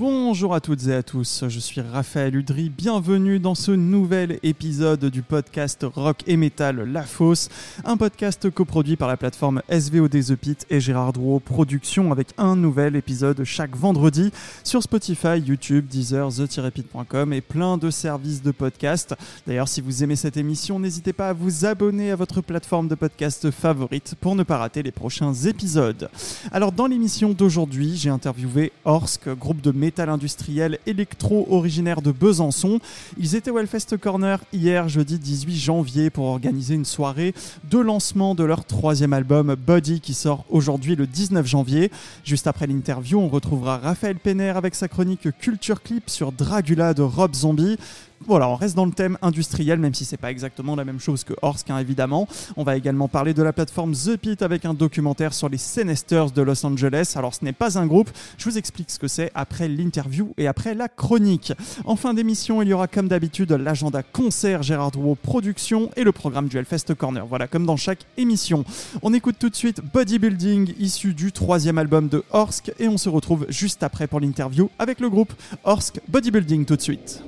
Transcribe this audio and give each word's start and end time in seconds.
Bonjour 0.00 0.54
à 0.54 0.60
toutes 0.60 0.86
et 0.88 0.94
à 0.94 1.02
tous, 1.02 1.44
je 1.46 1.60
suis 1.60 1.80
Raphaël 1.80 2.34
Udry, 2.34 2.70
bienvenue 2.70 3.38
dans 3.38 3.54
ce 3.54 3.70
nouvel 3.70 4.40
épisode 4.42 5.04
du 5.04 5.22
podcast 5.22 5.84
Rock 5.94 6.22
et 6.26 6.36
Metal 6.36 6.80
La 6.90 7.02
Fosse, 7.02 7.50
un 7.84 7.98
podcast 7.98 8.50
coproduit 8.50 8.96
par 8.96 9.06
la 9.06 9.18
plateforme 9.18 9.62
SVOD 9.68 10.10
The 10.10 10.34
Pit 10.34 10.66
et 10.70 10.80
Gérard 10.80 11.12
Drouot 11.12 11.40
Productions 11.40 12.10
avec 12.10 12.28
un 12.38 12.56
nouvel 12.56 12.96
épisode 12.96 13.44
chaque 13.44 13.76
vendredi 13.76 14.32
sur 14.64 14.82
Spotify, 14.82 15.38
YouTube, 15.38 15.86
Deezer, 15.86 16.30
the-pit.com 16.30 17.32
et 17.34 17.42
plein 17.42 17.76
de 17.76 17.90
services 17.90 18.42
de 18.42 18.50
podcast. 18.50 19.14
D'ailleurs, 19.46 19.68
si 19.68 19.82
vous 19.82 20.02
aimez 20.02 20.16
cette 20.16 20.38
émission, 20.38 20.80
n'hésitez 20.80 21.12
pas 21.12 21.28
à 21.28 21.32
vous 21.34 21.66
abonner 21.66 22.10
à 22.10 22.16
votre 22.16 22.40
plateforme 22.40 22.88
de 22.88 22.94
podcast 22.94 23.50
favorite 23.50 24.14
pour 24.20 24.34
ne 24.36 24.42
pas 24.42 24.56
rater 24.56 24.82
les 24.82 24.90
prochains 24.90 25.34
épisodes. 25.34 26.08
Alors, 26.50 26.72
dans 26.72 26.86
l'émission 26.86 27.30
d'aujourd'hui, 27.30 27.96
j'ai 27.96 28.10
interviewé 28.10 28.72
Orsk, 28.84 29.28
groupe 29.28 29.60
de 29.60 29.81
métal 29.82 30.10
industriel 30.10 30.78
électro 30.86 31.44
originaire 31.50 32.02
de 32.02 32.12
Besançon. 32.12 32.78
Ils 33.18 33.34
étaient 33.34 33.50
au 33.50 33.58
Hellfest 33.58 33.96
Corner 34.00 34.38
hier, 34.52 34.88
jeudi 34.88 35.18
18 35.18 35.56
janvier, 35.56 36.08
pour 36.08 36.26
organiser 36.26 36.76
une 36.76 36.84
soirée 36.84 37.34
de 37.68 37.78
lancement 37.80 38.36
de 38.36 38.44
leur 38.44 38.64
troisième 38.64 39.12
album 39.12 39.56
Body 39.56 40.00
qui 40.00 40.14
sort 40.14 40.44
aujourd'hui 40.50 40.94
le 40.94 41.08
19 41.08 41.44
janvier. 41.44 41.90
Juste 42.22 42.46
après 42.46 42.68
l'interview, 42.68 43.18
on 43.18 43.26
retrouvera 43.26 43.78
Raphaël 43.78 44.20
Penner 44.20 44.50
avec 44.50 44.76
sa 44.76 44.86
chronique 44.86 45.26
Culture 45.40 45.82
Clip 45.82 46.08
sur 46.08 46.30
Dragula 46.30 46.94
de 46.94 47.02
Rob 47.02 47.34
Zombie. 47.34 47.76
Voilà, 48.26 48.48
on 48.48 48.54
reste 48.54 48.76
dans 48.76 48.84
le 48.84 48.92
thème 48.92 49.18
industriel, 49.20 49.78
même 49.78 49.94
si 49.94 50.04
c'est 50.04 50.16
pas 50.16 50.30
exactement 50.30 50.76
la 50.76 50.84
même 50.84 51.00
chose 51.00 51.24
que 51.24 51.34
Orsk, 51.42 51.70
hein, 51.70 51.78
évidemment. 51.78 52.28
On 52.56 52.62
va 52.62 52.76
également 52.76 53.08
parler 53.08 53.34
de 53.34 53.42
la 53.42 53.52
plateforme 53.52 53.92
The 53.92 54.16
Pit 54.16 54.42
avec 54.42 54.64
un 54.64 54.74
documentaire 54.74 55.34
sur 55.34 55.48
les 55.48 55.58
Senesters 55.58 56.30
de 56.30 56.42
Los 56.42 56.64
Angeles. 56.64 57.14
Alors, 57.16 57.34
ce 57.34 57.44
n'est 57.44 57.52
pas 57.52 57.78
un 57.78 57.86
groupe, 57.86 58.10
je 58.38 58.48
vous 58.48 58.58
explique 58.58 58.90
ce 58.90 58.98
que 58.98 59.08
c'est 59.08 59.30
après 59.34 59.68
l'interview 59.68 60.34
et 60.38 60.46
après 60.46 60.74
la 60.74 60.88
chronique. 60.88 61.52
En 61.84 61.96
fin 61.96 62.14
d'émission, 62.14 62.62
il 62.62 62.68
y 62.68 62.72
aura 62.72 62.86
comme 62.86 63.08
d'habitude 63.08 63.52
l'agenda 63.52 64.02
concert 64.02 64.62
Gérard 64.62 64.92
Drouot 64.92 65.16
Production 65.16 65.90
et 65.96 66.04
le 66.04 66.12
programme 66.12 66.48
du 66.48 66.58
Hellfest 66.58 66.94
Corner. 66.96 67.26
Voilà, 67.26 67.48
comme 67.48 67.66
dans 67.66 67.76
chaque 67.76 68.06
émission. 68.16 68.64
On 69.02 69.12
écoute 69.14 69.36
tout 69.38 69.50
de 69.50 69.56
suite 69.56 69.80
Bodybuilding, 69.92 70.74
issu 70.78 71.14
du 71.14 71.32
troisième 71.32 71.78
album 71.78 72.08
de 72.08 72.24
Orsk, 72.30 72.72
et 72.78 72.88
on 72.88 72.98
se 72.98 73.08
retrouve 73.08 73.46
juste 73.48 73.82
après 73.82 74.06
pour 74.06 74.20
l'interview 74.20 74.70
avec 74.78 75.00
le 75.00 75.10
groupe 75.10 75.32
Orsk 75.64 76.00
Bodybuilding 76.08 76.64
tout 76.64 76.76
de 76.76 76.82
suite. 76.82 77.22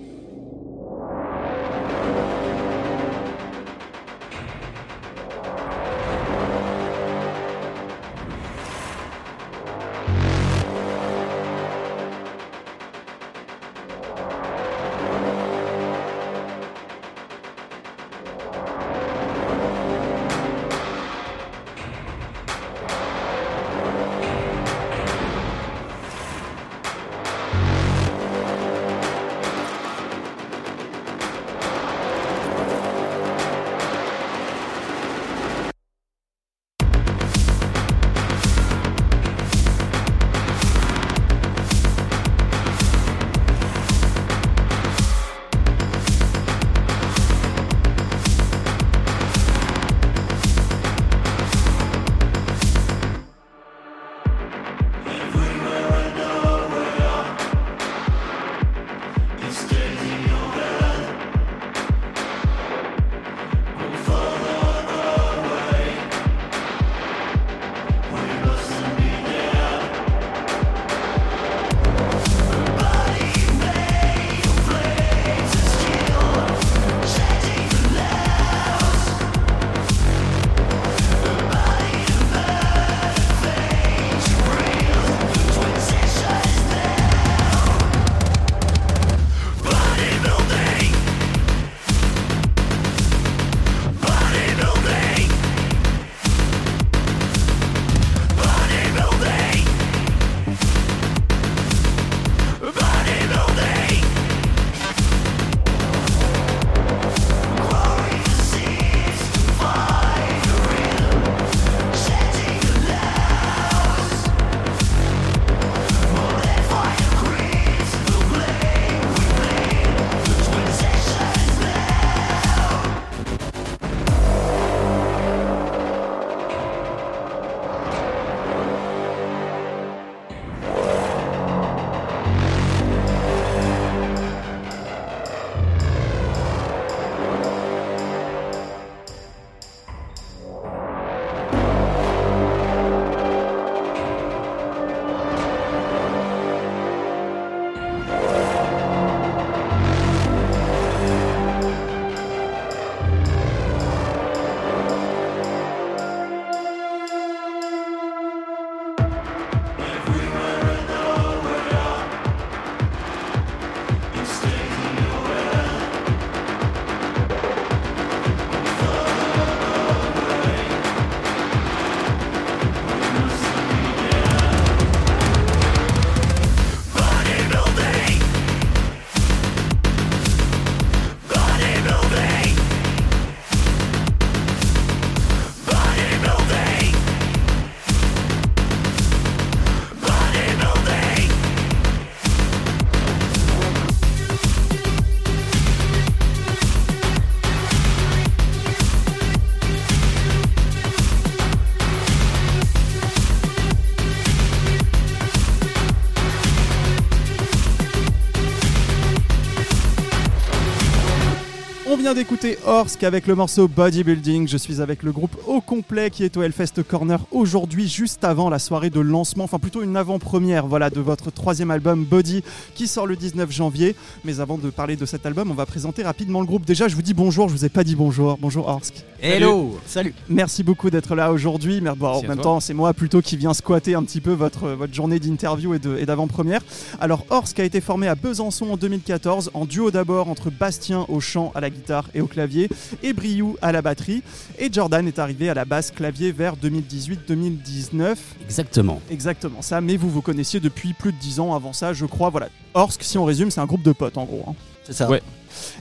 Vient 212.04 212.12
d'écouter 212.12 212.58
Orsk 212.66 213.02
avec 213.02 213.26
le 213.26 213.34
morceau 213.34 213.66
Bodybuilding. 213.66 214.46
Je 214.46 214.58
suis 214.58 214.82
avec 214.82 215.02
le 215.02 215.10
groupe 215.10 215.34
au 215.46 215.62
complet 215.62 216.10
qui 216.10 216.22
est 216.22 216.36
au 216.36 216.42
Hellfest 216.42 216.82
Corner 216.86 217.18
aujourd'hui, 217.30 217.88
juste 217.88 218.24
avant 218.24 218.50
la 218.50 218.58
soirée 218.58 218.90
de 218.90 219.00
lancement, 219.00 219.44
enfin 219.44 219.58
plutôt 219.58 219.82
une 219.82 219.96
avant-première 219.96 220.66
voilà, 220.66 220.90
de 220.90 221.00
votre 221.00 221.30
troisième 221.30 221.70
album 221.70 222.04
Body 222.04 222.42
qui 222.74 222.88
sort 222.88 223.06
le 223.06 223.16
19 223.16 223.50
janvier. 223.50 223.96
Mais 224.22 224.40
avant 224.40 224.58
de 224.58 224.68
parler 224.68 224.96
de 224.96 225.06
cet 225.06 225.24
album, 225.24 225.50
on 225.50 225.54
va 225.54 225.64
présenter 225.64 226.02
rapidement 226.02 226.40
le 226.40 226.46
groupe. 226.46 226.66
Déjà, 226.66 226.88
je 226.88 226.94
vous 226.94 227.00
dis 227.00 227.14
bonjour, 227.14 227.48
je 227.48 227.54
vous 227.54 227.64
ai 227.64 227.70
pas 227.70 227.84
dit 227.84 227.94
bonjour. 227.94 228.36
Bonjour 228.38 228.68
Orsk. 228.68 229.02
Hello 229.22 229.78
Salut 229.86 230.12
Merci 230.28 230.62
beaucoup 230.62 230.90
d'être 230.90 231.14
là 231.14 231.32
aujourd'hui. 231.32 231.80
Mais 231.80 231.92
bon, 231.96 232.08
en 232.08 232.22
même 232.22 232.36
temps, 232.36 232.60
c'est 232.60 232.74
moi 232.74 232.92
plutôt 232.92 233.22
qui 233.22 233.38
viens 233.38 233.54
squatter 233.54 233.94
un 233.94 234.02
petit 234.02 234.20
peu 234.20 234.32
votre, 234.32 234.68
votre 234.68 234.92
journée 234.92 235.18
d'interview 235.18 235.72
et 235.72 236.04
d'avant-première. 236.04 236.60
Alors, 237.00 237.24
Orsk 237.30 237.58
a 237.60 237.64
été 237.64 237.80
formé 237.80 238.08
à 238.08 238.14
Besançon 238.14 238.72
en 238.72 238.76
2014, 238.76 239.52
en 239.54 239.64
duo 239.64 239.90
d'abord 239.90 240.28
entre 240.28 240.50
Bastien 240.50 241.06
au 241.08 241.20
chant, 241.20 241.50
à 241.54 241.62
la 241.62 241.70
guitare 241.70 241.93
et 242.14 242.20
au 242.20 242.26
clavier, 242.26 242.68
et 243.02 243.12
Briou 243.12 243.56
à 243.62 243.72
la 243.72 243.82
batterie. 243.82 244.22
Et 244.58 244.72
Jordan 244.72 245.06
est 245.06 245.18
arrivé 245.18 245.48
à 245.48 245.54
la 245.54 245.64
basse 245.64 245.90
clavier 245.90 246.32
vers 246.32 246.56
2018-2019. 246.56 248.16
Exactement. 248.44 249.00
Exactement 249.10 249.62
ça, 249.62 249.80
mais 249.80 249.96
vous 249.96 250.10
vous 250.10 250.22
connaissiez 250.22 250.60
depuis 250.60 250.92
plus 250.92 251.12
de 251.12 251.18
10 251.18 251.40
ans 251.40 251.54
avant 251.54 251.72
ça, 251.72 251.92
je 251.92 252.06
crois. 252.06 252.30
Voilà. 252.30 252.48
Orsk, 252.74 253.02
si 253.02 253.18
on 253.18 253.24
résume, 253.24 253.50
c'est 253.50 253.60
un 253.60 253.66
groupe 253.66 253.82
de 253.82 253.92
potes 253.92 254.18
en 254.18 254.24
gros. 254.24 254.44
Hein. 254.48 254.54
C'est 254.84 254.92
ça. 254.92 255.08
Ouais. 255.08 255.22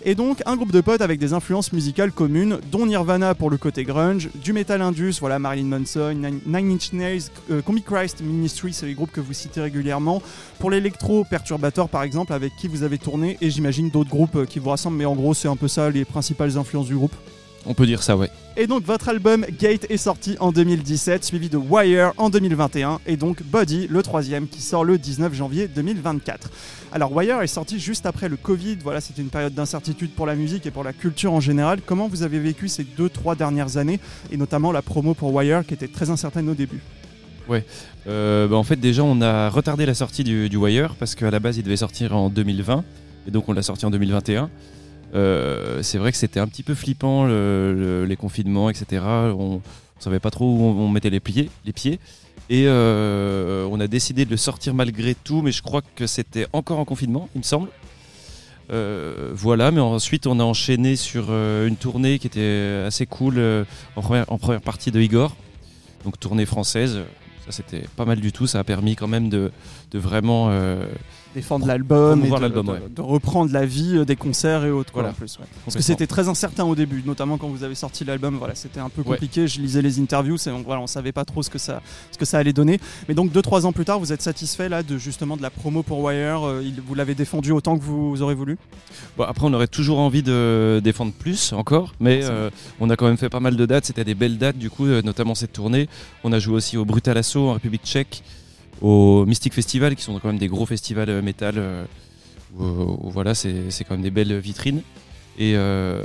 Et 0.04 0.16
donc 0.16 0.42
un 0.46 0.56
groupe 0.56 0.72
de 0.72 0.82
potes 0.82 1.02
avec 1.02 1.20
des 1.20 1.34
influences 1.34 1.74
musicales 1.74 2.12
communes, 2.12 2.60
dont 2.72 2.86
Nirvana 2.86 3.36
pour 3.36 3.50
le 3.50 3.58
côté 3.58 3.84
grunge, 3.84 4.30
du 4.36 4.54
metal 4.54 4.82
indus, 4.82 5.18
voilà 5.20 5.40
Marilyn 5.40 5.66
Manson, 5.66 6.14
Nine, 6.46 6.72
Inch 6.72 6.94
Nails, 6.94 7.24
euh, 7.52 7.62
Comic 7.62 7.86
Christ, 7.86 8.22
Ministry, 8.22 8.74
c'est 8.74 8.86
les 8.86 8.94
groupes 8.94 9.12
que 9.12 9.22
vous 9.22 9.34
citez 9.34 9.62
régulièrement. 9.62 10.22
Pour 10.60 10.72
l'électro, 10.72 11.24
Perturbator 11.24 11.90
par 11.90 12.04
exemple, 12.04 12.34
avec 12.34 12.56
qui 12.56 12.68
vous 12.68 12.84
avez 12.84 12.98
tourné, 12.98 13.38
et 13.42 13.50
j'imagine 13.50 13.90
d'autres 13.90 14.10
groupes 14.10 14.36
euh, 14.36 14.46
qui 14.46 14.60
vous 14.60 14.70
rassemblent, 14.70 14.98
mais 14.98 15.06
en 15.06 15.16
gros 15.16 15.34
c'est 15.34 15.48
un 15.48 15.56
peu 15.56 15.68
ça 15.68 15.90
les 15.90 16.06
principales 16.06 16.58
influences 16.58 16.88
du 16.88 16.96
groupe. 16.96 17.16
On 17.66 17.74
peut 17.74 17.86
dire 17.86 18.04
ça, 18.04 18.18
ouais. 18.18 18.30
Et 18.58 18.68
donc 18.68 18.84
votre 18.84 19.10
album 19.10 19.46
Gate 19.60 19.86
est 19.90 19.98
sorti 19.98 20.36
en 20.40 20.52
2017, 20.52 21.24
suivi 21.24 21.50
de 21.50 21.58
Wire 21.58 22.12
en 22.18 22.30
2021, 22.30 23.00
et 23.08 23.18
donc 23.18 23.42
Body, 23.42 23.88
le 23.90 24.04
troisième, 24.04 24.48
qui 24.48 24.62
sort 24.62 24.84
le 24.84 24.98
19 24.98 25.34
janvier 25.34 25.68
2024. 25.68 26.52
Alors 26.92 27.16
Wire 27.16 27.42
est 27.42 27.48
sorti 27.48 27.80
juste 27.80 28.06
après 28.06 28.30
le 28.30 28.36
Covid, 28.36 28.78
voilà, 28.84 29.02
c'était 29.02 29.22
une 29.22 29.30
période 29.30 29.54
d'incertitude 29.54 30.12
pour 30.12 30.26
la 30.26 30.36
musique 30.36 30.66
et 30.66 30.72
pour 30.72 30.84
la 30.84 30.94
culture 30.94 31.34
en 31.34 31.40
général. 31.40 31.80
Comment 31.86 32.08
vous 32.08 32.22
avez 32.22 32.38
vécu 32.38 32.68
ces 32.68 32.84
deux, 32.84 33.10
trois 33.10 33.36
dernières 33.36 33.78
années, 33.78 34.00
et 34.32 34.38
notamment 34.38 34.72
la 34.72 34.82
promo 34.82 35.14
pour 35.14 35.34
Wire 35.34 35.66
qui 35.66 35.74
était 35.74 35.88
très 35.88 36.10
incertaine 36.10 36.50
au 36.50 36.54
début? 36.54 36.82
Ouais, 37.50 37.66
euh, 38.08 38.48
bah, 38.48 38.56
en 38.56 38.64
fait 38.64 38.78
déjà 38.78 39.04
on 39.04 39.20
a 39.22 39.50
retardé 39.50 39.86
la 39.86 39.94
sortie 39.94 40.24
du, 40.24 40.48
du 40.48 40.58
Wire 40.58 40.96
parce 41.00 41.16
qu'à 41.16 41.32
la 41.32 41.40
base 41.40 41.58
il 41.58 41.64
devait 41.64 41.78
sortir 41.78 42.16
en 42.16 42.30
2020 42.30 42.84
et 43.28 43.32
donc 43.32 43.50
on 43.50 43.54
l'a 43.54 43.64
sorti 43.64 43.86
en 43.86 43.90
2021. 43.90 44.50
Euh, 45.14 45.84
c'est 45.84 45.98
vrai 45.98 46.12
que 46.12 46.18
c'était 46.18 46.40
un 46.40 46.48
petit 46.48 46.64
peu 46.64 46.74
flippant 46.74 47.26
les 47.26 48.16
confinements, 48.18 48.70
etc. 48.70 49.04
On, 49.04 49.56
ne 49.56 50.04
savait 50.04 50.20
pas 50.20 50.32
trop 50.32 50.46
où 50.46 50.62
on, 50.62 50.90
mettait 50.90 51.10
les 51.10 51.20
pieds. 51.20 51.50
Et 52.50 52.66
euh, 52.68 53.68
on 53.72 53.80
a 53.80 53.88
décidé 53.88 54.26
de 54.26 54.32
le 54.32 54.38
sortir 54.38 54.74
malgré 54.74 55.16
tout, 55.16 55.42
mais 55.42 55.52
je 55.52 55.62
crois 55.62 55.82
que 55.96 56.08
c'était 56.08 56.48
encore 56.52 56.80
en 56.80 56.86
confinement, 56.86 57.30
il 57.36 57.40
me 57.40 57.44
semble. 57.44 57.70
Euh, 58.72 59.32
voilà, 59.34 59.72
mais 59.72 59.82
ensuite 59.82 60.26
on 60.28 60.40
a 60.40 60.44
enchaîné 60.44 60.96
sur 60.96 61.32
une 61.32 61.76
tournée 61.76 62.20
qui 62.20 62.28
était 62.28 62.84
assez 62.86 63.06
cool 63.06 63.66
en, 63.96 64.02
première, 64.02 64.62
partie 64.62 64.92
de 64.92 65.00
Igor, 65.00 65.36
donc 66.04 66.20
tournée 66.20 66.46
française. 66.46 67.00
Ça 67.46 67.52
c'était 67.52 67.86
pas 67.96 68.06
mal 68.06 68.20
du 68.20 68.32
tout, 68.32 68.48
ça 68.48 68.60
a 68.60 68.64
permis 68.64 68.96
quand 68.96 69.08
même 69.08 69.30
de 69.30 69.52
vraiment 69.94 70.50
défendre 71.34 71.66
l'album 71.66 72.24
et 72.24 72.30
de, 72.30 73.02
reprendre 73.02 73.52
la 73.52 73.66
vie 73.66 73.98
euh, 73.98 74.06
des 74.06 74.16
concerts 74.16 74.66
et 74.66 74.72
autres 74.72 74.92
voilà. 74.94 75.10
en 75.10 75.14
plus, 75.14 75.38
parce 75.66 75.76
que 75.76 75.82
c'était 75.82 76.08
très 76.08 76.28
incertain 76.28 76.64
au 76.64 76.76
début 76.76 77.04
notamment 77.06 77.38
quand 77.38 77.48
vous 77.48 77.64
avez 77.64 77.76
sorti 77.76 78.06
l'album 78.06 78.36
voilà 78.38 78.56
c'était 78.56 78.80
un 78.80 78.90
peu 78.90 79.04
compliqué. 79.04 79.48
Je 79.48 79.60
lisais 79.60 79.82
les 79.82 80.00
interviews 80.00 80.38
et 80.46 80.50
donc 80.50 80.66
voilà 80.66 80.82
on 80.82 80.88
savait 80.88 81.12
pas 81.12 81.26
trop 81.26 81.44
ce 81.44 81.50
que 81.50 81.58
ça 81.58 81.82
ce 82.12 82.18
que 82.18 82.26
ça 82.26 82.38
allait 82.38 82.54
donner. 82.54 82.80
Mais 83.08 83.16
donc 83.16 83.32
deux 83.32 83.42
trois 83.42 83.66
ans 83.66 83.72
plus 83.72 83.86
tard 83.86 84.00
vous 84.00 84.14
êtes 84.14 84.22
satisfait 84.22 84.70
là 84.70 84.84
de 84.84 84.98
justement 84.98 85.38
de 85.38 85.42
la 85.42 85.50
promo 85.50 85.84
pour 85.84 86.00
Wire 86.00 86.48
euh, 86.48 86.64
vous 86.86 86.96
l'avez 86.96 87.16
défendu 87.16 87.52
autant 87.52 87.78
que 87.78 87.84
vous 87.84 88.22
aurez 88.22 88.36
voulu? 88.36 88.58
Bon, 89.18 89.24
après 89.24 89.46
on 89.46 89.54
aurait 89.54 89.68
toujours 89.68 90.00
envie 90.00 90.24
de 90.24 90.82
défendre 90.84 91.14
plus 91.14 91.54
encore 91.54 91.94
mais 92.00 92.22
euh, 92.24 92.50
on 92.80 92.90
a 92.90 92.96
quand 92.96 93.08
même 93.08 93.18
fait 93.18 93.30
pas 93.30 93.40
mal 93.40 93.56
de 93.56 93.66
dates. 93.66 93.86
C'était 93.86 94.06
des 94.06 94.16
belles 94.16 94.38
dates 94.38 94.58
du 94.58 94.70
coup 94.70 94.86
notamment 94.86 95.36
cette 95.36 95.54
tournée. 95.54 95.88
On 96.24 96.32
a 96.32 96.40
joué 96.40 96.56
aussi 96.56 96.78
au 96.78 96.86
Brutal 96.86 97.18
Assault 97.18 97.50
en 97.50 97.54
République 97.54 97.84
Tchèque 97.84 98.24
au 98.84 99.26
Mystic 99.26 99.54
Festival, 99.54 99.96
qui 99.96 100.04
sont 100.04 100.20
quand 100.20 100.28
même 100.28 100.38
des 100.38 100.50
gros 100.50 100.68
festivals 100.68 101.10
euh, 101.10 101.22
métal. 101.22 101.56
Euh, 101.58 101.86
où, 102.60 103.10
voilà, 103.10 103.34
c'est 103.34 103.84
quand 103.88 103.96
même 103.96 104.04
des 104.04 104.12
belles 104.12 104.38
vitrines. 104.38 104.84
Et 105.40 105.54
euh, 105.56 106.00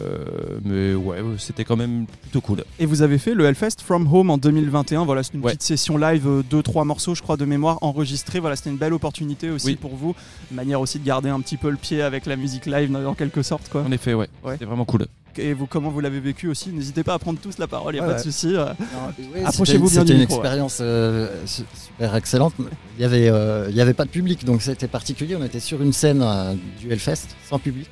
mais 0.65 0.95
ouais, 0.95 1.19
c'était 1.37 1.65
quand 1.65 1.77
même 1.77 2.07
plutôt 2.07 2.41
cool. 2.41 2.65
Et 2.79 2.87
vous 2.87 3.03
avez 3.03 3.19
fait 3.19 3.35
le 3.35 3.45
Hellfest 3.45 3.83
From 3.85 4.11
Home 4.11 4.31
en 4.31 4.39
2021. 4.39 5.05
Voilà, 5.05 5.23
c'est 5.23 5.35
une 5.35 5.43
petite 5.43 5.63
session 5.63 5.99
live, 5.99 6.43
deux 6.49 6.63
trois 6.63 6.87
morceaux, 6.87 7.15
je 7.15 7.21
crois, 7.21 7.37
de 7.37 7.45
mémoire 7.45 7.77
enregistrés. 7.83 8.41
Voilà, 8.41 8.57
c'était 8.57 8.71
une 8.71 8.79
belle 8.79 8.95
opportunité 8.95 9.51
aussi 9.51 9.77
pour 9.77 9.95
vous, 9.97 10.15
manière 10.51 10.81
aussi 10.81 10.99
de 10.99 11.05
garder 11.05 11.29
un 11.29 11.41
petit 11.41 11.59
peu 11.59 11.69
le 11.69 11.77
pied 11.77 12.01
avec 12.01 12.25
la 12.25 12.37
musique 12.37 12.65
live, 12.65 12.97
en 12.97 13.13
quelque 13.13 13.43
sorte, 13.43 13.69
quoi. 13.69 13.83
En 13.83 13.93
effet, 13.93 14.15
ouais, 14.15 14.29
ouais. 14.45 14.53
c'était 14.53 14.65
vraiment 14.65 14.87
cool 14.87 15.05
et 15.38 15.52
vous, 15.52 15.67
comment 15.67 15.90
vous 15.90 16.00
l'avez 16.00 16.20
vécu 16.20 16.49
aussi. 16.49 16.70
N'hésitez 16.70 17.02
pas 17.02 17.14
à 17.14 17.19
prendre 17.19 17.38
tous 17.38 17.58
la 17.58 17.67
parole, 17.67 17.94
il 17.94 18.00
n'y 18.00 18.05
a 18.05 18.08
pas 18.08 18.19
de 18.19 18.23
souci. 18.23 18.55
Euh. 18.55 18.73
Approchez-vous 19.44 19.88
bien 19.90 20.00
C'était 20.00 20.14
une 20.14 20.20
expérience 20.20 20.79
euh, 20.81 21.29
super 21.46 22.14
excellente. 22.14 22.55
Il 22.58 22.64
n'y 22.99 23.05
avait, 23.05 23.29
euh, 23.29 23.70
avait 23.79 23.94
pas 23.94 24.05
de 24.05 24.11
public, 24.11 24.44
donc 24.44 24.62
c'était 24.62 24.88
particulier. 24.88 25.37
On 25.37 25.44
était 25.44 25.61
sur 25.61 25.82
une 25.82 25.93
scène 25.93 26.25
du 26.79 26.90
Hellfest, 26.93 27.29
sans 27.49 27.58
public. 27.58 27.88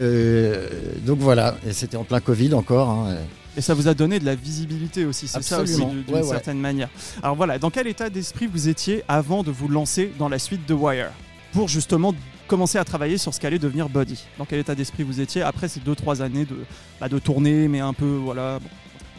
donc 0.00 1.18
voilà, 1.18 1.56
et 1.66 1.72
c'était 1.72 1.96
en 1.96 2.04
plein 2.04 2.20
Covid 2.20 2.54
encore. 2.54 2.90
Hein, 2.90 3.16
et 3.56 3.60
ça 3.60 3.74
vous 3.74 3.86
a 3.86 3.94
donné 3.94 4.18
de 4.18 4.24
la 4.24 4.34
visibilité 4.34 5.04
aussi, 5.04 5.28
c'est 5.28 5.42
ça 5.42 5.60
aussi 5.60 5.84
d'une 5.84 6.24
certaine 6.24 6.58
manière. 6.58 6.88
Alors 7.22 7.36
voilà, 7.36 7.58
dans 7.58 7.70
quel 7.70 7.86
état 7.86 8.08
d'esprit 8.08 8.46
vous 8.46 8.68
étiez 8.68 9.04
avant 9.08 9.42
de 9.42 9.50
vous 9.50 9.68
lancer 9.68 10.10
dans 10.18 10.28
la 10.28 10.38
suite 10.38 10.66
de 10.66 10.74
Wire? 10.74 11.10
Pour 11.52 11.68
justement 11.68 12.14
commencé 12.52 12.76
à 12.76 12.84
travailler 12.84 13.16
sur 13.16 13.32
ce 13.32 13.40
qu'allait 13.40 13.58
devenir 13.58 13.88
Body 13.88 14.26
Dans 14.36 14.44
quel 14.44 14.58
état 14.58 14.74
d'esprit 14.74 15.04
vous 15.04 15.22
étiez 15.22 15.40
après 15.40 15.68
ces 15.68 15.80
2-3 15.80 16.20
années 16.20 16.44
de, 16.44 16.58
bah, 17.00 17.08
de 17.08 17.18
tournée, 17.18 17.66
mais 17.66 17.80
un 17.80 17.94
peu, 17.94 18.04
voilà. 18.04 18.58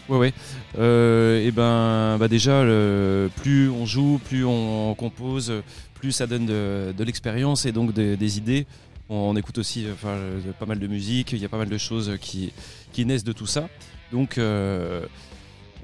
Ouais, 0.07 0.19
ouais. 0.19 0.33
Euh, 0.77 1.43
et 1.43 1.49
ben, 1.49 2.17
bah 2.19 2.27
déjà, 2.27 2.61
plus 3.41 3.71
on 3.71 3.87
joue, 3.87 4.21
plus 4.23 4.45
on 4.45 4.93
compose, 4.93 5.51
plus 5.95 6.11
ça 6.11 6.27
donne 6.27 6.45
de, 6.45 7.03
l'expérience 7.03 7.65
et 7.65 7.71
donc 7.71 7.91
des 7.91 8.37
idées. 8.37 8.67
On, 9.09 9.35
écoute 9.35 9.57
aussi 9.57 9.87
pas 10.59 10.67
mal 10.67 10.77
de 10.77 10.85
musique, 10.85 11.31
il 11.31 11.39
y 11.39 11.45
a 11.45 11.49
pas 11.49 11.57
mal 11.57 11.69
de 11.69 11.77
choses 11.79 12.11
qui, 12.21 12.53
qui 12.91 13.03
naissent 13.03 13.23
de 13.23 13.33
tout 13.33 13.47
ça. 13.47 13.67
Donc, 14.11 14.37
euh, 14.37 15.07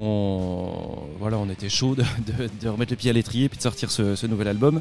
on, 0.00 0.70
voilà, 1.18 1.36
on 1.38 1.48
était 1.50 1.68
chaud 1.68 1.94
de, 1.94 2.68
remettre 2.68 2.92
le 2.92 2.96
pied 2.96 3.10
à 3.10 3.12
l'étrier 3.12 3.44
et 3.44 3.48
de 3.48 3.60
sortir 3.60 3.90
ce, 3.90 4.26
nouvel 4.26 4.48
album. 4.48 4.80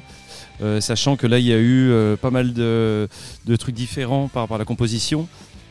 Euh, 0.61 0.79
sachant 0.79 1.17
que 1.17 1.27
là, 1.27 1.39
il 1.39 1.45
y 1.45 1.53
a 1.53 1.57
eu 1.57 1.89
euh, 1.91 2.15
pas 2.15 2.31
mal 2.31 2.53
de, 2.53 3.07
trucs 3.59 3.75
différents 3.75 4.29
par 4.29 4.43
rapport 4.43 4.55
à 4.55 4.59
la 4.59 4.65
composition. 4.65 5.27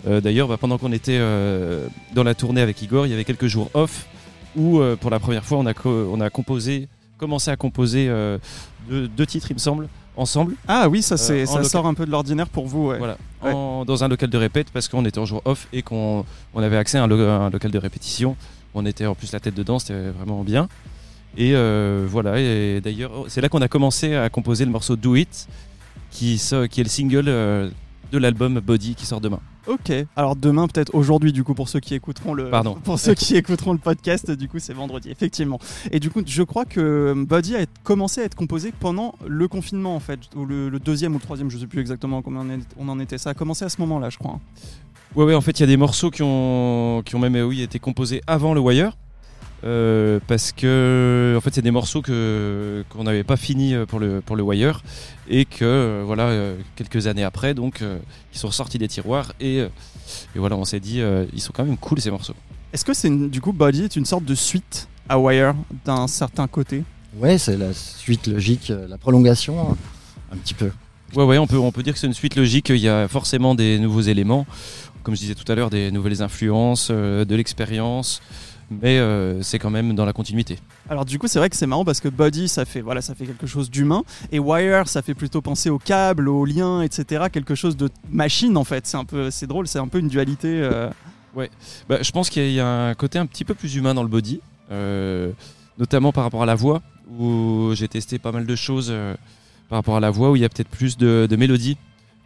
Euh, 0.06 0.20
d'ailleurs, 0.20 0.48
bah, 0.48 0.58
pendant 0.58 0.78
qu'on 0.78 0.92
était 0.92 1.18
dans 2.14 2.24
la 2.24 2.34
tournée 2.34 2.60
avec 2.60 2.80
Igor, 2.82 3.06
il 3.06 3.10
y 3.10 3.14
avait 3.14 3.24
quelques 3.24 3.46
jours 3.46 3.70
off 3.74 4.06
où, 4.56 4.80
pour 5.00 5.10
la 5.10 5.18
première 5.18 5.44
fois, 5.44 5.58
on 5.58 5.66
a, 5.66 5.72
on 5.84 6.20
a 6.20 6.30
composé, 6.30 6.88
commencé 7.16 7.50
à 7.50 7.56
composer 7.56 8.10
deux, 8.88 9.26
titres, 9.26 9.50
il 9.50 9.54
me 9.54 9.58
semble, 9.58 9.88
ensemble. 10.16 10.56
Ah 10.66 10.88
oui, 10.90 11.00
ça, 11.00 11.16
ça 11.16 11.64
sort 11.64 11.86
un 11.86 11.94
peu 11.94 12.04
de 12.04 12.10
l'ordinaire 12.10 12.48
pour 12.48 12.66
vous. 12.66 12.92
Voilà, 12.98 13.16
dans 13.42 14.04
un 14.04 14.08
local 14.08 14.28
de 14.28 14.38
répète 14.38 14.70
parce 14.72 14.88
qu'on 14.88 15.06
était 15.06 15.18
en 15.18 15.24
jour 15.24 15.40
off 15.46 15.68
et 15.72 15.80
qu'on 15.80 16.26
on 16.52 16.62
avait 16.62 16.76
accès 16.76 16.98
à 16.98 17.04
un 17.04 17.50
local 17.50 17.70
de 17.70 17.78
répétition. 17.78 18.36
On 18.74 18.86
était 18.86 19.06
en 19.06 19.14
plus 19.14 19.32
la 19.32 19.40
tête 19.40 19.54
dedans, 19.54 19.78
c'était 19.78 20.10
vraiment 20.10 20.44
bien. 20.44 20.68
Et 21.36 21.52
euh, 21.54 22.06
voilà, 22.08 22.40
et 22.40 22.80
d'ailleurs, 22.80 23.12
oh, 23.16 23.24
c'est 23.28 23.40
là 23.40 23.48
qu'on 23.48 23.62
a 23.62 23.68
commencé 23.68 24.14
à 24.14 24.28
composer 24.30 24.64
le 24.64 24.70
morceau 24.70 24.96
Do 24.96 25.14
It, 25.14 25.48
qui, 26.10 26.36
qui 26.70 26.80
est 26.80 26.84
le 26.84 26.88
single 26.88 27.24
euh, 27.28 27.70
de 28.12 28.18
l'album 28.18 28.60
Body 28.60 28.94
qui 28.94 29.06
sort 29.06 29.20
demain. 29.20 29.40
Ok, 29.66 29.92
alors 30.16 30.34
demain 30.34 30.66
peut-être 30.66 30.94
aujourd'hui 30.94 31.30
du 31.30 31.44
coup 31.44 31.52
pour 31.52 31.68
ceux 31.68 31.78
qui 31.78 31.94
écouteront 31.94 32.32
le 32.32 32.48
Pardon. 32.48 32.74
pour 32.84 32.98
ceux 32.98 33.12
qui 33.12 33.36
écouteront 33.36 33.72
le 33.72 33.78
podcast 33.78 34.30
du 34.30 34.48
coup 34.48 34.58
c'est 34.58 34.72
vendredi 34.72 35.10
effectivement. 35.10 35.58
Et 35.92 36.00
du 36.00 36.08
coup 36.08 36.22
je 36.24 36.42
crois 36.42 36.64
que 36.64 37.12
Body 37.14 37.54
a 37.54 37.66
commencé 37.84 38.22
à 38.22 38.24
être 38.24 38.34
composé 38.34 38.72
pendant 38.72 39.14
le 39.26 39.46
confinement 39.46 39.94
en 39.94 40.00
fait 40.00 40.20
ou 40.34 40.46
le, 40.46 40.70
deuxième 40.78 41.12
ou 41.12 41.18
le 41.18 41.22
troisième 41.22 41.50
je 41.50 41.58
sais 41.58 41.66
plus 41.66 41.80
exactement 41.80 42.22
comment 42.22 42.46
on 42.78 42.88
en 42.88 42.98
était 42.98 43.18
ça 43.18 43.30
a 43.30 43.34
commencé 43.34 43.62
à 43.66 43.68
ce 43.68 43.78
moment-là 43.82 44.08
je 44.08 44.16
crois. 44.16 44.40
Ouais 45.14 45.24
ouais 45.24 45.34
en 45.34 45.40
fait 45.40 45.58
il 45.58 45.60
y 45.60 45.64
a 45.64 45.66
des 45.66 45.76
morceaux 45.76 46.10
qui 46.10 46.22
ont 46.22 47.02
qui 47.04 47.16
ont 47.16 47.18
même 47.18 47.36
oui 47.36 47.62
été 47.62 47.78
composés 47.78 48.20
avant 48.26 48.54
le 48.54 48.60
Wire. 48.60 48.96
Euh, 49.64 50.20
parce 50.28 50.52
que 50.52 51.34
en 51.36 51.40
fait 51.40 51.52
c'est 51.52 51.62
des 51.62 51.72
morceaux 51.72 52.00
que 52.00 52.84
qu'on 52.90 53.02
n'avait 53.02 53.24
pas 53.24 53.36
fini 53.36 53.74
euh, 53.74 53.86
pour 53.86 53.98
le 53.98 54.20
pour 54.20 54.36
le 54.36 54.44
Wire 54.44 54.84
et 55.28 55.46
que 55.46 55.64
euh, 55.64 56.02
voilà 56.06 56.30
quelques 56.76 57.08
années 57.08 57.24
après 57.24 57.54
donc 57.54 57.82
ils 58.32 58.38
sont 58.38 58.52
sortis 58.52 58.78
des 58.78 58.86
tiroirs 58.86 59.32
et, 59.40 59.56
et 59.56 59.68
voilà 60.36 60.54
on 60.54 60.64
s'est 60.64 60.78
dit 60.78 61.02
ils 61.32 61.40
sont 61.40 61.52
quand 61.52 61.64
même 61.64 61.76
cool 61.76 62.00
ces 62.00 62.12
morceaux. 62.12 62.36
Est-ce 62.72 62.84
que 62.84 62.94
c'est 62.94 63.10
du 63.10 63.40
coup 63.40 63.52
Body 63.52 63.82
est 63.82 63.96
une 63.96 64.04
sorte 64.04 64.24
de 64.24 64.36
suite 64.36 64.88
à 65.08 65.18
Wire 65.18 65.56
d'un 65.84 66.06
certain 66.06 66.46
côté? 66.46 66.84
Ouais 67.16 67.36
c'est 67.36 67.56
la 67.56 67.72
suite 67.72 68.28
logique 68.28 68.72
la 68.88 68.96
prolongation 68.96 69.76
un 70.30 70.36
petit 70.36 70.54
peu. 70.54 70.70
Ouais, 71.16 71.24
ouais, 71.24 71.38
on 71.38 71.46
peut, 71.46 71.56
on 71.56 71.72
peut 71.72 71.82
dire 71.82 71.94
que 71.94 71.98
c'est 71.98 72.06
une 72.06 72.12
suite 72.12 72.36
logique. 72.36 72.68
Il 72.68 72.76
y 72.76 72.88
a 72.88 73.08
forcément 73.08 73.54
des 73.54 73.78
nouveaux 73.78 74.02
éléments, 74.02 74.46
comme 75.08 75.14
je 75.14 75.20
disais 75.22 75.34
tout 75.34 75.50
à 75.50 75.54
l'heure, 75.54 75.70
des 75.70 75.90
nouvelles 75.90 76.20
influences, 76.20 76.88
euh, 76.90 77.24
de 77.24 77.34
l'expérience, 77.34 78.20
mais 78.70 78.98
euh, 78.98 79.40
c'est 79.40 79.58
quand 79.58 79.70
même 79.70 79.94
dans 79.94 80.04
la 80.04 80.12
continuité. 80.12 80.58
Alors 80.90 81.06
du 81.06 81.18
coup, 81.18 81.28
c'est 81.28 81.38
vrai 81.38 81.48
que 81.48 81.56
c'est 81.56 81.66
marrant 81.66 81.86
parce 81.86 82.00
que 82.00 82.08
Body, 82.10 82.46
ça 82.46 82.66
fait 82.66 82.82
voilà, 82.82 83.00
ça 83.00 83.14
fait 83.14 83.24
quelque 83.24 83.46
chose 83.46 83.70
d'humain, 83.70 84.02
et 84.32 84.38
Wire, 84.38 84.86
ça 84.86 85.00
fait 85.00 85.14
plutôt 85.14 85.40
penser 85.40 85.70
aux 85.70 85.78
câbles, 85.78 86.28
aux 86.28 86.44
liens, 86.44 86.82
etc. 86.82 87.28
Quelque 87.32 87.54
chose 87.54 87.74
de 87.74 87.88
machine 88.10 88.54
en 88.58 88.64
fait. 88.64 88.86
C'est 88.86 88.98
un 88.98 89.06
peu, 89.06 89.30
c'est 89.30 89.46
drôle, 89.46 89.66
c'est 89.66 89.78
un 89.78 89.88
peu 89.88 89.98
une 89.98 90.08
dualité. 90.08 90.60
euh, 90.62 90.90
Bah, 91.88 92.02
je 92.02 92.10
pense 92.10 92.28
qu'il 92.28 92.52
y 92.52 92.60
a 92.60 92.68
un 92.68 92.94
côté 92.94 93.18
un 93.18 93.24
petit 93.24 93.46
peu 93.46 93.54
plus 93.54 93.76
humain 93.76 93.94
dans 93.94 94.02
le 94.02 94.10
body, 94.10 94.42
euh, 94.70 95.32
notamment 95.78 96.12
par 96.12 96.24
rapport 96.24 96.42
à 96.42 96.46
la 96.46 96.54
voix, 96.54 96.82
où 97.18 97.70
j'ai 97.72 97.88
testé 97.88 98.18
pas 98.18 98.30
mal 98.32 98.44
de 98.44 98.56
choses 98.56 98.92
par 99.70 99.78
rapport 99.78 99.96
à 99.96 100.00
la 100.00 100.10
voix, 100.10 100.30
où 100.32 100.36
il 100.36 100.42
y 100.42 100.44
a 100.44 100.50
peut-être 100.50 100.68
plus 100.68 100.98
de, 100.98 101.26
de 101.30 101.36
mélodie 101.36 101.78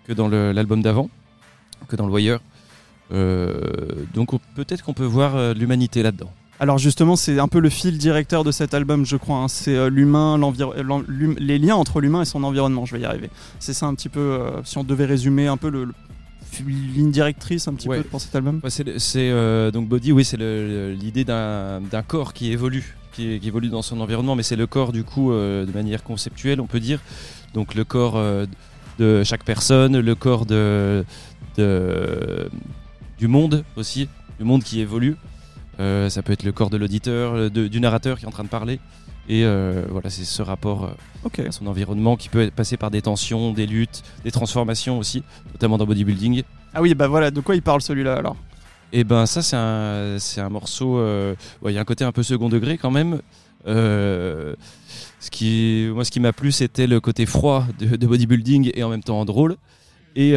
que 0.05 0.13
dans 0.13 0.27
l'album 0.27 0.83
d'avant, 0.83 1.09
que 1.87 1.95
dans 1.95 2.07
le 2.07 2.13
Wire. 2.13 2.41
Euh, 3.13 3.61
donc 4.15 4.33
on- 4.33 4.41
peut-être 4.55 4.83
qu'on 4.83 4.95
peut 4.95 5.05
voir 5.05 5.37
euh, 5.37 5.55
l'humanité 5.55 6.03
là-dedans. 6.03 6.31
Alors 6.61 6.79
justement, 6.79 7.17
c'est 7.17 7.39
un 7.41 7.49
peu 7.49 7.59
le 7.59 7.69
fil 7.71 7.99
directeur 7.99 8.45
de 8.45 8.53
cet 8.53 8.73
album, 8.73 9.05
je 9.05 9.17
crois. 9.17 9.39
hein. 9.39 9.49
C'est 9.49 9.75
euh, 9.77 9.91
l'humain, 9.91 10.39
les 11.39 11.59
liens 11.59 11.75
entre 11.75 12.01
l'humain 12.01 12.23
et 12.23 12.25
son 12.25 12.45
environnement. 12.45 12.85
Je 12.87 12.95
vais 12.97 13.03
y 13.03 13.05
arriver. 13.05 13.31
C'est 13.59 13.73
ça 13.75 13.87
un 13.87 13.95
petit 13.95 14.09
peu, 14.09 14.21
euh, 14.21 14.63
si 14.65 14.79
on 14.79 14.85
devait 14.85 15.05
résumer 15.07 15.47
un 15.49 15.57
peu 15.57 15.71
le, 15.71 15.85
le- 15.87 15.95
ligne 16.67 17.11
directrice 17.11 17.67
un 17.67 17.75
petit 17.75 17.89
Ouais. 17.89 17.99
peu 17.99 18.05
pour 18.05 18.21
cet 18.21 18.35
album. 18.37 18.61
Ouais, 18.63 18.71
c'est 18.71 19.31
euh, 19.31 19.71
donc 19.71 19.89
body, 19.89 20.13
oui, 20.13 20.25
c'est 20.25 20.37
l'idée 20.37 21.25
d'un 21.25 21.81
corps 22.07 22.33
qui 22.33 22.53
évolue, 22.53 22.95
qui, 23.13 23.41
qui 23.41 23.49
évolue 23.49 23.69
dans 23.69 23.83
son 23.83 24.01
environnement, 24.01 24.37
mais 24.37 24.43
c'est 24.43 24.57
le 24.57 24.67
corps 24.67 24.93
du 24.93 25.03
coup 25.03 25.33
de 25.33 25.73
manière 25.75 26.03
conceptuelle, 26.05 26.61
on 26.61 26.67
peut 26.67 26.81
dire. 26.81 27.01
Donc 27.55 27.75
le 27.75 27.85
corps 27.85 28.21
de 28.99 29.25
chaque 29.25 29.45
personne, 29.45 29.99
le 29.99 30.15
corps 30.15 30.45
de, 30.47 31.05
de- 31.57 32.51
du 33.23 33.29
monde 33.29 33.63
aussi, 33.77 34.09
du 34.41 34.45
monde 34.45 34.65
qui 34.65 34.81
évolue. 34.81 35.15
Euh, 35.79 36.11
ça 36.11 36.23
peut 36.23 36.33
être 36.33 36.43
le 36.43 36.51
corps 36.51 36.71
de 36.71 36.77
l'auditeur, 36.77 37.51
de- 37.53 37.69
du 37.69 37.79
narrateur 37.79 38.19
qui 38.19 38.25
est 38.25 38.29
en 38.29 38.33
train 38.33 38.43
de 38.43 38.49
parler. 38.49 38.81
Et 39.29 39.45
euh, 39.45 39.85
voilà, 39.91 40.11
c'est 40.11 40.25
ce 40.25 40.43
rapport 40.43 40.81
euh, 40.87 41.49
à 41.49 41.53
son 41.53 41.69
environnement 41.69 42.17
qui 42.17 42.29
peut 42.29 42.51
passer 42.51 42.77
par 42.77 42.91
des 42.91 43.01
tensions, 43.01 43.53
des 43.53 43.67
luttes, 43.69 44.03
des 44.25 44.33
transformations 44.33 44.99
aussi, 44.99 45.23
notamment 45.53 45.79
dans 45.79 45.87
bodybuilding. 45.87 46.43
Ah 46.75 46.83
oui, 46.83 46.97
bah 46.97 47.07
voilà, 47.07 47.31
de 47.31 47.41
quoi 47.41 47.55
il 47.55 47.63
parle 47.63 47.81
celui-là 47.81 48.15
alors? 48.15 48.35
Et 48.93 49.05
ben 49.05 49.25
ça 49.25 49.41
c'est 49.41 49.57
un, 49.57 50.17
c'est 50.19 50.41
un 50.41 50.49
morceau, 50.51 50.99
ouais, 50.99 51.71
il 51.71 51.75
y 51.75 51.79
a 51.79 51.81
un 51.81 51.85
côté 51.85 52.03
un 52.05 52.11
peu 52.13 52.25
second 52.25 52.49
degré 52.49 52.77
quand 52.77 52.91
même. 52.91 53.21
Ce 53.65 55.31
qui, 55.31 55.89
moi 55.95 56.05
ce 56.05 56.11
qui 56.11 56.19
m'a 56.19 56.33
plu 56.33 56.51
c'était 56.51 56.89
le 56.89 56.99
côté 56.99 57.25
froid 57.25 57.65
de, 57.79 57.95
de 57.95 58.07
bodybuilding 58.09 58.73
et 58.75 58.83
en 58.83 58.91
même 58.91 59.05
temps 59.05 59.25
drôle. 59.25 59.57
Et 60.17 60.33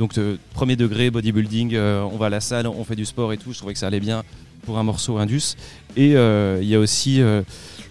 donc 0.00 0.16
euh, 0.16 0.36
premier 0.54 0.76
degré 0.76 1.10
bodybuilding, 1.10 1.74
euh, 1.74 2.00
on 2.10 2.16
va 2.16 2.26
à 2.26 2.30
la 2.30 2.40
salle, 2.40 2.66
on 2.66 2.84
fait 2.84 2.96
du 2.96 3.04
sport 3.04 3.34
et 3.34 3.36
tout, 3.36 3.52
je 3.52 3.58
trouvais 3.58 3.74
que 3.74 3.78
ça 3.78 3.86
allait 3.86 4.00
bien 4.00 4.22
pour 4.64 4.78
un 4.78 4.82
morceau 4.82 5.18
indus. 5.18 5.56
Et 5.94 6.16
euh, 6.16 6.58
il 6.62 6.68
y 6.68 6.74
a 6.74 6.80
aussi 6.80 7.20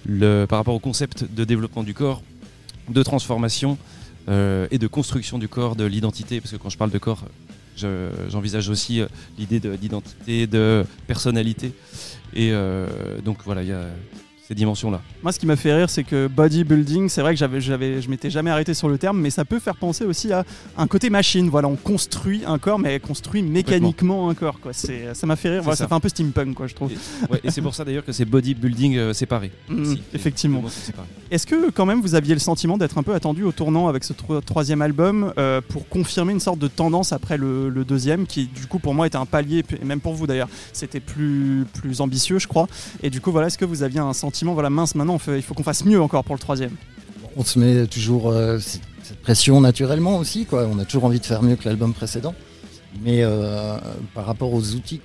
le, 0.07 0.45
par 0.49 0.57
rapport 0.57 0.73
au 0.73 0.79
concept 0.79 1.23
de 1.31 1.43
développement 1.45 1.83
du 1.83 1.93
corps, 1.93 2.23
de 2.89 3.03
transformation 3.03 3.77
et 4.27 4.77
de 4.77 4.87
construction 4.87 5.37
du 5.39 5.47
corps, 5.47 5.75
de 5.75 5.85
l'identité, 5.85 6.41
parce 6.41 6.51
que 6.51 6.57
quand 6.57 6.69
je 6.69 6.77
parle 6.77 6.91
de 6.91 6.97
corps, 6.99 7.23
je- 7.77 8.09
j'envisage 8.29 8.69
aussi 8.69 9.01
l'idée 9.37 9.59
de- 9.59 9.75
d'identité, 9.75 10.47
de 10.47 10.83
personnalité. 11.07 11.71
Et 12.35 12.51
donc 13.23 13.37
voilà, 13.45 13.61
il 13.63 13.69
y 13.69 13.71
a 13.71 13.85
ces 14.49 14.55
dimensions-là. 14.55 14.99
Moi, 15.21 15.31
ce 15.31 15.37
qui 15.39 15.45
m'a 15.45 15.55
fait 15.55 15.71
rire, 15.75 15.91
c'est 15.91 16.03
que 16.03 16.25
bodybuilding, 16.25 17.07
c'est 17.07 17.21
vrai 17.21 17.33
que 17.35 17.39
j'avais, 17.39 17.61
j'avais, 17.61 18.01
je 18.01 18.09
m'étais 18.09 18.31
jamais 18.31 18.49
arrêté 18.49 18.73
sur 18.73 18.89
le 18.89 18.97
terme, 18.97 19.19
mais 19.21 19.29
ça 19.29 19.45
peut 19.45 19.59
faire 19.59 19.75
penser 19.75 20.05
aussi 20.05 20.33
à 20.33 20.43
un 20.75 20.87
côté 20.87 21.11
machine. 21.11 21.49
Voilà, 21.49 21.67
on 21.67 21.75
construit 21.75 22.41
un 22.47 22.57
corps, 22.57 22.79
mais 22.79 22.99
construit 22.99 23.43
mécaniquement 23.43 24.27
un 24.27 24.33
corps. 24.33 24.59
Quoi. 24.59 24.73
C'est, 24.73 25.13
ça 25.13 25.27
m'a 25.27 25.35
fait 25.35 25.49
rire. 25.51 25.61
Voilà, 25.61 25.75
ça. 25.75 25.83
ça. 25.83 25.87
fait 25.87 25.93
un 25.93 25.99
peu 25.99 26.09
steampunk, 26.09 26.55
quoi, 26.55 26.65
je 26.65 26.73
trouve. 26.73 26.91
Et, 26.91 27.31
ouais, 27.31 27.39
et 27.43 27.51
c'est 27.51 27.61
pour 27.61 27.75
ça 27.75 27.85
d'ailleurs 27.85 28.03
que 28.03 28.11
c'est 28.11 28.25
bodybuilding 28.25 28.97
euh, 28.97 29.13
séparé. 29.13 29.51
Aussi. 29.71 30.01
effectivement. 30.15 30.63
Est-ce 31.29 31.45
que 31.45 31.69
quand 31.69 31.85
même 31.85 32.01
vous 32.01 32.15
aviez 32.15 32.33
le 32.33 32.39
sentiment 32.39 32.79
d'être 32.79 32.97
un 32.97 33.03
peu 33.03 33.13
attendu 33.13 33.43
au 33.43 33.51
tournant 33.51 33.87
avec 33.87 34.03
ce 34.03 34.13
tro- 34.13 34.41
troisième 34.41 34.81
album 34.81 35.31
euh, 35.37 35.61
pour 35.61 35.87
confirmer 35.89 36.33
une 36.33 36.39
sorte 36.39 36.57
de 36.57 36.67
tendance 36.67 37.13
après 37.13 37.37
le, 37.37 37.69
le 37.69 37.85
deuxième, 37.85 38.25
qui 38.25 38.47
du 38.47 38.65
coup 38.65 38.79
pour 38.79 38.95
moi 38.95 39.05
était 39.05 39.17
un 39.17 39.27
palier, 39.27 39.63
et 39.79 39.85
même 39.85 39.99
pour 39.99 40.15
vous 40.15 40.25
d'ailleurs, 40.25 40.49
c'était 40.73 40.99
plus, 40.99 41.65
plus 41.79 42.01
ambitieux, 42.01 42.39
je 42.39 42.47
crois. 42.47 42.67
Et 43.03 43.11
du 43.11 43.21
coup, 43.21 43.31
voilà, 43.31 43.45
est-ce 43.45 43.57
que 43.59 43.65
vous 43.65 43.83
aviez 43.83 43.99
un 43.99 44.13
sentiment, 44.13 44.38
voilà, 44.53 44.69
mince, 44.69 44.96
maintenant 44.96 45.17
il 45.27 45.41
faut 45.41 45.53
qu'on 45.53 45.63
fasse 45.63 45.86
mieux 45.86 46.01
encore 46.01 46.24
pour 46.24 46.36
le 46.36 46.39
troisième 46.39 46.72
On 47.38 47.43
se 47.43 47.60
met 47.60 47.88
toujours 47.88 48.29
euh, 48.29 48.60
cette 48.60 49.19
pression 49.22 49.62
naturellement 49.62 50.17
aussi, 50.17 50.46
quoi. 50.46 50.67
On 50.72 50.79
a 50.79 50.86
toujours 50.86 51.05
envie 51.05 51.19
de 51.19 51.25
faire 51.25 51.41
mieux 51.43 51.55
que 51.55 51.65
l'album 51.65 51.93
précédent. 51.93 52.34
Mais 53.03 53.22
euh, 53.22 53.77
par 54.15 54.25
rapport 54.25 54.51
aux 54.53 54.72
outils 54.74 55.00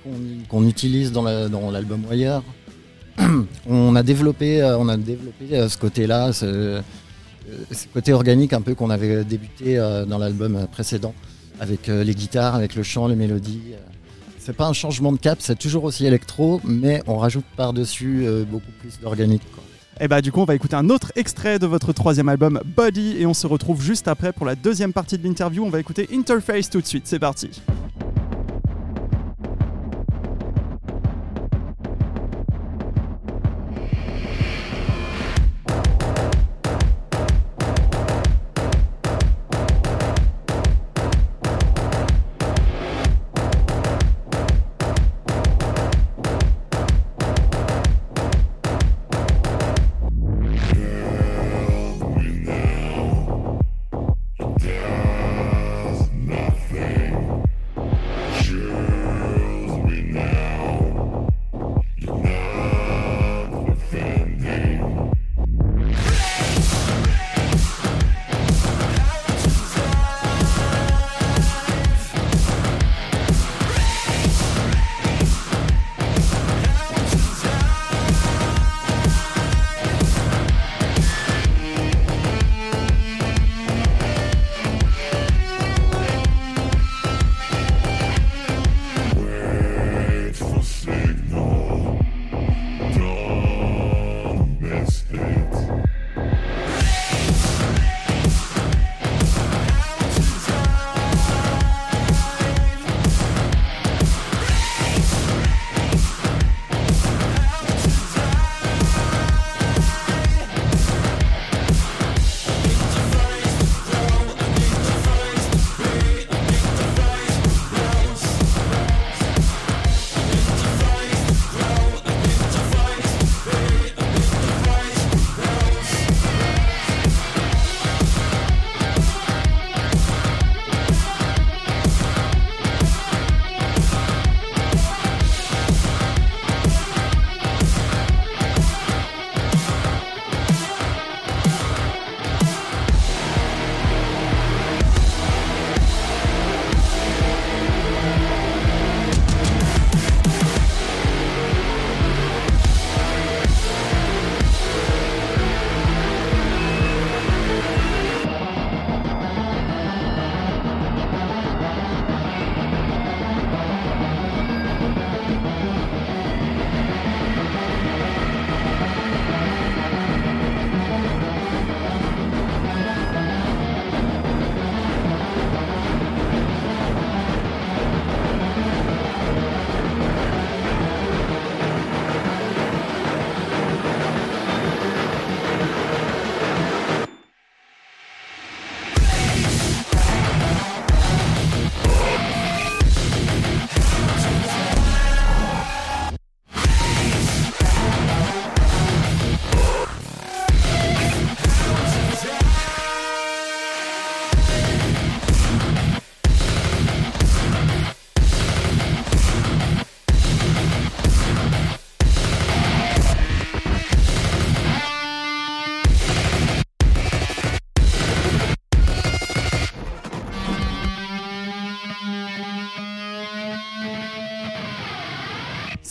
qu'on 0.49 0.67
utilise 0.67 1.11
dans 1.11 1.21
la- 1.21 1.47
l'album 1.47 2.03
Wire, 2.09 2.41
on 3.69 3.95
a 3.95 4.03
développé, 4.03 4.61
euh, 4.61 4.77
on 4.77 4.89
a 4.89 4.97
développé 4.97 5.67
ce 5.69 5.77
côté-là, 5.77 6.33
ce, 6.33 6.81
côté 7.93 8.11
organique 8.11 8.53
un 8.53 8.61
peu 8.61 8.73
qu'on 8.73 8.89
avait 8.89 9.23
débuté 9.23 9.77
dans 10.07 10.17
l'album 10.17 10.67
précédent, 10.71 11.13
avec 11.59 11.87
les 11.87 12.15
guitares, 12.15 12.55
avec 12.55 12.75
le 12.75 12.81
chant, 12.83 13.07
les 13.07 13.15
mélodies. 13.15 13.73
C'est 14.45 14.53
pas 14.55 14.67
un 14.67 14.73
changement 14.73 15.11
de 15.11 15.17
cap, 15.17 15.39
c'est 15.41 15.57
toujours 15.57 15.85
aussi 15.85 16.05
électro, 16.05 16.61
mais 16.63 17.01
on 17.07 17.17
rajoute 17.17 17.45
par-dessus 17.57 18.27
euh, 18.27 18.43
beaucoup 18.43 18.69
plus 18.79 18.99
d'organique. 18.99 19.41
Et 19.99 20.07
bah 20.07 20.21
du 20.21 20.31
coup 20.31 20.39
on 20.39 20.45
va 20.45 20.53
écouter 20.53 20.75
un 20.75 20.91
autre 20.91 21.11
extrait 21.15 21.57
de 21.57 21.65
votre 21.65 21.93
troisième 21.93 22.29
album 22.29 22.61
Body 22.63 23.15
et 23.17 23.25
on 23.25 23.33
se 23.33 23.47
retrouve 23.47 23.81
juste 23.81 24.07
après 24.07 24.33
pour 24.33 24.45
la 24.45 24.53
deuxième 24.53 24.93
partie 24.93 25.17
de 25.17 25.23
l'interview. 25.23 25.65
On 25.65 25.71
va 25.71 25.79
écouter 25.79 26.07
Interface 26.13 26.69
tout 26.69 26.79
de 26.79 26.85
suite, 26.85 27.07
c'est 27.07 27.17
parti. 27.17 27.59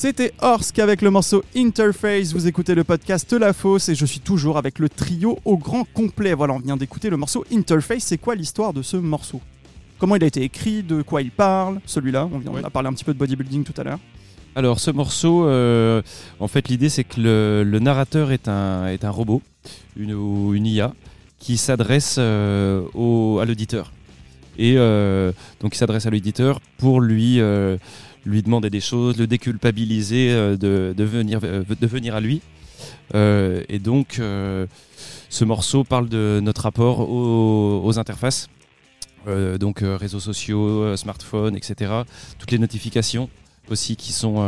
C'était 0.05 0.35
Orsk 0.43 0.79
avec 0.81 1.01
le 1.01 1.11
morceau 1.11 1.43
Interface. 1.57 2.35
Vous 2.35 2.47
écoutez 2.47 2.75
le 2.75 2.85
podcast 2.85 3.33
La 3.33 3.55
Fosse 3.55 3.89
et 3.89 3.95
je 3.95 4.05
suis 4.05 4.21
toujours 4.21 4.59
avec 4.59 4.79
le 4.79 4.91
trio 4.91 5.39
au 5.47 5.57
grand 5.57 5.85
complet. 5.95 6.35
Voilà, 6.35 6.53
on 6.53 6.59
vient 6.59 6.77
d'écouter 6.77 7.09
le 7.09 7.17
morceau 7.17 7.47
Interface. 7.51 8.03
C'est 8.03 8.19
quoi 8.19 8.35
l'histoire 8.35 8.75
de 8.75 8.83
ce 8.83 8.99
morceau? 8.99 9.41
Comment 9.97 10.17
il 10.17 10.23
a 10.23 10.27
été 10.27 10.43
écrit? 10.43 10.83
De 10.83 11.01
quoi 11.01 11.23
il 11.23 11.31
parle? 11.31 11.81
Celui-là, 11.87 12.29
on, 12.31 12.37
vient, 12.39 12.51
on 12.51 12.57
Ouais. 12.57 12.65
a 12.67 12.69
parlé 12.69 12.91
un 12.91 12.93
petit 12.93 13.05
peu 13.05 13.15
de 13.15 13.19
bodybuilding 13.19 13.65
tout 13.65 13.73
à 13.81 13.83
l'heure. 13.83 13.99
Alors 14.55 14.79
ce 14.79 14.91
morceau, 14.91 15.47
euh, 15.47 16.03
en 16.39 16.49
fait 16.49 16.69
l'idée 16.69 16.91
c'est 16.91 17.05
que 17.05 17.19
le, 17.23 17.63
le 17.65 17.79
narrateur 17.79 18.31
est 18.31 18.47
un, 18.47 18.89
est 18.89 19.07
un 19.07 19.11
robot, 19.11 19.41
une, 19.97 20.13
ou 20.13 20.53
une 20.53 20.67
IA, 20.67 20.93
qui 21.39 21.57
s'adresse 21.57 22.17
euh, 22.19 22.83
à 23.41 23.47
l'auditeur. 23.47 23.91
Et 24.59 24.75
euh, 24.77 25.33
donc 25.61 25.75
il 25.75 25.79
s'adresse 25.79 26.05
à 26.05 26.11
l'auditeur 26.11 26.61
pour 26.77 27.01
lui, 27.01 27.41
lui 28.27 28.43
demander 28.43 28.71
des 28.71 28.81
choses, 28.81 29.19
le 29.19 29.27
déculpabiliser 29.27 30.31
euh, 30.33 30.57
de, 30.57 30.95
de, 30.97 31.05
venir, 31.05 31.41
euh, 31.43 31.63
de 31.79 31.87
venir 31.87 32.15
à 32.15 32.21
lui. 32.21 32.41
Euh, 33.15 33.63
et 33.69 33.79
donc 33.79 34.19
euh, 34.19 34.67
ce 35.29 35.45
morceau 35.45 35.85
parle 35.85 36.09
de 36.09 36.41
notre 36.43 36.63
rapport 36.63 37.01
aux, 37.09 37.83
aux 37.85 37.99
interfaces. 37.99 38.49
Euh, 39.27 39.57
donc 39.57 39.81
réseaux 39.83 40.21
sociaux, 40.21 40.97
smartphones, 40.97 41.57
etc. 41.57 41.93
Toutes 42.39 42.51
les 42.51 42.59
notifications 42.59 43.31
aussi 43.71 43.97
qui 43.97 44.13
sont, 44.13 44.45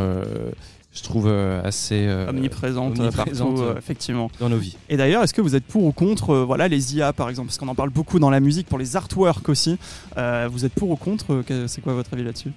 je 0.93 1.03
trouve, 1.03 1.29
assez 1.29 2.07
euh, 2.07 2.29
Omniprésente, 2.29 2.99
omniprésente, 2.99 3.57
partout, 3.57 3.79
effectivement. 3.79 4.31
dans 4.39 4.51
nos 4.51 4.59
vies. 4.59 4.77
Et 4.91 4.99
d'ailleurs, 4.99 5.23
est-ce 5.23 5.33
que 5.33 5.41
vous 5.41 5.55
êtes 5.55 5.65
pour 5.65 5.85
ou 5.85 5.93
contre 5.93 6.37
voilà, 6.37 6.69
les 6.69 6.95
IA 6.97 7.15
par 7.15 7.31
exemple? 7.31 7.49
Parce 7.49 7.57
qu'on 7.57 7.69
en 7.69 7.75
parle 7.75 7.89
beaucoup 7.89 8.19
dans 8.19 8.29
la 8.29 8.41
musique, 8.41 8.67
pour 8.67 8.79
les 8.79 8.97
artworks 8.97 9.49
aussi. 9.49 9.79
Vous 10.17 10.65
êtes 10.67 10.75
pour 10.75 10.91
ou 10.91 10.97
contre? 10.97 11.43
C'est 11.67 11.81
quoi 11.81 11.95
votre 11.95 12.13
avis 12.13 12.25
là-dessus? 12.25 12.53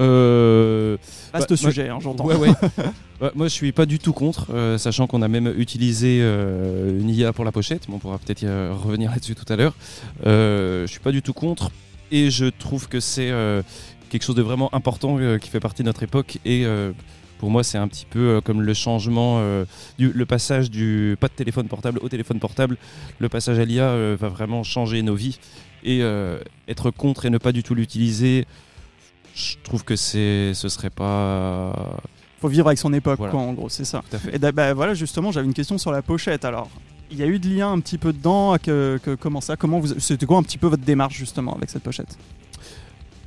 Euh, 0.00 0.96
Vaste 1.32 1.50
Bah, 1.50 1.56
sujet, 1.56 1.88
hein, 1.88 1.98
j'entends. 2.00 2.24
Ouais, 2.24 2.36
ouais. 2.36 2.48
Ouais, 3.20 3.30
moi, 3.34 3.48
je 3.48 3.52
suis 3.52 3.72
pas 3.72 3.86
du 3.86 3.98
tout 3.98 4.12
contre, 4.12 4.48
euh, 4.52 4.78
sachant 4.78 5.06
qu'on 5.06 5.22
a 5.22 5.28
même 5.28 5.52
utilisé 5.56 6.20
euh, 6.22 7.00
une 7.00 7.10
IA 7.10 7.32
pour 7.32 7.44
la 7.44 7.52
pochette. 7.52 7.88
mais 7.88 7.94
on 7.94 7.98
pourra 7.98 8.18
peut-être 8.18 8.42
y 8.42 8.46
euh, 8.46 8.72
revenir 8.72 9.10
là-dessus 9.10 9.34
tout 9.34 9.50
à 9.52 9.56
l'heure. 9.56 9.74
Je 10.24 10.86
suis 10.86 11.00
pas 11.00 11.12
du 11.12 11.22
tout 11.22 11.34
contre, 11.34 11.70
et 12.10 12.30
je 12.30 12.46
trouve 12.46 12.88
que 12.88 13.00
c'est 13.00 13.32
quelque 14.08 14.24
chose 14.24 14.36
de 14.36 14.42
vraiment 14.42 14.74
important 14.74 15.18
qui 15.40 15.50
fait 15.50 15.60
partie 15.60 15.82
de 15.82 15.86
notre 15.86 16.02
époque. 16.02 16.38
Et 16.44 16.66
pour 17.40 17.50
moi, 17.50 17.64
c'est 17.64 17.78
un 17.78 17.88
petit 17.88 18.04
peu 18.04 18.42
comme 18.44 18.60
le 18.60 18.74
changement, 18.74 19.38
euh, 19.38 19.64
du, 19.98 20.12
le 20.12 20.26
passage 20.26 20.70
du 20.70 21.16
pas 21.18 21.28
de 21.28 21.32
téléphone 21.32 21.68
portable 21.68 21.98
au 22.02 22.08
téléphone 22.10 22.38
portable. 22.38 22.76
Le 23.18 23.30
passage 23.30 23.58
à 23.58 23.64
l'IA 23.64 23.84
euh, 23.84 24.14
va 24.20 24.28
vraiment 24.28 24.62
changer 24.62 25.00
nos 25.00 25.14
vies. 25.14 25.38
Et 25.82 26.00
euh, 26.02 26.38
être 26.68 26.90
contre 26.90 27.24
et 27.24 27.30
ne 27.30 27.38
pas 27.38 27.52
du 27.52 27.62
tout 27.62 27.74
l'utiliser, 27.74 28.44
je 29.34 29.54
trouve 29.62 29.84
que 29.84 29.96
c'est, 29.96 30.52
ce 30.54 30.68
serait 30.68 30.90
pas 30.90 31.72
Faut 32.40 32.48
vivre 32.48 32.66
avec 32.66 32.78
son 32.78 32.92
époque, 32.92 33.18
Voilà. 33.18 33.32
quoi, 33.32 33.40
en 33.42 33.52
gros, 33.52 33.68
c'est 33.68 33.84
ça. 33.84 34.02
tout 34.10 34.16
à 34.16 34.18
fait. 34.18 34.34
Et 34.36 34.38
bah, 34.52 34.74
voilà, 34.74 34.94
justement, 34.94 35.32
j'avais 35.32 35.46
une 35.46 35.54
question 35.54 35.78
sur 35.78 35.92
la 35.92 36.02
pochette. 36.02 36.44
Alors, 36.44 36.68
il 37.10 37.18
y 37.18 37.22
a 37.22 37.26
eu 37.26 37.38
de 37.38 37.48
lien 37.48 37.70
un 37.72 37.80
petit 37.80 37.98
peu 37.98 38.12
dedans. 38.12 38.56
Que, 38.62 38.98
que- 39.02 39.14
comment 39.14 39.40
ça 39.40 39.56
Comment 39.56 39.80
vous 39.80 39.98
C'était 39.98 40.26
quoi 40.26 40.38
un 40.38 40.42
petit 40.42 40.58
peu 40.58 40.66
votre 40.68 40.84
démarche 40.84 41.16
justement 41.16 41.54
avec 41.54 41.70
cette 41.70 41.82
pochette? 41.82 42.16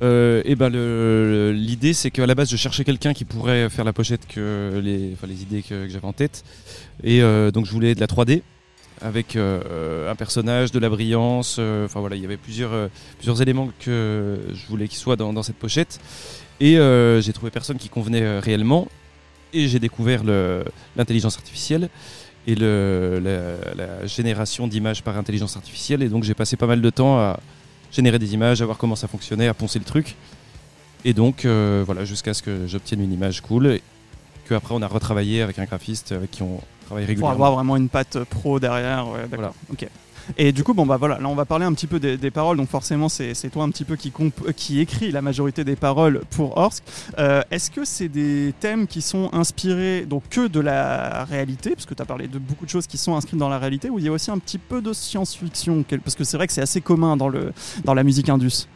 Euh, 0.02 0.42
et 0.44 0.56
ben 0.56 0.70
le- 0.70 1.52
l'idée 1.54 1.92
c'est 1.92 2.10
qu'à 2.10 2.26
la 2.26 2.34
base 2.34 2.50
je 2.50 2.56
cherchais 2.56 2.82
quelqu'un 2.82 3.14
qui 3.14 3.24
pourrait 3.24 3.70
faire 3.70 3.84
la 3.84 3.92
pochette 3.92 4.26
que 4.26 4.80
les, 4.82 5.12
enfin, 5.14 5.28
les 5.28 5.42
idées 5.42 5.62
que, 5.62 5.86
que 5.86 5.88
j'avais 5.88 6.04
en 6.04 6.12
tête 6.12 6.42
et 7.04 7.22
euh, 7.22 7.52
donc 7.52 7.64
je 7.64 7.70
voulais 7.70 7.94
de 7.94 8.00
la 8.00 8.08
3D 8.08 8.42
avec 9.00 9.36
euh, 9.36 10.10
un 10.10 10.14
personnage, 10.14 10.72
de 10.72 10.78
la 10.78 10.88
brillance, 10.88 11.56
euh, 11.58 11.84
enfin 11.84 12.00
voilà 12.00 12.16
il 12.16 12.22
y 12.22 12.24
avait 12.24 12.36
plusieurs, 12.36 12.72
euh, 12.72 12.88
plusieurs 13.18 13.42
éléments 13.42 13.70
que 13.80 14.38
je 14.52 14.66
voulais 14.66 14.88
qu'ils 14.88 14.98
soient 14.98 15.16
dans, 15.16 15.42
cette 15.42 15.56
pochette. 15.56 16.00
Et 16.60 16.78
euh, 16.78 17.20
j'ai 17.20 17.32
trouvé 17.32 17.50
personne 17.50 17.78
qui 17.78 17.88
convenait 17.88 18.22
euh, 18.22 18.40
réellement. 18.40 18.88
Et 19.52 19.68
j'ai 19.68 19.78
découvert 19.78 20.24
l'intelligence 20.96 21.36
artificielle 21.36 21.88
et 22.46 22.56
la, 22.56 24.06
génération 24.06 24.66
d'images 24.66 25.02
par 25.02 25.16
intelligence 25.16 25.56
artificielle. 25.56 26.02
Et 26.02 26.08
donc 26.08 26.24
j'ai 26.24 26.34
passé 26.34 26.56
pas 26.56 26.66
mal 26.66 26.80
de 26.80 26.90
temps 26.90 27.18
à 27.18 27.38
générer 27.92 28.18
des 28.18 28.34
images, 28.34 28.62
à 28.62 28.64
voir 28.64 28.78
comment 28.78 28.96
ça 28.96 29.06
fonctionnait, 29.06 29.46
à 29.46 29.54
poncer 29.54 29.78
le 29.78 29.84
truc. 29.84 30.16
Et 31.04 31.12
donc, 31.12 31.44
euh, 31.44 31.84
voilà, 31.86 32.04
jusqu'à 32.04 32.34
ce 32.34 32.42
que 32.42 32.66
j'obtienne 32.66 33.00
une 33.00 33.12
image 33.12 33.42
cool, 33.42 33.78
que 34.46 34.54
après 34.54 34.74
on 34.74 34.82
a 34.82 34.88
retravaillé 34.88 35.42
avec 35.42 35.58
un 35.58 35.64
graphiste 35.64 36.12
avec 36.12 36.30
qui 36.32 36.42
on 36.42 36.60
travaille 36.84 37.14
Pour 37.16 37.30
avoir 37.30 37.52
vraiment 37.52 37.76
une 37.76 37.88
patte 37.88 38.22
pro 38.24 38.60
derrière. 38.60 39.06
Ouais. 39.08 39.26
Ok. 39.70 39.88
Et 40.38 40.52
du 40.52 40.64
coup, 40.64 40.74
bon 40.74 40.86
bah 40.86 40.96
voilà, 40.96 41.18
là 41.18 41.28
on 41.28 41.34
va 41.34 41.44
parler 41.44 41.66
un 41.66 41.72
petit 41.74 41.86
peu 41.86 42.00
des, 42.00 42.16
des 42.16 42.30
paroles. 42.30 42.56
Donc 42.56 42.68
forcément, 42.68 43.08
c'est 43.08 43.34
toi 43.52 43.64
un 43.64 43.70
petit 43.70 43.84
peu 43.84 43.96
qui, 43.96 44.12
euh, 44.20 44.52
qui 44.56 44.80
écrit 44.80 45.10
la 45.10 45.22
majorité 45.22 45.64
des 45.64 45.76
paroles 45.76 46.22
pour 46.30 46.56
Orsk. 46.56 46.82
Euh, 47.18 47.42
Est-ce 47.50 47.70
que 47.70 47.84
c'est 47.84 48.08
des 48.08 48.54
thèmes 48.58 48.86
qui 48.86 49.02
sont 49.02 49.28
inspirés 49.32 50.06
donc 50.06 50.22
que 50.30 50.46
de 50.46 50.60
la 50.60 51.24
réalité, 51.24 51.70
parce 51.70 51.86
que 51.86 51.94
tu 51.94 52.02
as 52.02 52.06
parlé 52.06 52.28
de 52.28 52.38
beaucoup 52.38 52.64
de 52.64 52.70
choses 52.70 52.86
qui 52.86 52.96
sont 52.96 53.14
inscrites 53.14 53.38
dans 53.38 53.48
la 53.48 53.58
réalité, 53.58 53.90
ou 53.90 53.98
il 53.98 54.04
y 54.06 54.08
a 54.08 54.12
aussi 54.12 54.30
un 54.30 54.38
petit 54.38 54.58
peu 54.58 54.80
de 54.80 54.92
science-fiction, 54.92 55.84
parce 56.02 56.16
que 56.16 56.24
c'est 56.24 56.36
vrai 56.36 56.46
que 56.46 56.52
c'est 56.52 56.62
assez 56.62 56.80
commun 56.80 57.16
dans 57.16 57.28
le 57.28 57.52
dans 57.84 57.94
la 57.94 58.02
musique 58.02 58.28
indus. 58.28 58.66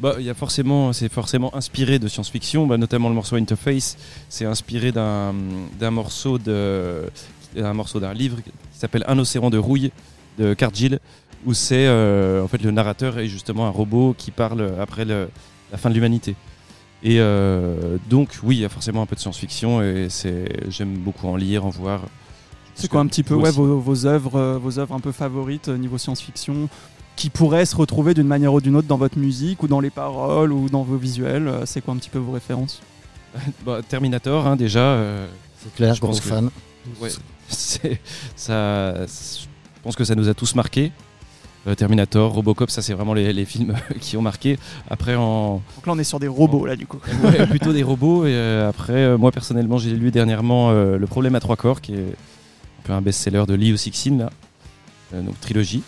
Bah, 0.00 0.14
il 0.18 0.24
y 0.24 0.30
a 0.30 0.34
forcément, 0.34 0.92
c'est 0.92 1.10
forcément 1.12 1.54
inspiré 1.54 1.98
de 1.98 2.08
science-fiction, 2.08 2.66
bah, 2.66 2.76
notamment 2.78 3.08
le 3.08 3.14
morceau 3.14 3.36
Interface. 3.36 3.96
C'est 4.28 4.44
inspiré 4.44 4.92
d'un 4.92 5.34
d'un 5.78 5.90
morceau 5.90 6.38
de, 6.38 7.10
un 7.56 7.74
morceau 7.74 8.00
d'un 8.00 8.14
livre 8.14 8.36
qui 8.42 8.50
s'appelle 8.78 9.04
Un 9.08 9.18
océan 9.18 9.50
de 9.50 9.58
rouille 9.58 9.90
de 10.38 10.54
Cargill, 10.54 10.98
où 11.44 11.54
c'est 11.54 11.86
euh, 11.86 12.42
en 12.42 12.48
fait 12.48 12.62
le 12.62 12.70
narrateur 12.70 13.18
est 13.18 13.26
justement 13.26 13.66
un 13.66 13.70
robot 13.70 14.14
qui 14.16 14.30
parle 14.30 14.74
après 14.80 15.04
le- 15.04 15.28
la 15.72 15.78
fin 15.78 15.88
de 15.90 15.94
l'humanité. 15.94 16.36
Et 17.02 17.16
euh, 17.18 17.96
donc 18.08 18.38
oui, 18.44 18.56
il 18.56 18.60
y 18.60 18.64
a 18.64 18.68
forcément 18.68 19.02
un 19.02 19.06
peu 19.06 19.16
de 19.16 19.20
science-fiction 19.20 19.82
et 19.82 20.06
c'est, 20.08 20.70
j'aime 20.70 20.94
beaucoup 20.94 21.26
en 21.26 21.34
lire, 21.36 21.66
en 21.66 21.70
voir. 21.70 22.02
C'est 22.74 22.88
quoi 22.88 23.00
un 23.00 23.06
petit 23.06 23.22
peu 23.22 23.34
ouais, 23.34 23.50
vos, 23.50 23.78
vos 23.78 24.06
œuvres, 24.06 24.36
euh, 24.36 24.58
vos 24.58 24.78
œuvres 24.78 24.94
un 24.94 25.00
peu 25.00 25.12
favorites 25.12 25.68
niveau 25.68 25.98
science-fiction? 25.98 26.68
Qui 27.16 27.30
pourraient 27.30 27.66
se 27.66 27.76
retrouver 27.76 28.14
d'une 28.14 28.26
manière 28.26 28.52
ou 28.54 28.60
d'une 28.60 28.74
autre 28.76 28.88
dans 28.88 28.96
votre 28.96 29.18
musique 29.18 29.62
ou 29.62 29.68
dans 29.68 29.80
les 29.80 29.90
paroles 29.90 30.52
ou 30.52 30.68
dans 30.68 30.82
vos 30.82 30.96
visuels 30.96 31.46
euh, 31.48 31.66
C'est 31.66 31.80
quoi 31.80 31.94
un 31.94 31.96
petit 31.98 32.10
peu 32.10 32.18
vos 32.18 32.32
références 32.32 32.80
Bah, 33.66 33.80
Terminator, 33.86 34.46
hein, 34.46 34.56
déjà. 34.56 34.80
euh, 34.80 35.26
C'est 35.62 35.74
clair, 35.74 35.94
Je 35.94 36.00
gros 36.00 36.08
pense 36.10 36.20
que- 36.20 36.28
fan. 36.28 36.50
Ouais, 37.00 37.10
c'est 37.48 38.00
ça. 38.34 39.04
Je 39.06 39.82
pense 39.82 39.94
que 39.96 40.04
ça 40.04 40.14
nous 40.14 40.28
a 40.28 40.34
tous 40.34 40.54
marqué. 40.54 40.90
Euh, 41.68 41.76
Terminator, 41.76 42.32
Robocop, 42.32 42.70
ça 42.70 42.82
c'est 42.82 42.92
vraiment 42.92 43.14
les, 43.14 43.32
les 43.32 43.44
films 43.44 43.76
qui 44.00 44.16
ont 44.16 44.22
marqué. 44.22 44.58
Après, 44.90 45.14
en 45.14 45.62
Donc 45.76 45.86
là 45.86 45.92
on 45.92 45.98
est 45.98 46.04
sur 46.04 46.18
des 46.18 46.26
robots 46.26 46.66
là 46.66 46.74
du 46.74 46.86
coup. 46.88 46.98
ouais, 47.22 47.46
plutôt 47.46 47.72
des 47.72 47.84
robots. 47.84 48.24
Et 48.26 48.32
euh, 48.32 48.68
après, 48.68 49.16
moi 49.16 49.30
personnellement, 49.30 49.78
j'ai 49.78 49.90
lu 49.94 50.10
dernièrement 50.10 50.70
euh, 50.70 50.98
Le 50.98 51.06
problème 51.06 51.34
à 51.36 51.40
trois 51.40 51.54
corps, 51.56 51.80
qui 51.80 51.94
est 51.94 51.98
un 51.98 52.82
peu 52.82 52.92
un 52.94 53.00
best-seller 53.00 53.44
de 53.46 53.54
Lee 53.54 53.76
Sixteen 53.78 54.18
là, 54.18 54.30
Euh, 55.14 55.22
donc 55.22 55.38
trilogie. 55.40 55.82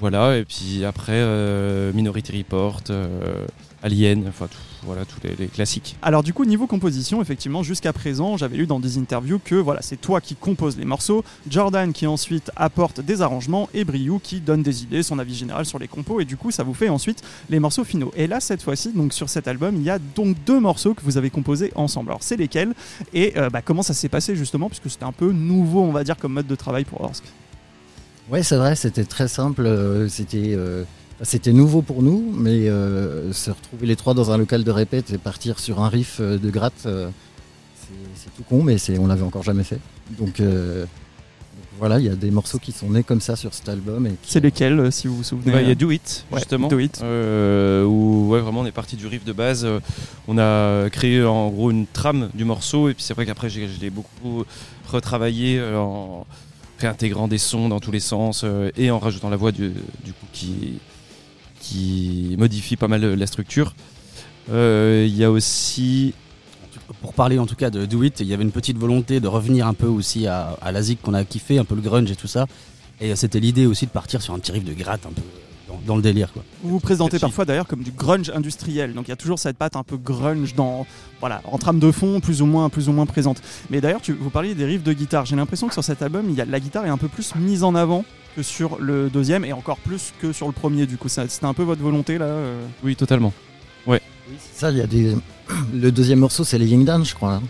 Voilà. 0.00 0.36
Et 0.36 0.44
puis 0.44 0.84
après, 0.84 1.12
euh, 1.14 1.92
Minority 1.92 2.38
Report, 2.38 2.82
euh, 2.90 3.46
Alien, 3.82 4.24
enfin 4.28 4.46
tout- 4.46 4.58
voilà 4.82 5.04
tous 5.04 5.18
les, 5.24 5.48
classiques. 5.48 5.96
Alors 6.00 6.22
du 6.22 6.32
coup 6.32 6.44
niveau 6.44 6.66
composition 6.66 7.20
effectivement 7.20 7.62
jusqu'à 7.64 7.92
présent 7.92 8.36
j'avais 8.36 8.56
lu 8.56 8.66
dans 8.66 8.78
des 8.78 8.98
interviews 8.98 9.40
que 9.44 9.56
voilà 9.56 9.82
c'est 9.82 9.96
toi 10.00 10.20
qui 10.20 10.36
composes 10.36 10.76
les 10.76 10.84
morceaux, 10.84 11.24
Jordan 11.50 11.92
qui 11.92 12.06
ensuite 12.06 12.50
apporte 12.56 13.00
des 13.00 13.20
arrangements 13.20 13.68
et 13.74 13.84
Briou 13.84 14.20
qui 14.22 14.40
donne 14.40 14.62
des 14.62 14.84
idées, 14.84 15.02
son 15.02 15.18
avis 15.18 15.34
général 15.34 15.66
sur 15.66 15.78
les 15.78 15.88
compos 15.88 16.20
et 16.20 16.24
du 16.24 16.36
coup 16.36 16.50
ça 16.52 16.62
vous 16.62 16.74
fait 16.74 16.88
ensuite 16.88 17.22
les 17.50 17.58
morceaux 17.58 17.84
finaux. 17.84 18.12
Et 18.16 18.26
là 18.28 18.38
cette 18.40 18.62
fois-ci 18.62 18.92
donc 18.92 19.12
sur 19.12 19.28
cet 19.28 19.48
album 19.48 19.74
il 19.76 19.82
y 19.82 19.90
a 19.90 19.98
donc 19.98 20.36
deux 20.46 20.60
morceaux 20.60 20.94
que 20.94 21.02
vous 21.02 21.16
avez 21.18 21.30
composés 21.30 21.72
ensemble. 21.74 22.10
Alors 22.10 22.22
c'est 22.22 22.36
lesquels? 22.36 22.74
Et 23.12 23.32
euh, 23.36 23.50
bah, 23.50 23.62
comment 23.62 23.82
ça 23.82 23.94
s'est 23.94 24.08
passé 24.08 24.36
justement 24.36 24.68
puisque 24.68 24.88
c'était 24.88 25.04
un 25.04 25.12
peu 25.12 25.32
nouveau 25.32 25.82
on 25.82 25.92
va 25.92 26.04
dire 26.04 26.16
comme 26.16 26.32
mode 26.32 26.46
de 26.46 26.54
travail 26.54 26.84
pour 26.84 27.00
Orsk? 27.00 27.24
Ouais, 28.30 28.42
c'est 28.42 28.56
vrai, 28.56 28.74
c'était 28.76 29.04
très 29.04 29.28
simple. 29.28 29.66
euh, 29.66 30.08
C'était 30.08 30.54
euh, 30.56 30.84
c'était 31.22 31.52
nouveau 31.52 31.80
pour 31.80 32.02
nous, 32.02 32.30
mais 32.36 32.68
euh, 32.68 33.32
se 33.32 33.50
retrouver 33.50 33.86
les 33.86 33.96
trois 33.96 34.12
dans 34.14 34.30
un 34.32 34.36
local 34.36 34.64
de 34.64 34.70
répète 34.70 35.10
et 35.12 35.18
partir 35.18 35.58
sur 35.58 35.80
un 35.80 35.88
riff 35.88 36.20
de 36.20 36.50
gratte, 36.50 36.82
euh, 36.86 37.08
c'est- 38.16 38.30
tout 38.36 38.42
con, 38.42 38.62
mais 38.62 38.76
c'est- 38.76 38.98
on 38.98 39.06
l'avait 39.06 39.22
encore 39.22 39.42
jamais 39.42 39.62
fait. 39.64 39.78
Donc, 40.18 40.40
euh, 40.40 40.80
donc 40.82 40.88
voilà, 41.78 41.98
il 42.00 42.04
y 42.04 42.08
a 42.10 42.14
des 42.16 42.30
morceaux 42.30 42.58
qui 42.58 42.72
sont 42.72 42.90
nés 42.90 43.02
comme 43.02 43.20
ça 43.22 43.34
sur 43.36 43.54
cet 43.54 43.68
album. 43.70 44.08
C'est 44.24 44.40
lesquels 44.40 44.90
si 44.92 45.06
vous 45.06 45.16
vous 45.18 45.22
souvenez 45.24 45.52
Bah, 45.52 45.62
Il 45.62 45.68
y 45.68 45.70
a 45.70 45.74
Do 45.74 45.90
It, 45.90 46.26
Ouais, 46.30 46.38
justement. 46.40 46.68
Do 46.68 46.78
It. 46.80 47.00
euh, 47.02 47.84
où 47.84 48.28
ouais, 48.30 48.40
vraiment 48.40 48.60
on 48.60 48.66
est 48.66 48.72
parti 48.72 48.96
du 48.96 49.06
riff 49.06 49.24
de 49.24 49.32
base. 49.32 49.66
on 50.28 50.36
a 50.36 50.90
créé 50.90 51.22
en 51.24 51.48
gros 51.48 51.70
une 51.70 51.86
trame 51.86 52.28
du 52.34 52.44
morceau. 52.44 52.88
Et 52.90 52.94
puis 52.94 53.04
c'est 53.04 53.14
vrai 53.14 53.24
qu'après, 53.24 53.48
j'ai- 53.48 53.68
je 53.68 53.80
l'ai 53.80 53.90
beaucoup 53.90 54.44
retravaillé 54.88 55.58
euh, 55.60 55.78
en 55.78 56.26
réintégrant 56.78 57.28
des 57.28 57.38
sons 57.38 57.68
dans 57.68 57.80
tous 57.80 57.90
les 57.92 58.00
sens 58.00 58.42
euh, 58.44 58.70
et 58.76 58.90
en 58.90 58.98
rajoutant 58.98 59.30
la 59.30 59.36
voix 59.36 59.52
du, 59.52 59.70
du 60.04 60.12
coup 60.12 60.26
qui, 60.32 60.78
qui 61.60 62.36
modifie 62.38 62.76
pas 62.76 62.88
mal 62.88 63.14
la 63.14 63.26
structure. 63.26 63.74
Euh, 64.50 65.06
Il 65.08 65.16
y 65.16 65.24
a 65.24 65.30
aussi. 65.30 66.14
Pour 67.00 67.14
parler 67.14 67.38
en 67.38 67.46
tout 67.46 67.56
cas 67.56 67.70
de 67.70 67.84
Do 67.84 68.02
It, 68.04 68.20
il 68.20 68.28
y 68.28 68.34
avait 68.34 68.44
une 68.44 68.52
petite 68.52 68.78
volonté 68.78 69.18
de 69.18 69.26
revenir 69.26 69.66
un 69.66 69.74
peu 69.74 69.86
aussi 69.86 70.26
à, 70.26 70.56
à 70.62 70.70
la 70.70 70.82
zik 70.82 71.02
qu'on 71.02 71.14
a 71.14 71.24
kiffé, 71.24 71.58
un 71.58 71.64
peu 71.64 71.74
le 71.74 71.80
grunge 71.80 72.10
et 72.10 72.16
tout 72.16 72.28
ça. 72.28 72.46
Et 73.00 73.16
c'était 73.16 73.40
l'idée 73.40 73.66
aussi 73.66 73.86
de 73.86 73.90
partir 73.90 74.22
sur 74.22 74.34
un 74.34 74.38
petit 74.38 74.52
riff 74.52 74.64
de 74.64 74.72
gratte 74.72 75.04
un 75.04 75.12
peu 75.12 75.22
dans 75.68 75.80
dans 75.86 75.96
le 75.96 76.02
délire. 76.02 76.32
Quoi. 76.32 76.42
Vous 76.62 76.70
vous 76.70 76.80
présentez 76.80 77.18
parfois 77.18 77.44
d'ailleurs 77.44 77.66
comme 77.66 77.82
du 77.82 77.90
grunge 77.90 78.30
industriel, 78.34 78.94
donc 78.94 79.06
il 79.08 79.10
y 79.10 79.12
a 79.12 79.16
toujours 79.16 79.38
cette 79.38 79.56
patte 79.56 79.76
un 79.76 79.82
peu 79.82 79.96
grunge 79.96 80.54
dans, 80.54 80.86
voilà, 81.20 81.42
en 81.44 81.58
trame 81.58 81.78
de 81.78 81.90
fond, 81.90 82.20
plus 82.20 82.42
ou 82.42 82.46
moins, 82.46 82.68
plus 82.68 82.88
ou 82.88 82.92
moins 82.92 83.06
présente. 83.06 83.42
Mais 83.70 83.80
d'ailleurs, 83.80 84.00
tu- 84.00 84.12
vous 84.12 84.30
parliez 84.30 84.54
des 84.54 84.64
riffs 84.64 84.82
de 84.82 84.92
guitare. 84.92 85.24
J'ai 85.26 85.36
l'impression 85.36 85.66
que 85.68 85.72
sur 85.74 85.84
cet 85.84 86.02
album, 86.02 86.26
il 86.28 86.34
y 86.36 86.40
a, 86.40 86.44
la 86.44 86.60
guitare 86.60 86.86
est 86.86 86.90
un 86.90 86.98
peu 86.98 87.08
plus 87.08 87.34
mise 87.34 87.64
en 87.64 87.74
avant 87.74 88.04
que 88.36 88.42
sur 88.42 88.78
le 88.80 89.08
deuxième 89.10 89.44
et 89.44 89.52
encore 89.52 89.78
plus 89.78 90.12
que 90.20 90.32
sur 90.32 90.46
le 90.46 90.52
premier. 90.52 90.86
Du 90.86 90.96
coup, 90.98 91.08
c'était 91.08 91.44
un 91.46 91.54
peu 91.54 91.62
votre 91.62 91.82
volonté 91.82 92.18
là. 92.18 92.26
euh 92.26 92.66
Oui, 92.84 92.94
totalement. 92.96 93.32
Oui, 93.86 93.98
c'est 94.40 94.60
ça, 94.60 94.70
il 94.72 94.78
y 94.78 94.80
a 94.80 94.86
des. 94.88 95.14
Le 95.72 95.92
deuxième 95.92 96.18
morceau, 96.18 96.42
c'est 96.42 96.58
les 96.58 96.66
Ying 96.66 96.84
Dan, 96.84 97.04
je 97.04 97.14
crois, 97.14 97.34
hein, 97.34 97.42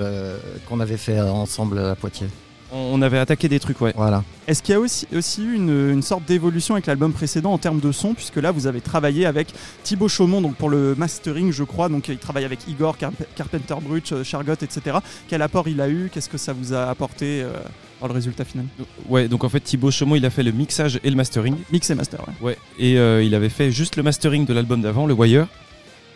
euh, 0.00 0.38
qu'on 0.66 0.80
avait 0.80 0.96
fait 0.96 1.20
ensemble 1.20 1.78
à 1.78 1.94
Poitiers. 1.94 2.28
On 2.74 3.02
avait 3.02 3.18
attaqué 3.18 3.48
des 3.48 3.60
trucs, 3.60 3.80
ouais. 3.82 3.92
Voilà. 3.94 4.24
Est-ce 4.46 4.62
qu'il 4.62 4.72
y 4.72 4.76
a 4.76 4.80
aussi, 4.80 5.06
aussi 5.14 5.42
eu 5.44 5.54
une, 5.54 5.90
une 5.90 6.00
sorte 6.00 6.24
d'évolution 6.24 6.74
avec 6.74 6.86
l'album 6.86 7.12
précédent 7.12 7.52
en 7.52 7.58
termes 7.58 7.80
de 7.80 7.92
son, 7.92 8.14
puisque 8.14 8.36
là 8.36 8.50
vous 8.50 8.66
avez 8.66 8.80
travaillé 8.80 9.26
avec 9.26 9.48
Thibaut 9.82 10.08
Chaumont 10.08 10.40
donc 10.40 10.56
pour 10.56 10.70
le 10.70 10.94
mastering, 10.94 11.52
je 11.52 11.64
crois. 11.64 11.90
Donc 11.90 12.08
il 12.08 12.16
travaille 12.16 12.44
avec 12.46 12.66
Igor, 12.68 12.96
Carp- 12.96 13.12
Carpenter 13.36 13.74
Brutch, 13.82 14.12
euh, 14.12 14.24
Chargot, 14.24 14.54
etc. 14.54 14.96
Quel 15.28 15.42
apport 15.42 15.68
il 15.68 15.80
a 15.82 15.88
eu? 15.90 16.10
Qu'est-ce 16.12 16.30
que 16.30 16.38
ça 16.38 16.54
vous 16.54 16.72
a 16.72 16.84
apporté 16.88 17.42
euh, 17.42 17.52
dans 18.00 18.06
le 18.08 18.14
résultat 18.14 18.44
final? 18.46 18.64
Ouais, 19.06 19.28
donc 19.28 19.44
en 19.44 19.50
fait 19.50 19.60
Thibaut 19.60 19.90
Chaumont, 19.90 20.16
il 20.16 20.24
a 20.24 20.30
fait 20.30 20.42
le 20.42 20.52
mixage 20.52 20.98
et 21.04 21.10
le 21.10 21.16
mastering. 21.16 21.56
Mix 21.70 21.90
et 21.90 21.94
master. 21.94 22.20
ouais. 22.26 22.34
Ouais, 22.48 22.58
et 22.78 22.98
euh, 22.98 23.22
il 23.22 23.34
avait 23.34 23.50
fait 23.50 23.70
juste 23.70 23.96
le 23.96 24.02
mastering 24.02 24.46
de 24.46 24.54
l'album 24.54 24.80
d'avant, 24.80 25.04
le 25.06 25.12
Wire. 25.12 25.46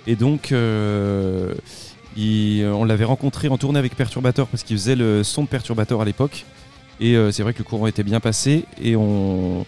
Et 0.08 0.16
donc, 0.16 0.52
euh, 0.52 1.52
il- 2.16 2.64
on 2.66 2.84
l'avait 2.84 3.04
rencontré 3.04 3.48
en 3.48 3.58
tournée 3.58 3.78
avec 3.78 3.94
Perturbator 3.96 4.46
parce 4.48 4.62
qu'il 4.62 4.76
faisait 4.76 4.96
le 4.96 5.22
son 5.24 5.42
de 5.44 5.48
Perturbator 5.48 6.00
à 6.00 6.04
l'époque. 6.04 6.44
Et 7.00 7.14
euh, 7.16 7.30
c'est 7.30 7.42
vrai 7.42 7.52
que 7.52 7.58
le 7.58 7.64
courant 7.64 7.86
était 7.86 8.02
bien 8.02 8.20
passé. 8.20 8.64
Et 8.82 8.96
on. 8.96 9.66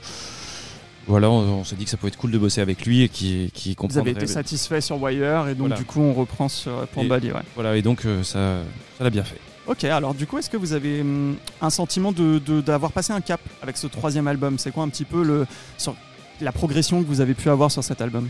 Voilà, 1.07 1.31
on, 1.31 1.61
on 1.61 1.65
s'est 1.65 1.77
dit 1.77 1.85
que 1.85 1.91
ça 1.91 1.97
pouvait 1.97 2.09
être 2.09 2.19
cool 2.19 2.31
de 2.31 2.39
bosser 2.39 2.61
avec 2.61 2.85
lui 2.85 3.03
et 3.03 3.09
qui, 3.09 3.51
qui 3.55 3.75
Vous 3.79 3.97
avez 3.99 4.11
été 4.11 4.27
satisfait 4.27 4.83
sur 4.83 5.01
Wire 5.03 5.49
et 5.49 5.55
donc 5.55 5.69
Voilà. 5.69 5.77
du 5.77 5.85
coup 5.85 6.01
on 6.03 6.13
reprend 6.13 6.49
sur 6.51 6.87
Body. 6.95 7.31
Ouais. 7.33 7.41
Voilà, 7.55 7.77
et 7.77 7.83
donc 7.83 8.05
euh, 8.05 8.23
ça 8.23 8.59
ça 8.99 9.05
l'a 9.05 9.11
bien 9.11 9.25
fait. 9.25 9.39
Ok, 9.67 9.85
alors 9.85 10.15
du 10.15 10.27
coup, 10.27 10.39
est-ce 10.39 10.49
que 10.51 10.57
vous 10.59 10.73
avez 10.75 11.01
hum, 11.03 11.37
un 11.63 11.71
sentiment 11.71 12.13
de- 12.13 12.39
de- 12.39 12.61
d'avoir 12.63 12.93
passé 12.93 13.13
un 13.15 13.21
cap 13.23 13.41
avec 13.63 13.77
ce 13.79 13.87
troisième 13.87 14.27
album? 14.29 14.59
C'est 14.59 14.71
quoi 14.71 14.83
un 14.85 14.89
petit 14.89 15.05
peu 15.05 15.23
le, 15.23 15.47
sur 15.79 15.95
la 16.43 16.53
progression 16.53 17.03
que 17.03 17.07
vous 17.07 17.21
avez 17.23 17.35
pu 17.35 17.49
avoir 17.51 17.71
sur 17.71 17.83
cet 17.85 18.01
album? 18.03 18.29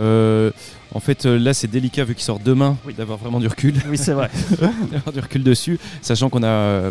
Euh, 0.00 0.50
en 0.92 1.00
fait, 1.00 1.26
euh, 1.26 1.38
là, 1.38 1.54
c'est 1.54 1.68
délicat 1.68 2.04
vu 2.04 2.14
qu'il 2.14 2.24
sort 2.24 2.40
demain 2.40 2.76
Oui. 2.86 2.94
d'avoir 2.94 3.18
vraiment 3.18 3.40
du 3.40 3.46
recul. 3.48 3.74
Oui, 3.88 3.96
c'est 3.98 4.12
vrai. 4.12 4.30
d'avoir 4.92 5.12
du 5.12 5.20
recul 5.20 5.42
dessus, 5.42 5.78
sachant 6.02 6.28
qu'on 6.30 6.42
a, 6.42 6.46
euh, 6.48 6.90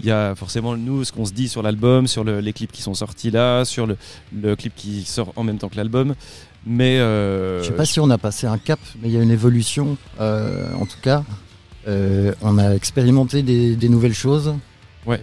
il 0.00 0.06
y 0.06 0.10
a 0.10 0.34
forcément 0.34 0.76
nous 0.76 1.04
ce 1.04 1.12
qu'on 1.12 1.24
se 1.24 1.32
dit 1.32 1.48
sur 1.48 1.62
l'album, 1.62 2.06
sur 2.06 2.22
le- 2.24 2.40
les 2.40 2.52
clips 2.52 2.72
qui 2.72 2.82
sont 2.82 2.94
sortis 2.94 3.30
là, 3.30 3.64
sur 3.64 3.86
le, 3.86 3.96
le 4.34 4.54
clip 4.56 4.74
qui 4.76 5.02
sort 5.04 5.32
en 5.36 5.42
même 5.44 5.58
temps 5.58 5.68
que 5.68 5.76
l'album, 5.76 6.14
mais 6.66 6.98
euh, 6.98 7.62
Je 7.62 7.68
sais 7.68 7.72
pas 7.74 7.84
si 7.86 7.98
on 8.00 8.10
a 8.10 8.18
passé 8.18 8.46
un 8.46 8.58
cap, 8.58 8.80
mais 9.00 9.08
il 9.08 9.14
y 9.14 9.18
a 9.18 9.22
une 9.22 9.30
évolution, 9.30 9.96
euh, 10.20 10.72
en 10.74 10.86
tout 10.86 10.98
cas. 11.02 11.24
Euh, 11.88 12.32
on 12.42 12.58
a 12.58 12.74
expérimenté 12.74 13.42
des, 13.42 13.76
des 13.76 13.88
nouvelles 13.88 14.14
choses. 14.14 14.54
Ouais. 15.06 15.20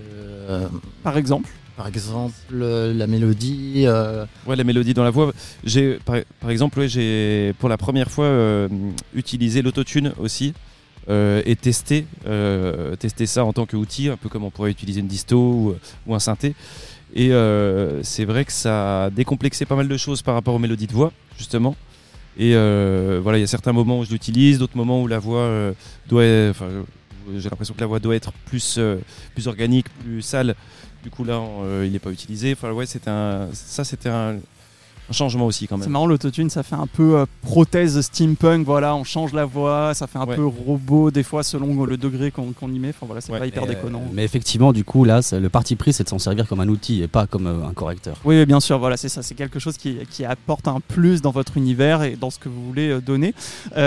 Euh, 0.49 0.67
Par 1.03 1.17
exemple. 1.17 1.49
Par 1.75 1.87
exemple, 1.87 2.33
euh, 2.53 2.93
la 2.93 3.07
mélodie. 3.07 3.83
euh, 3.87 4.25
ouais, 4.45 4.55
la 4.55 4.63
mélodie 4.63 4.93
dans 4.93 5.03
la 5.03 5.09
voix. 5.09 5.33
J'ai, 5.63 5.99
par, 6.05 6.49
exemple, 6.49 6.79
ouais, 6.79 6.87
j'ai 6.87 7.53
pour 7.59 7.69
la 7.69 7.77
première 7.77 8.11
fois 8.11 8.25
euh, 8.25 8.67
utilisé 9.15 9.61
l'autotune 9.61 10.13
aussi. 10.19 10.53
et 11.09 11.55
testé, 11.59 12.05
testé 12.99 13.25
ça 13.25 13.43
en 13.43 13.53
tant 13.53 13.65
qu'outil, 13.65 14.09
un 14.09 14.17
peu 14.17 14.29
comme 14.29 14.43
on 14.43 14.51
pourrait 14.51 14.71
utiliser 14.71 15.01
une 15.01 15.07
disto 15.07 15.75
ou, 16.07 16.13
un 16.13 16.19
synthé. 16.19 16.55
Et 17.15 17.31
c'est 18.03 18.25
vrai 18.25 18.45
que 18.45 18.53
ça 18.53 19.05
a 19.05 19.09
décomplexé 19.09 19.65
pas 19.65 19.75
mal 19.75 19.87
de 19.87 19.97
choses 19.97 20.21
par 20.21 20.35
rapport 20.35 20.53
aux 20.53 20.59
mélodies 20.59 20.87
de 20.87 20.93
voix, 20.93 21.11
justement. 21.37 21.75
Et 22.37 22.53
voilà, 22.53 23.37
il 23.37 23.41
y 23.41 23.43
a 23.43 23.47
certains 23.47 23.73
moments 23.73 23.99
où 23.99 24.05
je 24.05 24.11
l'utilise, 24.11 24.59
d'autres 24.59 24.77
moments 24.77 25.01
où 25.01 25.07
la 25.07 25.19
voix 25.19 25.73
doit, 26.07 26.23
j'ai 26.23 27.49
l'impression 27.49 27.73
que 27.73 27.81
la 27.81 27.87
voix 27.87 27.99
doit 27.99 28.15
être 28.15 28.31
plus, 28.45 28.79
plus 29.33 29.47
organique, 29.47 29.87
plus 30.05 30.21
sale. 30.21 30.55
Du 31.03 31.09
coup 31.09 31.25
là, 31.25 31.33
euh, 31.33 31.83
il 31.85 31.91
n'est 31.91 31.99
pas 31.99 32.11
utilisé. 32.11 32.53
Enfin 32.53 32.71
ouais, 32.71 32.85
c'était 32.85 33.09
un, 33.09 33.49
ça 33.53 33.83
c'était 33.83 34.09
un, 34.09 34.37
un 35.09 35.13
changement 35.13 35.45
aussi 35.45 35.67
quand 35.67 35.77
C'est 35.77 35.83
même. 35.83 35.91
marrant, 35.91 36.05
l'autotune, 36.07 36.49
ça 36.49 36.63
fait 36.63 36.75
un 36.75 36.87
peu 36.87 37.17
euh, 37.19 37.25
prothèse 37.41 37.99
steampunk, 38.01 38.65
voilà, 38.65 38.95
on 38.95 39.03
change 39.03 39.33
la 39.33 39.45
voix, 39.45 39.93
ça 39.93 40.07
fait 40.07 40.17
un 40.17 40.25
Ouais. 40.25 40.35
peu 40.35 40.45
robot 40.45 41.11
des 41.11 41.23
fois 41.23 41.43
selon 41.43 41.83
le 41.83 41.97
degré 41.97 42.31
qu'on 42.31 42.53
y 42.71 42.79
met, 42.79 42.89
enfin 42.89 43.05
voilà, 43.05 43.19
c'est 43.21 43.31
Ouais. 43.31 43.39
pas 43.39 43.45
hyper 43.47 43.63
Mais, 43.63 43.71
euh, 43.71 43.73
déconnant. 43.75 44.01
mais 44.13 44.23
effectivement, 44.23 44.71
du 44.71 44.83
coup, 44.85 45.03
là, 45.03 45.21
c'est- 45.21 45.39
le 45.39 45.49
parti 45.49 45.75
pris, 45.75 45.91
c'est 45.93 46.03
de 46.05 46.09
s'en 46.09 46.19
servir 46.19 46.47
comme 46.47 46.61
un 46.61 46.67
outil 46.69 47.03
et 47.03 47.07
pas 47.07 47.27
comme 47.27 47.47
euh, 47.47 47.65
un 47.67 47.73
correcteur. 47.73 48.15
Oui, 48.23 48.45
bien 48.45 48.59
sûr, 48.59 48.79
voilà, 48.79 48.95
c'est 48.97 49.09
ça, 49.09 49.21
c'est 49.23 49.35
quelque 49.35 49.59
chose 49.59 49.77
qui, 49.77 49.97
qui 50.09 50.23
apporte 50.25 50.67
un 50.67 50.79
plus 50.79 51.21
dans 51.21 51.31
votre 51.31 51.57
univers 51.57 52.03
et 52.03 52.15
dans 52.15 52.29
ce 52.29 52.39
que 52.39 52.47
vous 52.49 52.65
voulez 52.65 52.89
euh, 52.89 53.01
donner. 53.01 53.33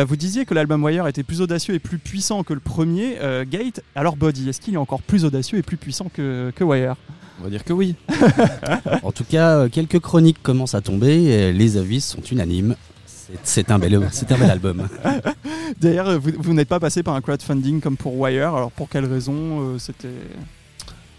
Vous 0.06 0.16
disiez 0.16 0.44
que 0.44 0.54
l'album 0.54 0.84
Wire 0.84 1.06
était 1.06 1.22
plus 1.22 1.40
audacieux 1.40 1.74
et 1.74 1.78
plus 1.78 1.98
puissant 1.98 2.42
que 2.42 2.52
le 2.52 2.60
premier, 2.60 3.16
Gate, 3.50 3.80
alors 3.94 4.16
Body, 4.16 4.48
est-ce 4.48 4.60
qu'il 4.60 4.74
est 4.74 4.78
encore 4.78 5.00
plus 5.02 5.24
audacieux 5.24 5.58
et 5.58 5.62
plus 5.62 5.76
puissant 5.76 6.10
que, 6.12 6.52
que 6.54 6.64
Wire? 6.64 6.96
On 7.40 7.44
va 7.44 7.50
dire 7.50 7.64
que 7.64 7.72
oui. 7.72 7.94
En 9.02 9.12
tout 9.12 9.24
cas, 9.24 9.56
euh, 9.58 9.68
quelques 9.68 10.00
chroniques 10.00 10.42
commencent 10.42 10.74
à 10.74 10.80
tomber 10.80 11.24
et 11.24 11.52
les 11.52 11.76
avis 11.76 12.00
sont 12.00 12.22
unanimes. 12.30 12.76
C'est- 13.42 13.70
un, 13.70 13.78
bel- 13.78 14.08
c'est 14.12 14.30
un 14.32 14.38
bel 14.38 14.50
album. 14.50 14.88
D'ailleurs, 15.80 16.18
vous, 16.20 16.30
vous 16.38 16.54
n'êtes 16.54 16.68
pas 16.68 16.78
passé 16.80 17.02
par 17.02 17.14
un 17.14 17.20
crowdfunding 17.20 17.80
comme 17.80 17.96
pour 17.96 18.16
Wire, 18.18 18.54
alors 18.54 18.70
pour 18.70 18.88
quelle 18.88 19.04
raison 19.04 19.34
euh, 19.34 19.78
c'était... 19.78 20.08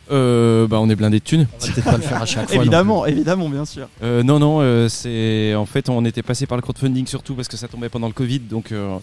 Euh, 0.09 0.67
bah 0.67 0.79
on 0.79 0.89
est 0.89 0.95
blindé 0.95 1.19
de 1.19 1.23
thunes. 1.25 1.47
on 1.61 1.65
va 1.65 1.73
peut-être 1.73 1.83
pas 1.83 1.97
le 1.97 2.01
faire 2.01 2.21
à 2.21 2.25
chaque 2.25 2.47
fois. 2.47 2.55
Évidemment, 2.55 3.05
évidemment, 3.05 3.49
bien 3.49 3.65
sûr. 3.65 3.89
Euh, 4.01 4.23
non, 4.23 4.39
non, 4.39 4.59
euh, 4.61 4.87
c'est 4.87 5.53
en 5.53 5.65
fait 5.65 5.89
on 5.89 6.05
était 6.05 6.23
passé 6.23 6.45
par 6.45 6.57
le 6.57 6.61
crowdfunding 6.61 7.05
surtout 7.07 7.33
parce 7.35 7.49
que 7.49 7.57
ça 7.57 7.67
tombait 7.67 7.89
pendant 7.89 8.07
le 8.07 8.13
Covid, 8.13 8.39
donc 8.39 8.71
euh, 8.71 8.97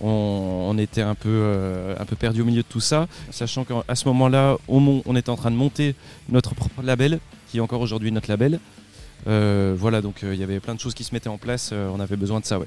on, 0.00 0.76
était 0.78 1.02
un 1.02 1.14
peu 1.14 1.28
euh, 1.28 1.94
un 1.98 2.04
peu 2.04 2.16
perdu 2.16 2.42
au 2.42 2.44
milieu 2.44 2.62
de 2.62 2.66
tout 2.68 2.80
ça, 2.80 3.08
sachant 3.30 3.64
qu'à 3.64 3.94
ce 3.94 4.08
moment-là, 4.08 4.56
on, 4.68 5.16
était 5.16 5.30
en 5.30 5.36
train 5.36 5.50
de 5.50 5.56
monter 5.56 5.94
notre 6.28 6.54
propre 6.54 6.82
label, 6.82 7.20
qui 7.50 7.58
est 7.58 7.60
encore 7.60 7.80
aujourd'hui 7.80 8.12
notre 8.12 8.30
label. 8.30 8.60
Euh, 9.26 9.74
voilà, 9.78 10.00
donc 10.00 10.24
euh, 10.24 10.34
il 10.34 10.40
y 10.40 10.42
avait 10.42 10.60
plein 10.60 10.74
de 10.74 10.80
choses 10.80 10.94
qui 10.94 11.04
se 11.04 11.14
mettaient 11.14 11.28
en 11.28 11.38
place, 11.38 11.72
on 11.72 12.00
avait 12.00 12.16
besoin 12.16 12.40
de 12.40 12.44
ça. 12.44 12.58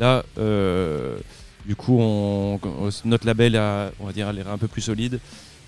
Là, 0.00 0.24
du 1.66 1.76
coup, 1.76 2.00
notre 3.04 3.26
label 3.26 3.56
a, 3.56 3.92
on 4.00 4.10
dire, 4.10 4.28
un 4.28 4.58
peu 4.58 4.68
plus 4.68 4.82
solide. 4.82 5.20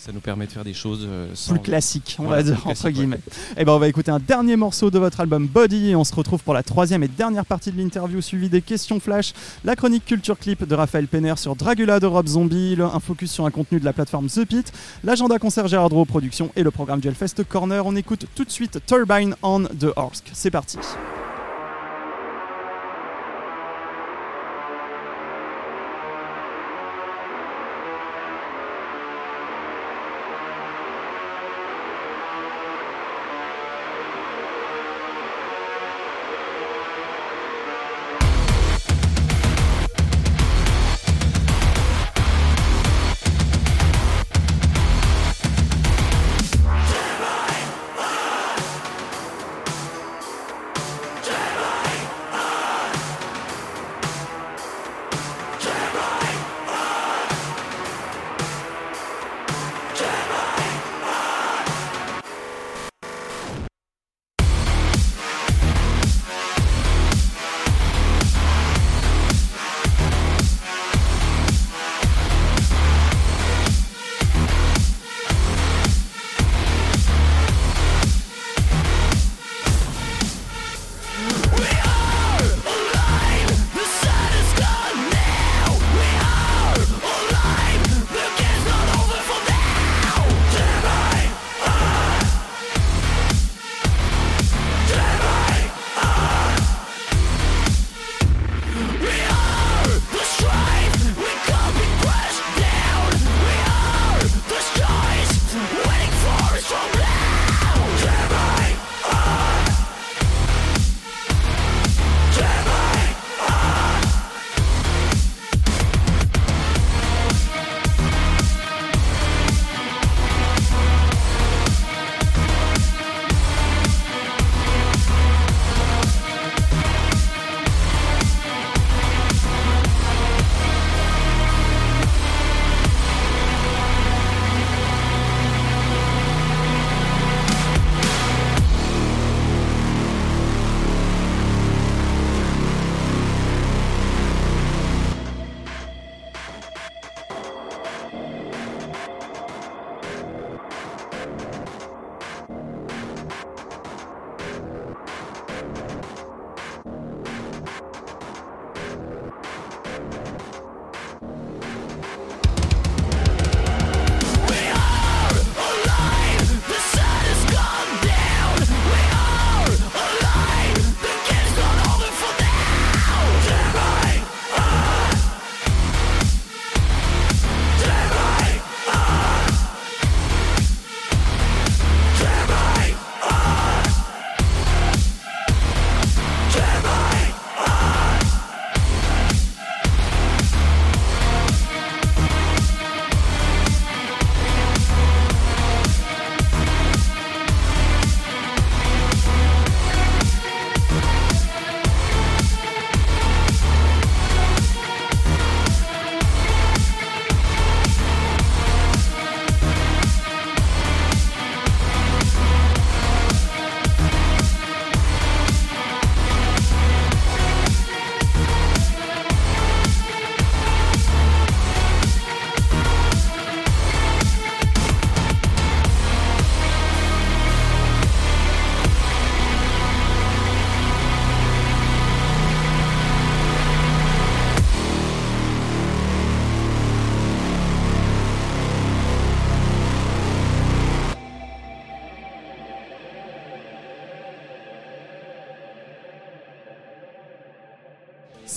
Ça 0.05 0.13
nous 0.13 0.21
permet 0.21 0.47
de 0.47 0.53
faire 0.53 0.65
des 0.65 0.75
choses 0.75 1.07
euh, 1.09 1.29
sans 1.33 1.53
Plus 1.55 1.63
classique, 1.63 2.17
on 2.19 2.25
Voilà, 2.25 2.43
va 2.43 2.51
dire, 2.51 2.67
entre 2.67 2.91
guillemets. 2.91 3.21
Et 3.57 3.65
ben 3.65 3.73
on 3.73 3.79
va 3.79 3.89
écouter 3.89 4.11
un 4.11 4.19
dernier 4.19 4.55
morceau 4.55 4.91
de 4.91 4.99
votre 4.99 5.19
album 5.21 5.47
Body 5.47 5.91
et 5.91 5.97
on 5.97 6.05
se 6.05 6.15
retrouve 6.15 6.43
pour 6.43 6.53
la 6.53 6.63
troisième 6.63 7.03
et 7.03 7.09
dernière 7.09 7.47
partie 7.47 7.73
de 7.73 7.79
l'interview 7.79 8.21
suivie 8.21 8.51
des 8.51 8.61
questions 8.61 9.01
flash, 9.01 9.33
la 9.65 9.77
chronique 9.77 10.05
culture 10.05 10.39
clip 10.39 10.63
de 10.69 10.75
Raphaël 10.75 11.07
Penner 11.09 11.33
sur 11.39 11.57
Dragula 11.57 12.01
de 12.01 12.07
Rob 12.07 12.27
Zombie, 12.27 12.77
le- 12.77 12.85
un 12.85 13.01
focus 13.01 13.33
sur 13.33 13.47
un 13.47 13.51
contenu 13.51 13.81
de 13.81 13.85
la 13.87 13.95
plateforme 13.95 14.27
The 14.27 14.45
Pit, 14.45 14.71
l'agenda 15.05 15.39
concert 15.39 15.69
Gérard 15.69 15.89
Drault 15.89 16.05
Productions 16.05 16.51
et 16.55 16.63
le 16.63 16.71
programme 16.71 17.01
du 17.01 17.09
Hellfest 17.09 17.43
Corner. 17.49 17.87
On 17.87 17.97
écoute 17.97 18.27
tout 18.35 18.45
de 18.45 18.51
suite 18.51 18.81
Turbine 18.87 19.35
on 19.43 19.61
de 19.61 19.91
Orsk. 19.97 20.25
C'est 20.35 20.51
parti. 20.51 20.77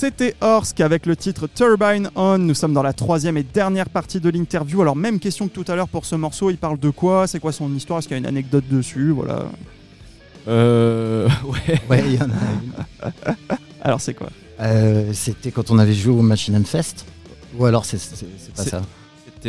C'était 0.07 0.35
Orsk 0.39 0.79
avec 0.79 1.05
le 1.05 1.17
titre 1.17 1.47
Turbine 1.53 2.09
On. 2.15 2.37
Nous 2.37 2.53
sommes 2.53 2.71
dans 2.71 2.81
la 2.81 2.93
troisième 2.93 3.35
et 3.35 3.43
dernière 3.43 3.89
partie 3.89 4.21
de 4.21 4.29
l'interview. 4.29 4.81
Alors 4.81 4.95
même 4.95 5.19
question 5.19 5.49
que 5.49 5.53
tout 5.53 5.69
à 5.69 5.75
l'heure 5.75 5.89
pour 5.89 6.05
ce 6.05 6.15
morceau. 6.15 6.49
Il 6.49 6.57
parle 6.57 6.79
de 6.79 6.89
quoi? 6.89 7.27
C'est 7.27 7.41
quoi 7.41 7.51
son 7.51 7.75
histoire? 7.75 7.99
Est-ce 7.99 8.07
qu'il 8.07 8.15
y 8.15 8.17
a 8.17 8.19
une 8.19 8.25
anecdote 8.25 8.63
dessus? 8.71 9.11
Voilà. 9.11 9.47
Euh, 10.47 11.27
ouais. 11.43 11.81
Ouais, 11.89 12.03
il 12.05 12.13
y 12.15 12.17
en 12.19 12.29
a 12.29 13.11
une. 13.43 13.57
Alors 13.81 13.99
c'est 13.99 14.13
quoi? 14.13 14.29
Euh, 14.61 15.11
C'était 15.11 15.51
quand 15.51 15.71
on 15.71 15.77
avait 15.77 15.93
joué 15.93 16.13
au 16.13 16.21
Machine 16.21 16.55
and 16.55 16.63
Fest 16.63 17.05
Ou 17.59 17.65
alors 17.65 17.83
c'est 17.83 17.99
pas 18.55 18.63
ça 18.63 18.81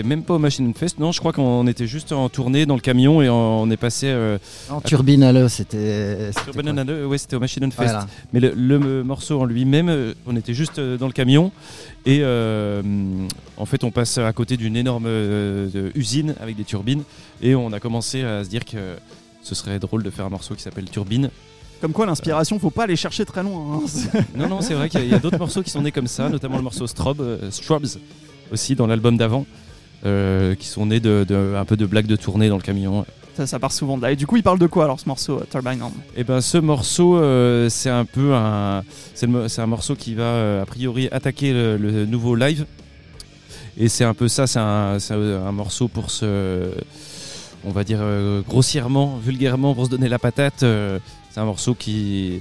Même 0.03 0.23
pas 0.23 0.35
au 0.35 0.39
Machine 0.39 0.73
Fest. 0.75 0.99
Non, 0.99 1.13
je 1.13 1.19
crois 1.21 1.33
qu'on 1.33 1.67
était 1.67 1.87
juste 1.87 2.13
en 2.13 2.29
tournée 2.29 2.67
dans 2.67 2.75
le 2.75 2.81
camion 2.81 3.23
et 3.23 3.29
on 3.29 3.71
est 3.71 3.77
passé. 3.77 4.07
Euh, 4.09 4.39
Non, 4.71 4.81
Turbine 4.81 5.23
à 5.23 5.33
l'eau, 5.33 5.49
c'était. 5.49 6.31
Banana 6.55 6.85
2, 6.85 7.05
ouais, 7.07 7.19
c'était 7.19 7.37
au 7.37 7.41
Machine 7.41 7.65
Fest. 7.73 7.77
Voilà. 7.77 8.07
Mais 8.33 8.41
le, 8.41 8.53
le 8.55 9.05
morceau 9.05 9.41
en 9.41 9.45
lui-même, 9.45 9.89
euh, 9.89 10.15
on 10.27 10.37
était 10.37 10.55
juste 10.55 10.79
euh, 10.79 10.97
dans 10.97 11.07
le 11.07 11.13
camion 11.13 11.53
et 12.07 12.21
euh, 12.23 12.83
en 13.57 13.67
fait 13.67 13.85
on 13.85 13.91
passe 13.91 14.19
à 14.19 14.33
côté 14.33 14.57
d'une 14.57 14.77
énorme 14.77 15.05
euh, 15.07 15.91
usine 15.95 16.35
avec 16.41 16.57
des 16.57 16.65
turbines 16.65 17.03
et 17.43 17.55
on 17.55 17.73
a 17.73 17.81
commencé 17.81 18.23
à 18.23 18.45
se 18.45 18.49
dire 18.49 18.65
que 18.65 18.97
ce 19.43 19.55
serait 19.55 19.79
drôle 19.79 20.03
de 20.03 20.11
faire 20.11 20.25
un 20.27 20.31
morceau 20.31 20.55
qui 20.55 20.63
s'appelle 20.63 20.89
Turbine. 20.91 21.31
Comme 21.81 21.93
quoi 21.93 22.07
l'inspiration, 22.07 22.59
faut 22.59 22.71
pas 22.71 22.85
aller 22.85 22.97
chercher 22.97 23.25
très 23.25 23.43
loin. 23.43 23.81
hein. 23.85 24.21
Non, 24.37 24.49
non, 24.49 24.61
c'est 24.61 24.75
vrai 24.75 24.89
qu'il 24.89 25.07
y 25.09 25.15
a- 25.15 25.19
d'autres 25.21 25.39
morceaux 25.39 25.63
qui 25.63 25.71
sont 25.71 25.81
nés 25.83 25.93
comme 25.93 26.09
ça, 26.09 26.29
notamment 26.29 26.57
le 26.57 26.63
morceau 26.63 26.87
Strobe, 26.89 27.21
euh, 27.21 27.51
Strobes 27.53 27.87
aussi 28.53 28.75
dans 28.75 28.87
l'album 28.87 29.17
d'avant. 29.17 29.47
Euh, 30.07 30.55
qui 30.55 30.67
sont 30.67 30.87
nés 30.87 31.01
de, 31.01 31.25
de- 31.29 31.55
un 31.57 31.65
peu 31.65 31.77
de 31.77 31.87
blagues 31.87 32.07
de 32.07 32.17
tournée 32.17 32.49
dans 32.49 32.57
le 32.57 32.63
camion. 32.63 33.05
ça, 33.37 33.47
ça 33.47 33.59
part 33.59 33.73
souvent 33.73 33.97
de 33.97 34.03
là. 34.03 34.13
Et 34.13 34.17
du 34.17 34.27
coup, 34.27 34.37
il 34.37 34.43
parle 34.43 34.59
de 34.59 34.67
quoi 34.67 34.85
alors 34.85 34.99
ce 35.01 35.09
morceau 35.09 35.39
euh, 35.39 35.45
Turbine 35.51 35.81
On 35.83 35.93
Et 36.17 36.25
ben 36.25 36.41
ce 36.41 36.59
morceau, 36.59 37.17
euh, 37.19 37.69
c'est 37.69 37.91
un 37.91 38.05
peu 38.05 38.35
un, 38.35 38.83
c'est 39.15 39.61
un 39.61 39.67
morceau 39.67 39.95
qui 39.97 40.15
va 40.15 40.23
euh, 40.25 40.63
a 40.63 40.67
priori 40.67 41.09
attaquer 41.11 41.53
le, 41.53 41.77
le 41.77 42.07
nouveau 42.07 42.35
live. 42.37 42.65
Et 43.77 43.89
c'est 43.89 44.05
un 44.05 44.15
peu 44.15 44.29
ça, 44.29 44.47
c'est 44.47 44.59
un, 44.59 44.99
c'est 44.99 45.15
un 45.15 45.53
morceau 45.53 45.87
pour 45.89 46.11
se, 46.11 46.71
on 47.65 47.71
va 47.71 47.85
dire 47.85 47.99
euh, 48.03 48.43
grossièrement, 48.49 49.19
vulgairement, 49.19 49.75
pour 49.75 49.85
se 49.87 49.91
donner 49.91 50.09
la 50.09 50.19
patate. 50.19 50.61
c'est 50.61 51.41
un 51.41 51.45
morceau 51.45 51.75
qui, 51.75 52.41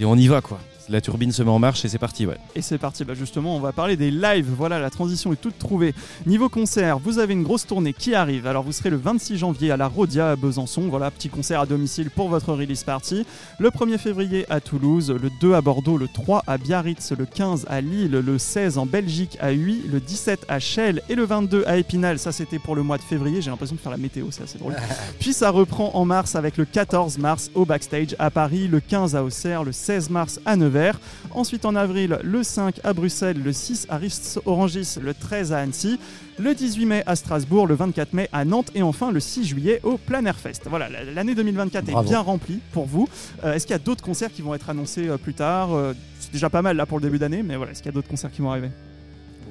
et 0.00 0.04
on 0.04 0.16
y 0.16 0.26
va 0.26 0.40
quoi. 0.40 0.58
La 0.92 1.00
turbine 1.00 1.32
se 1.32 1.42
met 1.42 1.48
en 1.48 1.58
marche 1.58 1.86
et 1.86 1.88
c'est 1.88 1.96
parti, 1.96 2.26
ouais. 2.26 2.36
Et 2.54 2.60
c'est 2.60 2.76
parti, 2.76 3.02
bah 3.02 3.14
justement, 3.14 3.56
on 3.56 3.60
va 3.60 3.72
parler 3.72 3.96
des 3.96 4.10
lives. 4.10 4.50
Voilà, 4.54 4.78
la 4.78 4.90
transition 4.90 5.32
est 5.32 5.40
toute 5.40 5.58
trouvée. 5.58 5.94
Niveau 6.26 6.50
concert, 6.50 6.98
vous 6.98 7.18
avez 7.18 7.32
une 7.32 7.44
grosse 7.44 7.66
tournée 7.66 7.94
qui 7.94 8.14
arrive. 8.14 8.46
Alors, 8.46 8.62
vous 8.62 8.72
serez 8.72 8.90
le 8.90 8.98
26 8.98 9.38
janvier 9.38 9.70
à 9.70 9.78
la 9.78 9.86
Rodia 9.86 10.32
à 10.32 10.36
Besançon. 10.36 10.88
Voilà, 10.88 11.10
petit 11.10 11.30
concert 11.30 11.60
à 11.60 11.66
domicile 11.66 12.10
pour 12.10 12.28
votre 12.28 12.52
release 12.52 12.84
party. 12.84 13.24
Le 13.58 13.70
1er 13.70 13.96
février 13.96 14.44
à 14.50 14.60
Toulouse, 14.60 15.10
le 15.10 15.30
2 15.40 15.54
à 15.54 15.62
Bordeaux, 15.62 15.96
le 15.96 16.08
3 16.08 16.42
à 16.46 16.58
Biarritz, 16.58 17.12
le 17.18 17.24
15 17.24 17.64
à 17.70 17.80
Lille, 17.80 18.10
le 18.10 18.36
16 18.36 18.76
en 18.76 18.84
Belgique 18.84 19.38
à 19.40 19.54
Huy, 19.54 19.80
le 19.90 19.98
17 19.98 20.44
à 20.48 20.58
Chelles 20.58 21.00
et 21.08 21.14
le 21.14 21.24
22 21.24 21.64
à 21.66 21.78
Épinal. 21.78 22.18
Ça, 22.18 22.32
c'était 22.32 22.58
pour 22.58 22.76
le 22.76 22.82
mois 22.82 22.98
de 22.98 23.02
février. 23.02 23.40
J'ai 23.40 23.48
l'impression 23.48 23.76
de 23.76 23.80
faire 23.80 23.92
la 23.92 23.96
météo, 23.96 24.26
c'est 24.30 24.42
assez 24.42 24.58
drôle. 24.58 24.76
Puis 25.20 25.32
ça 25.32 25.48
reprend 25.48 25.92
en 25.94 26.04
mars 26.04 26.36
avec 26.36 26.58
le 26.58 26.66
14 26.66 27.16
mars 27.16 27.50
au 27.54 27.64
backstage 27.64 28.14
à 28.18 28.30
Paris, 28.30 28.68
le 28.68 28.80
15 28.80 29.16
à 29.16 29.24
Auxerre, 29.24 29.64
le 29.64 29.72
16 29.72 30.10
mars 30.10 30.38
à 30.44 30.54
Nevers. 30.54 30.81
Ensuite 31.30 31.64
en 31.64 31.74
avril, 31.74 32.18
le 32.22 32.42
5 32.42 32.80
à 32.84 32.92
Bruxelles, 32.92 33.40
le 33.42 33.52
6 33.52 33.86
à 33.88 33.96
Ris-Orangis, 33.96 34.96
le 35.00 35.14
13 35.14 35.52
à 35.52 35.58
Annecy, 35.58 35.98
le 36.38 36.54
18 36.54 36.86
mai 36.86 37.02
à 37.06 37.16
Strasbourg, 37.16 37.66
le 37.66 37.74
24 37.74 38.12
mai 38.12 38.28
à 38.32 38.44
Nantes 38.44 38.70
et 38.74 38.82
enfin 38.82 39.10
le 39.12 39.20
6 39.20 39.44
juillet 39.44 39.80
au 39.82 39.96
Plein 39.98 40.24
Air 40.24 40.36
Fest. 40.36 40.62
Voilà, 40.68 40.88
l'année 41.14 41.34
2024 41.34 41.88
est 41.88 42.04
bien 42.04 42.20
remplie 42.20 42.60
pour 42.72 42.86
vous. 42.86 43.08
Euh, 43.44 43.54
est-ce 43.54 43.66
qu'il 43.66 43.74
y 43.74 43.76
a 43.76 43.78
d'autres 43.78 44.02
concerts 44.04 44.32
qui 44.32 44.42
vont 44.42 44.54
être 44.54 44.70
annoncés 44.70 45.08
euh, 45.08 45.16
plus 45.16 45.34
tard 45.34 45.72
Euh, 45.72 45.94
C'est 46.20 46.32
déjà 46.32 46.50
pas 46.50 46.62
mal 46.62 46.76
là 46.76 46.86
pour 46.86 46.98
le 46.98 47.02
début 47.04 47.18
d'année, 47.18 47.42
mais 47.42 47.56
voilà, 47.56 47.72
est-ce 47.72 47.82
qu'il 47.82 47.90
y 47.90 47.94
a 47.94 47.94
d'autres 47.94 48.08
concerts 48.08 48.32
qui 48.32 48.42
vont 48.42 48.50
arriver? 48.50 48.70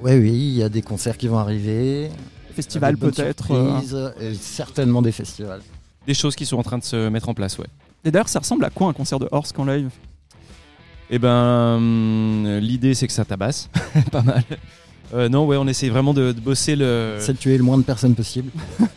Ouais, 0.02 0.18
oui, 0.18 0.30
il 0.32 0.56
y 0.56 0.62
a 0.62 0.68
des 0.68 0.82
concerts 0.82 1.16
qui 1.16 1.28
vont 1.28 1.38
arriver. 1.38 2.10
Festival 2.54 2.94
Des 2.94 3.00
bonnes 3.00 3.12
peut-être 3.12 3.52
euh. 3.54 4.34
certainement 4.40 5.00
des 5.02 5.12
festivals. 5.12 5.62
Des 6.06 6.14
choses 6.14 6.34
qui 6.34 6.44
sont 6.44 6.58
en 6.58 6.62
train 6.62 6.78
de 6.78 6.84
se 6.84 7.08
mettre 7.08 7.28
en 7.28 7.34
place, 7.34 7.58
ouais. 7.58 7.66
Et 8.04 8.10
d'ailleurs, 8.10 8.28
ça 8.28 8.40
ressemble 8.40 8.64
à 8.64 8.70
quoi 8.70 8.88
un 8.88 8.92
concert 8.92 9.18
de 9.20 9.28
Horsk 9.30 9.56
en 9.58 9.64
live? 9.64 9.90
Eh 11.14 11.18
ben, 11.18 11.74
hum, 11.76 12.58
l'idée 12.58 12.94
c'est 12.94 13.06
que 13.06 13.12
ça 13.12 13.26
tabasse, 13.26 13.68
pas 14.10 14.22
mal. 14.22 14.42
Euh, 15.14 15.28
non, 15.28 15.44
ouais, 15.44 15.58
on 15.58 15.66
essaie 15.68 15.90
vraiment 15.90 16.14
de, 16.14 16.32
de 16.32 16.40
bosser 16.40 16.74
le. 16.74 17.16
C'est 17.20 17.34
de 17.34 17.38
tuer 17.38 17.58
le 17.58 17.62
moins 17.62 17.76
de 17.76 17.82
personnes 17.82 18.14
possible. 18.14 18.50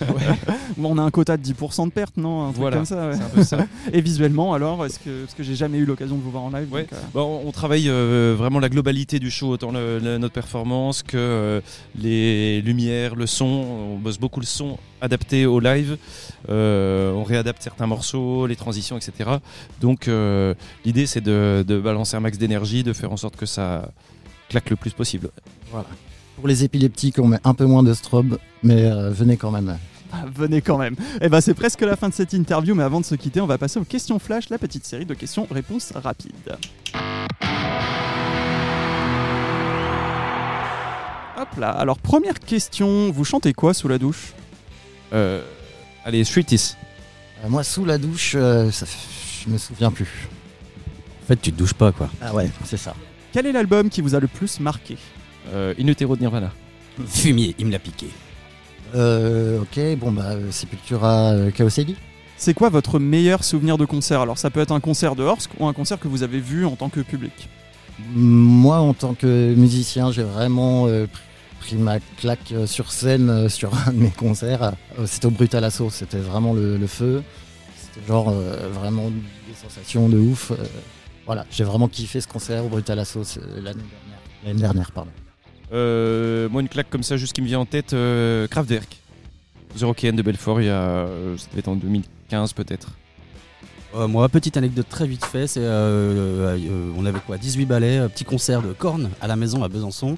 on 0.84 0.98
a 0.98 1.02
un 1.02 1.12
quota 1.12 1.38
de 1.38 1.44
10% 1.44 1.86
de 1.88 1.92
pertes, 1.92 2.18
non 2.18 2.44
Un 2.44 2.48
truc 2.50 2.58
Voilà. 2.60 2.78
comme 2.78 2.86
ça. 2.86 3.08
ouais. 3.10 3.16
C'est 3.16 3.24
un 3.24 3.30
peu 3.30 3.44
ça. 3.44 3.58
Et 3.94 4.02
visuellement, 4.02 4.54
alors, 4.54 4.86
est-ce 4.86 5.00
que 5.00 5.24
parce 5.24 5.34
que 5.34 5.44
j'ai 5.44 5.56
jamais 5.56 5.78
eu 5.78 5.86
l'occasion 5.86 6.16
de 6.18 6.22
vous 6.22 6.32
voir 6.32 6.44
en 6.44 6.50
live 6.50 6.72
Ouais. 6.72 6.82
donc, 6.84 6.94
euh, 6.94 6.98
Bon, 7.14 7.42
on 7.46 7.52
travaille 7.52 7.90
euh, 7.90 8.36
vraiment 8.38 8.60
la 8.60 8.70
globalité 8.70 9.20
du 9.20 9.32
show, 9.32 9.50
autant 9.50 9.72
le- 9.72 10.00
le- 10.00 10.18
notre 10.18 10.34
performance 10.34 11.04
que 11.04 11.18
euh, 11.18 11.62
les 11.98 12.62
lumières, 12.62 13.16
le 13.16 13.28
son. 13.28 13.46
On 13.46 13.98
bosse 13.98 14.18
beaucoup 14.20 14.40
le 14.40 14.46
son 14.46 14.78
adapté 15.02 15.46
au 15.46 15.60
live. 15.60 15.98
Euh, 16.50 17.12
on 17.14 17.24
réadapte 17.24 17.62
certains 17.62 17.88
morceaux, 17.88 18.48
les 18.48 18.56
transitions, 18.56 18.98
etc. 18.98 19.30
Donc 19.82 20.08
euh, 20.08 20.54
l'idée 20.84 21.06
c'est 21.06 21.22
de, 21.22 21.64
de 21.68 21.80
balancer 21.80 22.16
un 22.18 22.20
max 22.20 22.38
d'énergie, 22.38 22.84
de 22.84 22.94
faire 22.94 23.12
en 23.12 23.18
sorte 23.18 23.36
que 23.36 23.46
ça 23.46 23.90
claque 24.50 24.70
le 24.70 24.76
plus 24.76 24.92
possible. 24.92 25.30
Voilà. 25.72 25.88
Pour 26.36 26.48
les 26.48 26.64
épileptiques, 26.64 27.18
on 27.20 27.28
met 27.28 27.40
un 27.46 27.54
peu 27.54 27.66
moins 27.66 27.82
de 27.84 27.94
strobe, 27.94 28.38
mais 28.62 28.84
euh, 28.86 29.10
venez 29.10 29.38
quand 29.38 29.52
même. 29.52 29.78
Ah, 30.18 30.26
Venez 30.34 30.62
quand 30.62 30.78
même. 30.78 30.96
Et 31.22 31.30
ben 31.30 31.42
c'est 31.42 31.54
presque 31.54 31.82
la 31.82 31.96
fin 31.96 32.10
de 32.10 32.14
cette 32.14 32.34
interview, 32.34 32.74
mais 32.76 32.84
avant 32.84 33.02
de 33.02 33.06
se 33.06 33.16
quitter, 33.16 33.42
on 33.42 33.48
va 33.48 33.58
passer 33.58 33.80
aux 33.80 33.84
questions 33.84 34.20
flash, 34.20 34.50
la 34.50 34.58
petite 34.58 34.86
série 34.86 35.06
de 35.06 35.14
questions-réponses 35.14 35.92
rapides. 35.96 36.58
Hop 41.38 41.50
là. 41.58 41.72
Alors 41.72 41.98
première 41.98 42.40
question, 42.40 43.12
vous 43.12 43.26
chantez 43.26 43.54
quoi 43.54 43.74
sous 43.74 43.88
la 43.88 43.98
douche? 43.98 44.34
Euh, 45.14 45.42
allez, 46.06 46.24
Streetis. 46.24 46.76
Euh, 47.44 47.50
moi, 47.50 47.64
sous 47.64 47.84
la 47.86 47.98
douche, 47.98 48.34
euh, 48.36 48.72
ça 48.72 48.86
je 49.46 49.50
me 49.52 49.58
souviens 49.58 49.92
plus. 49.92 50.28
En 51.24 51.28
fait, 51.28 51.42
tu 51.42 51.52
te 51.52 51.58
douches 51.58 51.74
pas, 51.74 51.92
quoi. 51.92 52.10
Ah 52.22 52.34
ouais, 52.34 52.50
c'est 52.64 52.78
ça. 52.78 52.96
Quel 53.34 53.46
est 53.48 53.52
l'album 53.52 53.90
qui 53.90 54.02
vous 54.02 54.16
a 54.16 54.20
le 54.20 54.28
plus 54.28 54.60
marqué? 54.60 54.98
Euh, 55.54 55.74
In 55.80 55.88
Utero 55.88 56.16
de 56.16 56.22
Nirvana. 56.22 56.52
Fumier, 57.08 57.56
il 57.60 57.66
me 57.66 57.72
l'a 57.72 57.80
piqué. 57.80 58.08
Euh, 58.96 59.62
ok, 59.62 59.98
bon 60.00 60.12
bah, 60.12 60.32
euh, 60.32 60.52
Sepultura, 60.52 61.32
euh, 61.34 61.52
Chaosedi. 61.52 61.96
C'est 62.38 62.54
quoi 62.54 62.70
votre 62.70 63.00
meilleur 63.00 63.44
souvenir 63.44 63.78
de 63.78 63.86
concert? 63.86 64.22
Alors 64.22 64.38
ça 64.38 64.50
peut 64.50 64.60
être 64.60 64.72
un 64.72 64.80
concert 64.80 65.16
de 65.16 65.24
Horsk 65.24 65.52
ou 65.60 65.68
un 65.68 65.74
concert 65.74 66.00
que 66.00 66.08
vous 66.08 66.24
avez 66.24 66.40
vu 66.40 66.66
en 66.66 66.76
tant 66.76 66.90
que 66.90 67.02
public. 67.02 67.50
Moi, 68.14 68.78
en 68.78 68.94
tant 68.94 69.14
que 69.14 69.54
musicien, 69.56 70.12
j'ai 70.12 70.24
vraiment 70.24 70.88
euh, 70.88 71.06
pr- 71.06 71.08
pris 71.62 71.76
ma 71.76 72.00
claque 72.18 72.54
sur 72.66 72.92
scène 72.92 73.48
sur 73.50 73.72
un 73.88 73.92
de 73.94 73.98
mes 73.98 74.10
concerts. 74.12 74.74
C'était 75.06 75.28
au 75.28 75.32
Brutal 75.32 75.64
Assaut, 75.64 75.90
c'était 75.90 76.18
vraiment 76.18 76.54
le, 76.54 76.78
le 76.78 76.88
feu. 76.88 77.24
C'était 77.78 78.06
genre 78.08 78.32
vraiment 78.74 79.10
des 79.10 79.56
sensations 79.62 80.10
de 80.10 80.18
ouf. 80.18 80.52
voilà, 81.26 81.46
j'ai 81.50 81.64
vraiment 81.64 81.88
kiffé 81.88 82.20
ce 82.20 82.28
concert 82.28 82.66
au 82.66 82.70
Brutal 82.70 83.00
Assaut 83.00 83.24
c'est 83.24 83.40
l'année 83.40 83.62
dernière. 83.64 84.20
L'année 84.46 84.60
dernière, 84.60 84.92
pardon. 84.92 85.12
Euh, 85.74 86.50
moi, 86.50 86.62
une 86.62 86.70
claque 86.70 86.90
comme 86.90 87.04
ça, 87.04 87.18
juste 87.18 87.34
qui 87.34 87.42
me 87.42 87.48
vient 87.48 87.60
en 87.60 87.66
tête, 87.66 87.94
euh, 87.94 88.48
Kraftwerk. 88.48 88.98
The 89.78 89.84
Rock'n 89.84 90.14
de 90.16 90.22
Belfort, 90.22 90.62
il 90.62 90.68
y 90.68 90.70
a, 90.70 90.82
euh, 90.82 91.38
ça 91.38 91.48
devait 91.50 91.60
être 91.60 91.68
en 91.68 91.76
2015 91.76 92.54
peut-être. 92.54 92.92
Euh, 93.96 94.08
moi, 94.08 94.28
petite 94.30 94.58
anecdote 94.58 94.88
très 94.90 95.08
vite 95.08 95.26
fait, 95.26 95.48
c'est 95.48 95.62
euh, 95.62 96.58
on 96.98 97.06
avait 97.06 97.20
quoi 97.20 97.38
18 97.38 97.66
ballets, 97.66 98.08
petit 98.10 98.26
concert 98.26 98.62
de 98.62 98.74
cornes 98.74 99.10
à 99.22 99.28
la 99.28 99.36
maison 99.36 99.64
à 99.64 99.70
Besançon. 99.70 100.18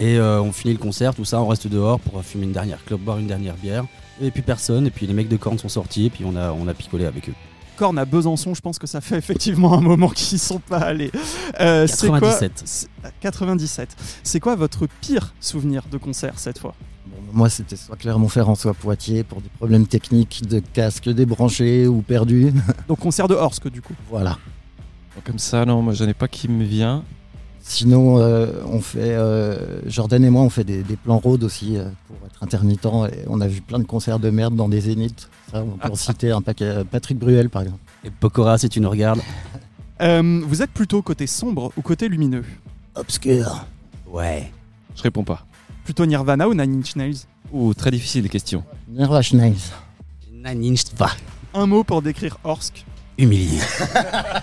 Et 0.00 0.18
on 0.18 0.52
finit 0.52 0.74
le 0.74 0.80
concert, 0.80 1.14
tout 1.14 1.24
ça, 1.24 1.40
on 1.40 1.46
reste 1.46 1.68
dehors 1.68 2.00
pour 2.00 2.22
fumer 2.24 2.44
une 2.44 2.52
dernière 2.52 2.84
clope, 2.84 3.00
boire 3.00 3.18
une 3.18 3.26
dernière 3.26 3.54
bière. 3.54 3.84
Et 4.20 4.30
puis 4.30 4.42
personne, 4.42 4.86
et 4.86 4.90
puis 4.90 5.06
les 5.06 5.14
mecs 5.14 5.28
de 5.28 5.36
cornes 5.36 5.58
sont 5.58 5.68
sortis, 5.68 6.06
et 6.06 6.10
puis 6.10 6.24
on 6.24 6.36
a 6.36 6.74
picolé 6.74 7.06
avec 7.06 7.28
eux. 7.28 7.34
Corne 7.76 7.98
à 7.98 8.04
Besançon, 8.04 8.54
je 8.54 8.60
pense 8.60 8.78
que 8.78 8.86
ça 8.86 9.00
fait 9.00 9.16
effectivement 9.18 9.74
un 9.76 9.80
moment 9.80 10.08
qu'ils 10.08 10.38
sont 10.38 10.58
pas 10.60 10.78
allés. 10.78 11.10
Euh, 11.60 11.86
c'est 11.86 12.08
quoi- 12.08 12.20
97. 12.20 12.62
c'est- 12.64 12.88
97. 13.20 13.96
C'est 14.22 14.40
quoi 14.40 14.54
votre 14.56 14.86
pire 15.00 15.34
souvenir 15.40 15.82
de 15.90 15.98
concert 15.98 16.38
cette 16.38 16.58
fois? 16.58 16.74
Bon, 17.06 17.16
moi, 17.32 17.48
c'était 17.50 17.76
soit 17.76 17.96
Clermont-Ferrand, 17.96 18.54
soit 18.54 18.74
Poitiers 18.74 19.24
pour 19.24 19.40
des 19.40 19.48
problèmes 19.48 19.86
techniques 19.86 20.42
de 20.48 20.60
casque 20.60 21.08
débranché 21.08 21.86
ou 21.86 22.00
perdu. 22.02 22.52
Donc 22.88 23.00
concert 23.00 23.28
de 23.28 23.34
Horsk 23.34 23.68
du 23.68 23.82
coup. 23.82 23.94
voilà. 24.10 24.38
Comme 25.24 25.38
ça, 25.38 25.64
non, 25.64 25.80
moi 25.80 25.92
j'en 25.94 26.08
ai 26.08 26.14
pas 26.14 26.26
qui 26.28 26.48
me 26.48 26.64
vient. 26.64 27.04
Sinon, 27.66 28.18
euh, 28.18 28.46
on 28.66 28.82
fait, 28.82 29.14
euh, 29.14 29.80
Jordan 29.86 30.22
et 30.22 30.28
moi, 30.28 30.42
on 30.42 30.50
fait 30.50 30.64
des, 30.64 30.82
des 30.82 30.96
plans 30.96 31.16
road 31.16 31.42
aussi 31.42 31.78
euh, 31.78 31.88
pour 32.06 32.16
être 32.26 32.42
intermittent. 32.42 32.84
Et 32.84 33.24
on 33.26 33.40
a 33.40 33.48
vu 33.48 33.62
plein 33.62 33.78
de 33.78 33.84
concerts 33.84 34.18
de 34.18 34.28
merde 34.28 34.54
dans 34.54 34.68
des 34.68 34.82
zéniths. 34.82 35.30
Ça, 35.50 35.62
on 35.62 35.78
peut 35.78 35.90
en 35.90 35.94
citer 35.96 36.30
un 36.30 36.42
paquet. 36.42 36.84
Patrick 36.84 37.18
Bruel, 37.18 37.48
par 37.48 37.62
exemple. 37.62 37.80
Et 38.04 38.10
Pokora, 38.10 38.58
si 38.58 38.68
tu 38.68 38.80
nous 38.82 38.90
regardes. 38.90 39.22
Euh, 40.02 40.42
vous 40.46 40.60
êtes 40.60 40.72
plutôt 40.72 41.00
côté 41.00 41.26
sombre 41.26 41.72
ou 41.78 41.80
côté 41.80 42.06
lumineux? 42.10 42.44
Obscur. 42.96 43.64
Ouais. 44.06 44.52
Je 44.94 45.02
réponds 45.02 45.24
pas. 45.24 45.46
Plutôt 45.84 46.04
Nirvana 46.04 46.46
ou 46.46 46.52
Nine 46.52 46.80
Inch 46.80 46.96
Nails? 46.96 47.20
Ouh, 47.50 47.72
très 47.72 47.90
difficile 47.90 48.24
les 48.24 48.28
questions. 48.28 48.62
Nirvana. 48.90 49.22
Nine 50.30 50.64
inch 50.64 50.82
va. 50.98 51.08
Un 51.54 51.64
mot 51.64 51.82
pour 51.82 52.02
décrire 52.02 52.36
Horsk. 52.44 52.84
Humilié. 53.16 53.58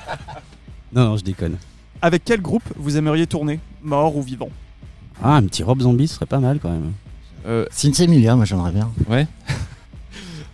non, 0.91 1.09
non, 1.09 1.17
je 1.17 1.23
déconne. 1.23 1.57
Avec 2.01 2.23
quel 2.25 2.41
groupe 2.41 2.63
vous 2.75 2.97
aimeriez 2.97 3.27
tourner 3.27 3.59
Mort 3.83 4.15
ou 4.15 4.21
vivant? 4.21 4.49
Ah, 5.23 5.35
un 5.35 5.43
petit 5.43 5.63
Rob 5.63 5.81
Zombie 5.81 6.07
ce 6.07 6.15
serait 6.15 6.25
pas 6.25 6.39
mal 6.39 6.59
quand 6.59 6.71
même. 6.71 6.91
Euh, 7.45 7.65
Cynthia 7.71 8.05
Emilia, 8.05 8.35
moi 8.35 8.45
j'aimerais 8.45 8.71
bien. 8.71 8.89
ouais. 9.09 9.27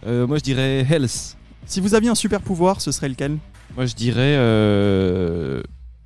Euh, 0.05 0.25
moi 0.25 0.37
je 0.37 0.43
dirais 0.43 0.85
Health. 0.89 1.35
Si 1.65 1.81
vous 1.81 1.93
aviez 1.93 2.09
un 2.09 2.15
super 2.15 2.39
pouvoir, 2.39 2.79
ce 2.79 2.91
serait 2.93 3.09
lequel? 3.09 3.39
Moi 3.75 3.85
je 3.87 3.95
dirais 3.95 4.35
euh, 4.37 5.61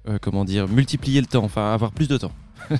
euh, 0.08 0.17
comment 0.19 0.43
dire 0.43 0.67
multiplier 0.67 1.21
le 1.21 1.27
temps, 1.27 1.43
enfin 1.43 1.71
avoir 1.71 1.91
plus 1.91 2.08
de 2.08 2.17
temps. 2.17 2.32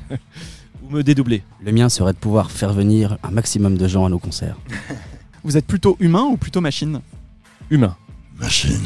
Ou 0.84 0.90
me 0.90 1.04
dédoubler. 1.04 1.44
Le 1.64 1.72
mien 1.74 1.90
serait 1.90 2.14
de 2.14 2.18
pouvoir 2.18 2.50
faire 2.50 2.74
venir 2.74 3.18
un 3.22 3.30
maximum 3.30 3.78
de 3.78 3.88
gens 3.88 4.06
à 4.06 4.10
nos 4.10 4.18
concerts. 4.18 4.58
Vous 5.44 5.58
êtes 5.58 5.68
plutôt 5.68 5.96
humain 6.00 6.24
ou 6.24 6.38
plutôt 6.38 6.62
machine? 6.62 7.02
Humain. 7.70 7.96
Machine. 8.40 8.82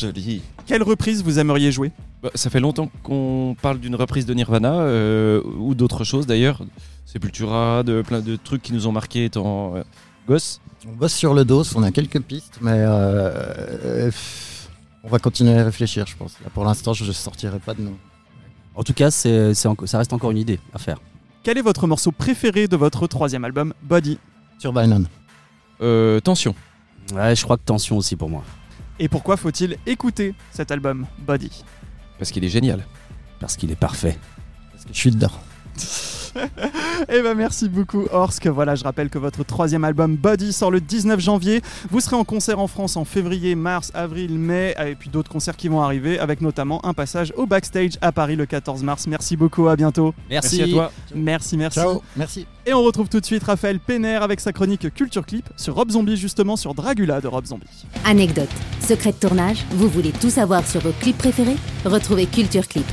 Joli. 0.00 0.40
Quelle 0.66 0.82
reprise 0.82 1.22
vous 1.22 1.38
aimeriez 1.38 1.72
jouer? 1.72 1.90
Ça 2.34 2.50
fait 2.50 2.60
longtemps 2.60 2.90
qu'on 3.02 3.56
parle 3.60 3.78
d'une 3.78 3.94
reprise 3.94 4.26
de 4.26 4.34
Nirvana 4.34 4.72
euh, 4.72 5.42
ou 5.58 5.74
d'autres 5.74 6.04
choses 6.04 6.26
d'ailleurs. 6.26 6.62
Sepultura, 7.04 7.82
de 7.82 8.02
plein 8.02 8.20
de 8.20 8.36
trucs 8.36 8.62
qui 8.62 8.72
nous 8.72 8.86
ont 8.86 8.92
marqué 8.92 9.24
étant 9.24 9.76
euh, 9.76 9.82
gosses. 10.26 10.60
On 10.88 10.92
bosse 10.92 11.14
sur 11.14 11.34
le 11.34 11.44
dos, 11.44 11.62
on 11.74 11.82
a 11.82 11.90
quelques 11.90 12.20
pistes, 12.20 12.58
mais 12.60 12.74
euh, 12.74 14.10
on 15.02 15.08
va 15.08 15.18
continuer 15.18 15.58
à 15.58 15.64
réfléchir, 15.64 16.06
je 16.06 16.16
pense. 16.16 16.36
Là, 16.44 16.50
pour 16.52 16.64
l'instant, 16.64 16.92
je 16.92 17.04
ne 17.04 17.12
sortirai 17.12 17.58
pas 17.58 17.74
de 17.74 17.82
nom. 17.82 17.94
En 18.74 18.82
tout 18.82 18.92
cas, 18.92 19.10
c'est, 19.10 19.54
c'est 19.54 19.68
enco- 19.68 19.86
ça 19.86 19.98
reste 19.98 20.12
encore 20.12 20.30
une 20.30 20.38
idée 20.38 20.60
à 20.74 20.78
faire. 20.78 20.98
Quel 21.42 21.58
est 21.58 21.62
votre 21.62 21.86
morceau 21.86 22.12
préféré 22.12 22.68
de 22.68 22.76
votre 22.76 23.06
troisième 23.06 23.44
album, 23.44 23.72
Body? 23.82 24.18
Turbinon. 24.58 25.04
Euh, 25.80 26.20
tension. 26.20 26.54
Ouais, 27.14 27.36
je 27.36 27.42
crois 27.44 27.56
que 27.56 27.62
tension 27.64 27.96
aussi 27.96 28.16
pour 28.16 28.28
moi. 28.28 28.42
Et 28.98 29.08
pourquoi 29.08 29.36
faut-il 29.36 29.76
écouter 29.86 30.34
cet 30.50 30.70
album, 30.70 31.06
Body? 31.18 31.64
Parce 32.18 32.30
qu'il 32.30 32.44
est 32.44 32.48
génial. 32.48 32.86
Parce 33.40 33.56
qu'il 33.56 33.70
est 33.70 33.76
parfait. 33.76 34.18
Parce 34.72 34.84
que 34.84 34.92
je 34.92 34.98
suis 34.98 35.10
dedans. 35.10 35.32
Eh 37.08 37.22
ben 37.22 37.34
merci 37.34 37.68
beaucoup 37.68 38.06
Orsk. 38.10 38.46
Voilà, 38.46 38.74
je 38.74 38.84
rappelle 38.84 39.10
que 39.10 39.18
votre 39.18 39.44
troisième 39.44 39.84
album 39.84 40.16
Body 40.16 40.52
sort 40.52 40.70
le 40.70 40.80
19 40.80 41.20
janvier. 41.20 41.62
Vous 41.90 42.00
serez 42.00 42.16
en 42.16 42.24
concert 42.24 42.58
en 42.58 42.66
France 42.66 42.96
en 42.96 43.04
février, 43.04 43.54
mars, 43.54 43.90
avril, 43.94 44.38
mai, 44.38 44.74
et 44.84 44.94
puis 44.94 45.10
d'autres 45.10 45.30
concerts 45.30 45.56
qui 45.56 45.68
vont 45.68 45.82
arriver, 45.82 46.18
avec 46.18 46.40
notamment 46.40 46.84
un 46.84 46.94
passage 46.94 47.32
au 47.36 47.46
backstage 47.46 47.92
à 48.00 48.12
Paris 48.12 48.36
le 48.36 48.46
14 48.46 48.82
mars. 48.82 49.06
Merci 49.06 49.36
beaucoup, 49.36 49.68
à 49.68 49.76
bientôt. 49.76 50.14
Merci 50.30 50.62
à 50.62 50.68
toi. 50.68 50.92
Merci, 51.14 51.56
merci. 51.56 51.78
Ciao, 51.78 52.02
merci. 52.16 52.46
Et 52.64 52.74
on 52.74 52.82
retrouve 52.82 53.08
tout 53.08 53.20
de 53.20 53.26
suite 53.26 53.44
Raphaël 53.44 53.78
Penner 53.78 54.16
avec 54.16 54.40
sa 54.40 54.52
chronique 54.52 54.92
Culture 54.92 55.24
Clip 55.24 55.48
sur 55.56 55.74
Rob 55.74 55.90
Zombie, 55.90 56.16
justement 56.16 56.56
sur 56.56 56.74
Dragula 56.74 57.20
de 57.20 57.28
Rob 57.28 57.46
Zombie. 57.46 57.66
Anecdote, 58.04 58.48
secret 58.80 59.12
de 59.12 59.16
tournage, 59.18 59.64
vous 59.72 59.88
voulez 59.88 60.12
tout 60.12 60.30
savoir 60.30 60.66
sur 60.66 60.80
vos 60.80 60.92
clips 61.00 61.18
préférés? 61.18 61.56
Retrouvez 61.84 62.26
Culture 62.26 62.66
Clip. 62.66 62.86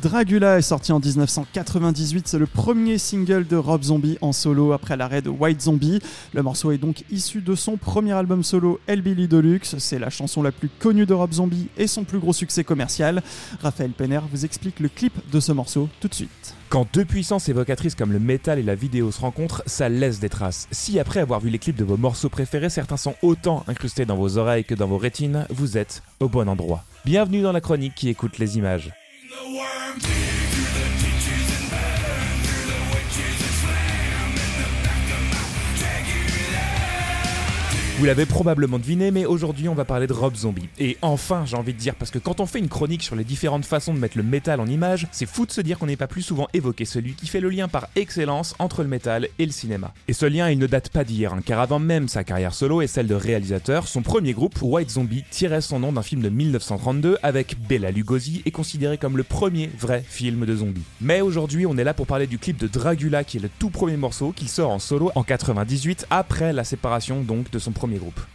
Dragula 0.00 0.58
est 0.58 0.62
sorti 0.62 0.92
en 0.92 1.00
1998, 1.00 2.28
c'est 2.28 2.38
le 2.38 2.46
premier 2.46 2.98
single 2.98 3.44
de 3.44 3.56
Rob 3.56 3.82
Zombie 3.82 4.16
en 4.20 4.32
solo 4.32 4.72
après 4.72 4.96
l'arrêt 4.96 5.22
de 5.22 5.28
White 5.28 5.62
Zombie. 5.62 5.98
Le 6.34 6.42
morceau 6.44 6.70
est 6.70 6.78
donc 6.78 7.02
issu 7.10 7.40
de 7.40 7.56
son 7.56 7.76
premier 7.76 8.12
album 8.12 8.44
solo 8.44 8.78
Hellbilly 8.86 9.26
Deluxe, 9.26 9.76
c'est 9.78 9.98
la 9.98 10.08
chanson 10.08 10.40
la 10.40 10.52
plus 10.52 10.68
connue 10.68 11.04
de 11.04 11.14
Rob 11.14 11.32
Zombie 11.32 11.66
et 11.76 11.88
son 11.88 12.04
plus 12.04 12.20
gros 12.20 12.32
succès 12.32 12.62
commercial. 12.62 13.24
Raphaël 13.60 13.90
Penner 13.90 14.20
vous 14.30 14.44
explique 14.44 14.78
le 14.78 14.88
clip 14.88 15.14
de 15.32 15.40
ce 15.40 15.50
morceau 15.50 15.88
tout 16.00 16.06
de 16.06 16.14
suite. 16.14 16.54
Quand 16.68 16.86
deux 16.92 17.04
puissances 17.04 17.48
évocatrices 17.48 17.96
comme 17.96 18.12
le 18.12 18.20
métal 18.20 18.60
et 18.60 18.62
la 18.62 18.76
vidéo 18.76 19.10
se 19.10 19.20
rencontrent, 19.20 19.64
ça 19.66 19.88
laisse 19.88 20.20
des 20.20 20.28
traces. 20.28 20.68
Si 20.70 21.00
après 21.00 21.18
avoir 21.18 21.40
vu 21.40 21.50
les 21.50 21.58
clips 21.58 21.76
de 21.76 21.84
vos 21.84 21.96
morceaux 21.96 22.28
préférés, 22.28 22.70
certains 22.70 22.96
sont 22.96 23.16
autant 23.22 23.64
incrustés 23.66 24.06
dans 24.06 24.16
vos 24.16 24.38
oreilles 24.38 24.64
que 24.64 24.76
dans 24.76 24.86
vos 24.86 24.98
rétines, 24.98 25.44
vous 25.50 25.76
êtes 25.76 26.04
au 26.20 26.28
bon 26.28 26.48
endroit. 26.48 26.84
Bienvenue 27.04 27.42
dans 27.42 27.52
la 27.52 27.60
chronique 27.60 27.96
qui 27.96 28.08
écoute 28.08 28.38
les 28.38 28.58
images. 28.58 28.92
The 29.38 29.44
worm. 29.50 30.57
Vous 37.98 38.04
l'avez 38.04 38.26
probablement 38.26 38.78
deviné, 38.78 39.10
mais 39.10 39.26
aujourd'hui 39.26 39.68
on 39.68 39.74
va 39.74 39.84
parler 39.84 40.06
de 40.06 40.12
Rob 40.12 40.36
Zombie. 40.36 40.68
Et 40.78 40.96
enfin, 41.02 41.42
j'ai 41.44 41.56
envie 41.56 41.74
de 41.74 41.78
dire, 41.78 41.96
parce 41.96 42.12
que 42.12 42.20
quand 42.20 42.38
on 42.38 42.46
fait 42.46 42.60
une 42.60 42.68
chronique 42.68 43.02
sur 43.02 43.16
les 43.16 43.24
différentes 43.24 43.64
façons 43.64 43.92
de 43.92 43.98
mettre 43.98 44.16
le 44.16 44.22
métal 44.22 44.60
en 44.60 44.68
image, 44.68 45.08
c'est 45.10 45.26
fou 45.26 45.46
de 45.46 45.50
se 45.50 45.60
dire 45.60 45.80
qu'on 45.80 45.86
n'ait 45.86 45.96
pas 45.96 46.06
plus 46.06 46.22
souvent 46.22 46.46
évoqué 46.54 46.84
celui 46.84 47.14
qui 47.14 47.26
fait 47.26 47.40
le 47.40 47.50
lien 47.50 47.66
par 47.66 47.88
excellence 47.96 48.54
entre 48.60 48.84
le 48.84 48.88
métal 48.88 49.26
et 49.40 49.46
le 49.46 49.50
cinéma. 49.50 49.92
Et 50.06 50.12
ce 50.12 50.26
lien, 50.26 50.48
il 50.48 50.60
ne 50.60 50.68
date 50.68 50.90
pas 50.90 51.02
d'hier, 51.02 51.34
hein, 51.34 51.40
car 51.44 51.58
avant 51.58 51.80
même 51.80 52.06
sa 52.06 52.22
carrière 52.22 52.54
solo 52.54 52.82
et 52.82 52.86
celle 52.86 53.08
de 53.08 53.16
réalisateur, 53.16 53.88
son 53.88 54.02
premier 54.02 54.32
groupe, 54.32 54.56
White 54.62 54.90
Zombie, 54.90 55.24
tirait 55.32 55.60
son 55.60 55.80
nom 55.80 55.90
d'un 55.90 56.02
film 56.02 56.22
de 56.22 56.28
1932 56.28 57.18
avec 57.24 57.56
Bela 57.68 57.90
Lugosi 57.90 58.42
et 58.46 58.52
considéré 58.52 58.98
comme 58.98 59.16
le 59.16 59.24
premier 59.24 59.70
vrai 59.76 60.04
film 60.06 60.46
de 60.46 60.54
zombie. 60.54 60.84
Mais 61.00 61.20
aujourd'hui, 61.20 61.66
on 61.66 61.76
est 61.76 61.82
là 61.82 61.94
pour 61.94 62.06
parler 62.06 62.28
du 62.28 62.38
clip 62.38 62.58
de 62.58 62.68
Dragula, 62.68 63.24
qui 63.24 63.38
est 63.38 63.42
le 63.42 63.50
tout 63.58 63.70
premier 63.70 63.96
morceau 63.96 64.30
qu'il 64.30 64.48
sort 64.48 64.70
en 64.70 64.78
solo 64.78 65.10
en 65.16 65.24
98, 65.24 66.06
après 66.10 66.52
la 66.52 66.62
séparation 66.62 67.22
donc 67.22 67.50
de 67.50 67.58
son 67.58 67.72
premier 67.72 67.87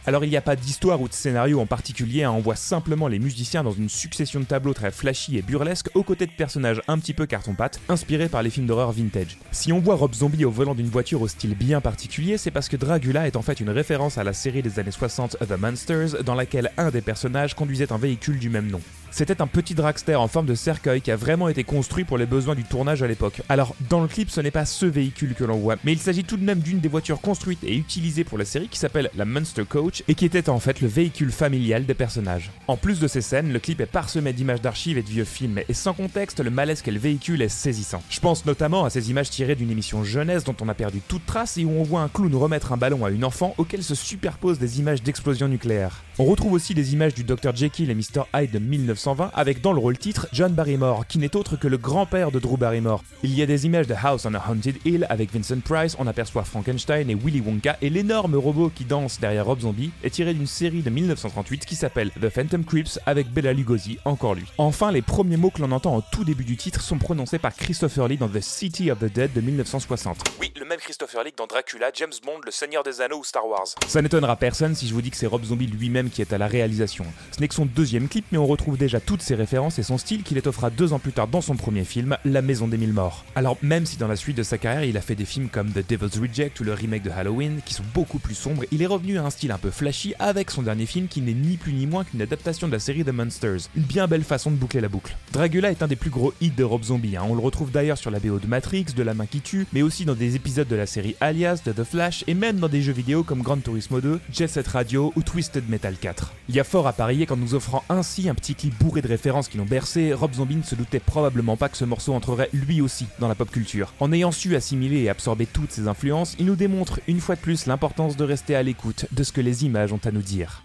Alors 0.06 0.24
il 0.24 0.30
n'y 0.30 0.36
a 0.36 0.42
pas 0.42 0.56
d'histoire 0.56 1.00
ou 1.00 1.08
de 1.08 1.12
scénario 1.12 1.60
en 1.60 1.66
particulier, 1.66 2.24
hein, 2.24 2.32
on 2.32 2.40
voit 2.40 2.56
simplement 2.56 3.08
les 3.08 3.18
musiciens 3.18 3.62
dans 3.62 3.72
une 3.72 3.88
succession 3.88 4.40
de 4.40 4.44
tableaux 4.44 4.74
très 4.74 4.90
flashy 4.90 5.38
et 5.38 5.42
burlesques 5.42 5.90
aux 5.94 6.02
côtés 6.02 6.26
de 6.26 6.32
personnages 6.32 6.82
un 6.88 6.98
petit 6.98 7.14
peu 7.14 7.26
carton-pâte, 7.26 7.80
inspirés 7.88 8.28
par 8.28 8.42
les 8.42 8.50
films 8.50 8.66
d'horreur 8.66 8.92
vintage. 8.92 9.38
Si 9.52 9.72
on 9.72 9.80
voit 9.80 9.96
Rob 9.96 10.14
Zombie 10.14 10.44
au 10.44 10.50
volant 10.50 10.74
d'une 10.74 10.88
voiture 10.88 11.22
au 11.22 11.28
style 11.28 11.54
bien 11.54 11.80
particulier, 11.80 12.38
c'est 12.38 12.50
parce 12.50 12.68
que 12.68 12.76
Dragula 12.76 13.26
est 13.26 13.36
en 13.36 13.42
fait 13.42 13.60
une 13.60 13.70
référence 13.70 14.18
à 14.18 14.24
la 14.24 14.32
série 14.32 14.62
des 14.62 14.78
années 14.78 14.90
60 14.90 15.38
The 15.40 15.58
Monsters, 15.58 16.22
dans 16.24 16.34
laquelle 16.34 16.70
un 16.76 16.90
des 16.90 17.00
personnages 17.00 17.54
conduisait 17.54 17.92
un 17.92 17.98
véhicule 17.98 18.38
du 18.38 18.50
même 18.50 18.70
nom. 18.70 18.80
C'était 19.16 19.40
un 19.40 19.46
petit 19.46 19.76
dragster 19.76 20.16
en 20.16 20.26
forme 20.26 20.46
de 20.46 20.56
cercueil 20.56 21.00
qui 21.00 21.12
a 21.12 21.16
vraiment 21.16 21.48
été 21.48 21.62
construit 21.62 22.02
pour 22.02 22.18
les 22.18 22.26
besoins 22.26 22.56
du 22.56 22.64
tournage 22.64 23.00
à 23.04 23.06
l'époque. 23.06 23.42
Alors, 23.48 23.76
dans 23.88 24.00
le 24.00 24.08
clip, 24.08 24.28
ce 24.28 24.40
n'est 24.40 24.50
pas 24.50 24.64
ce 24.64 24.86
véhicule 24.86 25.36
que 25.36 25.44
l'on 25.44 25.56
voit, 25.56 25.76
mais 25.84 25.92
il 25.92 26.00
s'agit 26.00 26.24
tout 26.24 26.36
de 26.36 26.42
même 26.42 26.58
d'une 26.58 26.80
des 26.80 26.88
voitures 26.88 27.20
construites 27.20 27.62
et 27.62 27.76
utilisées 27.76 28.24
pour 28.24 28.38
la 28.38 28.44
série 28.44 28.66
qui 28.66 28.80
s'appelle 28.80 29.10
la 29.14 29.24
Monster 29.24 29.66
Coach 29.68 30.02
et 30.08 30.16
qui 30.16 30.24
était 30.24 30.48
en 30.48 30.58
fait 30.58 30.80
le 30.80 30.88
véhicule 30.88 31.30
familial 31.30 31.86
des 31.86 31.94
personnages. 31.94 32.50
En 32.66 32.76
plus 32.76 32.98
de 32.98 33.06
ces 33.06 33.20
scènes, 33.20 33.52
le 33.52 33.60
clip 33.60 33.80
est 33.80 33.86
parsemé 33.86 34.32
d'images 34.32 34.60
d'archives 34.60 34.98
et 34.98 35.02
de 35.02 35.08
vieux 35.08 35.24
films, 35.24 35.60
et 35.68 35.74
sans 35.74 35.94
contexte, 35.94 36.40
le 36.40 36.50
malaise 36.50 36.82
qu'est 36.82 36.90
le 36.90 36.98
véhicule 36.98 37.40
est 37.42 37.48
saisissant. 37.48 38.02
Je 38.10 38.18
pense 38.18 38.46
notamment 38.46 38.84
à 38.84 38.90
ces 38.90 39.10
images 39.12 39.30
tirées 39.30 39.54
d'une 39.54 39.70
émission 39.70 40.02
jeunesse 40.02 40.42
dont 40.42 40.56
on 40.60 40.68
a 40.68 40.74
perdu 40.74 41.00
toute 41.06 41.24
trace 41.24 41.56
et 41.56 41.64
où 41.64 41.70
on 41.70 41.84
voit 41.84 42.00
un 42.00 42.08
clown 42.08 42.34
remettre 42.34 42.72
un 42.72 42.76
ballon 42.76 43.04
à 43.04 43.10
une 43.10 43.24
enfant 43.24 43.54
auquel 43.58 43.84
se 43.84 43.94
superposent 43.94 44.58
des 44.58 44.80
images 44.80 45.04
d'explosion 45.04 45.46
nucléaire. 45.46 46.02
On 46.18 46.24
retrouve 46.24 46.54
aussi 46.54 46.74
des 46.74 46.94
images 46.94 47.14
du 47.14 47.22
Dr 47.22 47.54
Jekyll 47.54 47.90
et 47.90 47.94
Mr 47.94 48.24
Hyde 48.34 48.50
de 48.50 48.58
1920 49.04 49.32
avec 49.34 49.60
dans 49.60 49.72
le 49.72 49.80
rôle 49.80 49.98
titre 49.98 50.28
John 50.32 50.52
Barrymore, 50.52 51.06
qui 51.06 51.18
n'est 51.18 51.36
autre 51.36 51.56
que 51.56 51.68
le 51.68 51.76
grand-père 51.76 52.30
de 52.30 52.38
Drew 52.38 52.56
Barrymore. 52.56 53.04
Il 53.22 53.34
y 53.34 53.42
a 53.42 53.46
des 53.46 53.66
images 53.66 53.86
de 53.86 53.94
House 53.94 54.24
on 54.24 54.34
a 54.34 54.42
Haunted 54.48 54.76
Hill 54.84 55.06
avec 55.10 55.32
Vincent 55.32 55.60
Price, 55.60 55.94
on 55.98 56.06
aperçoit 56.06 56.44
Frankenstein 56.44 57.10
et 57.10 57.14
Willy 57.14 57.40
Wonka, 57.40 57.76
et 57.82 57.90
l'énorme 57.90 58.34
robot 58.36 58.70
qui 58.74 58.84
danse 58.84 59.20
derrière 59.20 59.46
Rob 59.46 59.60
Zombie 59.60 59.90
est 60.02 60.10
tiré 60.10 60.32
d'une 60.32 60.46
série 60.46 60.82
de 60.82 60.90
1938 60.90 61.66
qui 61.66 61.74
s'appelle 61.74 62.10
The 62.20 62.30
Phantom 62.30 62.64
Creeps 62.64 62.98
avec 63.04 63.30
Bela 63.30 63.52
Lugosi, 63.52 63.98
encore 64.04 64.34
lui. 64.34 64.46
Enfin, 64.58 64.90
les 64.90 65.02
premiers 65.02 65.36
mots 65.36 65.50
que 65.50 65.60
l'on 65.60 65.72
entend 65.72 65.96
au 65.96 66.02
tout 66.12 66.24
début 66.24 66.44
du 66.44 66.56
titre 66.56 66.80
sont 66.80 66.98
prononcés 66.98 67.38
par 67.38 67.54
Christopher 67.54 68.08
Lee 68.08 68.16
dans 68.16 68.28
The 68.28 68.40
City 68.40 68.90
of 68.90 69.00
the 69.00 69.12
Dead 69.12 69.32
de 69.32 69.40
1960. 69.40 70.18
Oui, 70.40 70.52
le 70.58 70.64
même 70.64 70.78
Christopher 70.78 71.24
Lee 71.24 71.32
que 71.32 71.36
dans 71.36 71.46
Dracula, 71.46 71.90
James 71.94 72.12
Bond, 72.24 72.40
Le 72.44 72.50
Seigneur 72.50 72.82
des 72.82 73.00
Anneaux 73.00 73.18
ou 73.18 73.24
Star 73.24 73.46
Wars. 73.46 73.66
Ça 73.86 74.00
n'étonnera 74.00 74.36
personne 74.36 74.74
si 74.74 74.88
je 74.88 74.94
vous 74.94 75.02
dis 75.02 75.10
que 75.10 75.16
c'est 75.16 75.26
Rob 75.26 75.44
Zombie 75.44 75.66
lui-même 75.66 76.10
qui 76.10 76.22
est 76.22 76.32
à 76.32 76.38
la 76.38 76.46
réalisation. 76.46 77.04
Ce 77.32 77.40
n'est 77.40 77.48
que 77.48 77.54
son 77.54 77.66
deuxième 77.66 78.08
clip, 78.08 78.24
mais 78.32 78.38
on 78.38 78.46
retrouve 78.46 78.78
déjà 78.78 78.93
toutes 79.00 79.22
ses 79.22 79.34
références 79.34 79.78
et 79.78 79.82
son 79.82 79.98
style 79.98 80.22
qu'il 80.22 80.38
étoffera 80.38 80.70
deux 80.70 80.92
ans 80.92 80.98
plus 80.98 81.12
tard 81.12 81.28
dans 81.28 81.40
son 81.40 81.56
premier 81.56 81.84
film, 81.84 82.16
La 82.24 82.42
Maison 82.42 82.68
des 82.68 82.76
Mille 82.76 82.92
Morts. 82.92 83.24
Alors 83.34 83.56
même 83.62 83.86
si 83.86 83.96
dans 83.96 84.08
la 84.08 84.16
suite 84.16 84.36
de 84.36 84.42
sa 84.42 84.58
carrière 84.58 84.84
il 84.84 84.96
a 84.96 85.00
fait 85.00 85.14
des 85.14 85.24
films 85.24 85.48
comme 85.48 85.70
The 85.70 85.88
Devil's 85.88 86.18
Reject 86.18 86.60
ou 86.60 86.64
le 86.64 86.74
remake 86.74 87.02
de 87.02 87.10
Halloween, 87.10 87.60
qui 87.64 87.74
sont 87.74 87.84
beaucoup 87.94 88.18
plus 88.18 88.34
sombres, 88.34 88.64
il 88.70 88.82
est 88.82 88.86
revenu 88.86 89.18
à 89.18 89.24
un 89.24 89.30
style 89.30 89.52
un 89.52 89.58
peu 89.58 89.70
flashy 89.70 90.14
avec 90.18 90.50
son 90.50 90.62
dernier 90.62 90.86
film 90.86 91.08
qui 91.08 91.20
n'est 91.20 91.34
ni 91.34 91.56
plus 91.56 91.72
ni 91.72 91.86
moins 91.86 92.04
qu'une 92.04 92.22
adaptation 92.22 92.66
de 92.66 92.72
la 92.72 92.78
série 92.78 93.04
The 93.04 93.12
Monsters. 93.12 93.68
Une 93.76 93.82
bien 93.82 94.06
belle 94.06 94.24
façon 94.24 94.50
de 94.50 94.56
boucler 94.56 94.80
la 94.80 94.88
boucle. 94.88 95.16
Dragula 95.32 95.70
est 95.70 95.82
un 95.82 95.88
des 95.88 95.96
plus 95.96 96.10
gros 96.10 96.32
hits 96.40 96.50
de 96.50 96.64
Rob 96.64 96.82
Zombie, 96.82 97.16
hein. 97.16 97.24
on 97.28 97.34
le 97.34 97.40
retrouve 97.40 97.70
d'ailleurs 97.70 97.98
sur 97.98 98.10
la 98.10 98.20
BO 98.20 98.38
de 98.38 98.46
Matrix, 98.46 98.86
de 98.96 99.02
La 99.02 99.14
Main 99.14 99.26
qui 99.26 99.40
tue, 99.40 99.66
mais 99.72 99.82
aussi 99.82 100.04
dans 100.04 100.14
des 100.14 100.36
épisodes 100.36 100.68
de 100.68 100.76
la 100.76 100.86
série 100.86 101.16
Alias, 101.20 101.62
de 101.64 101.72
The 101.72 101.84
Flash 101.84 102.24
et 102.26 102.34
même 102.34 102.58
dans 102.58 102.68
des 102.68 102.82
jeux 102.82 102.92
vidéo 102.92 103.22
comme 103.22 103.42
Gran 103.42 103.58
Turismo 103.58 104.00
2, 104.00 104.20
Jet 104.32 104.48
Set 104.48 104.68
Radio 104.68 105.12
ou 105.16 105.22
Twisted 105.22 105.68
Metal 105.68 105.96
4. 105.96 106.32
Il 106.48 106.54
y 106.54 106.60
a 106.60 106.64
fort 106.64 106.86
à 106.86 106.92
parier 106.92 107.26
qu'en 107.26 107.36
nous 107.36 107.54
offrant 107.54 107.84
ainsi 107.88 108.28
un 108.28 108.34
petit 108.34 108.54
clip 108.54 108.74
bourré 108.84 109.00
de 109.00 109.08
références 109.08 109.48
qui 109.48 109.56
l'ont 109.56 109.64
bercé, 109.64 110.12
Rob 110.12 110.34
Zombie 110.34 110.56
ne 110.56 110.62
se 110.62 110.74
doutait 110.74 111.00
probablement 111.00 111.56
pas 111.56 111.70
que 111.70 111.76
ce 111.78 111.86
morceau 111.86 112.12
entrerait 112.12 112.50
lui 112.52 112.82
aussi 112.82 113.06
dans 113.18 113.28
la 113.28 113.34
pop 113.34 113.50
culture. 113.50 113.94
En 113.98 114.12
ayant 114.12 114.30
su 114.30 114.54
assimiler 114.56 115.00
et 115.04 115.08
absorber 115.08 115.46
toutes 115.46 115.72
ces 115.72 115.88
influences, 115.88 116.36
il 116.38 116.44
nous 116.44 116.54
démontre 116.54 117.00
une 117.08 117.20
fois 117.20 117.34
de 117.34 117.40
plus 117.40 117.64
l'importance 117.64 118.18
de 118.18 118.24
rester 118.24 118.54
à 118.54 118.62
l'écoute 118.62 119.06
de 119.10 119.22
ce 119.22 119.32
que 119.32 119.40
les 119.40 119.64
images 119.64 119.94
ont 119.94 120.00
à 120.04 120.10
nous 120.10 120.20
dire. 120.20 120.62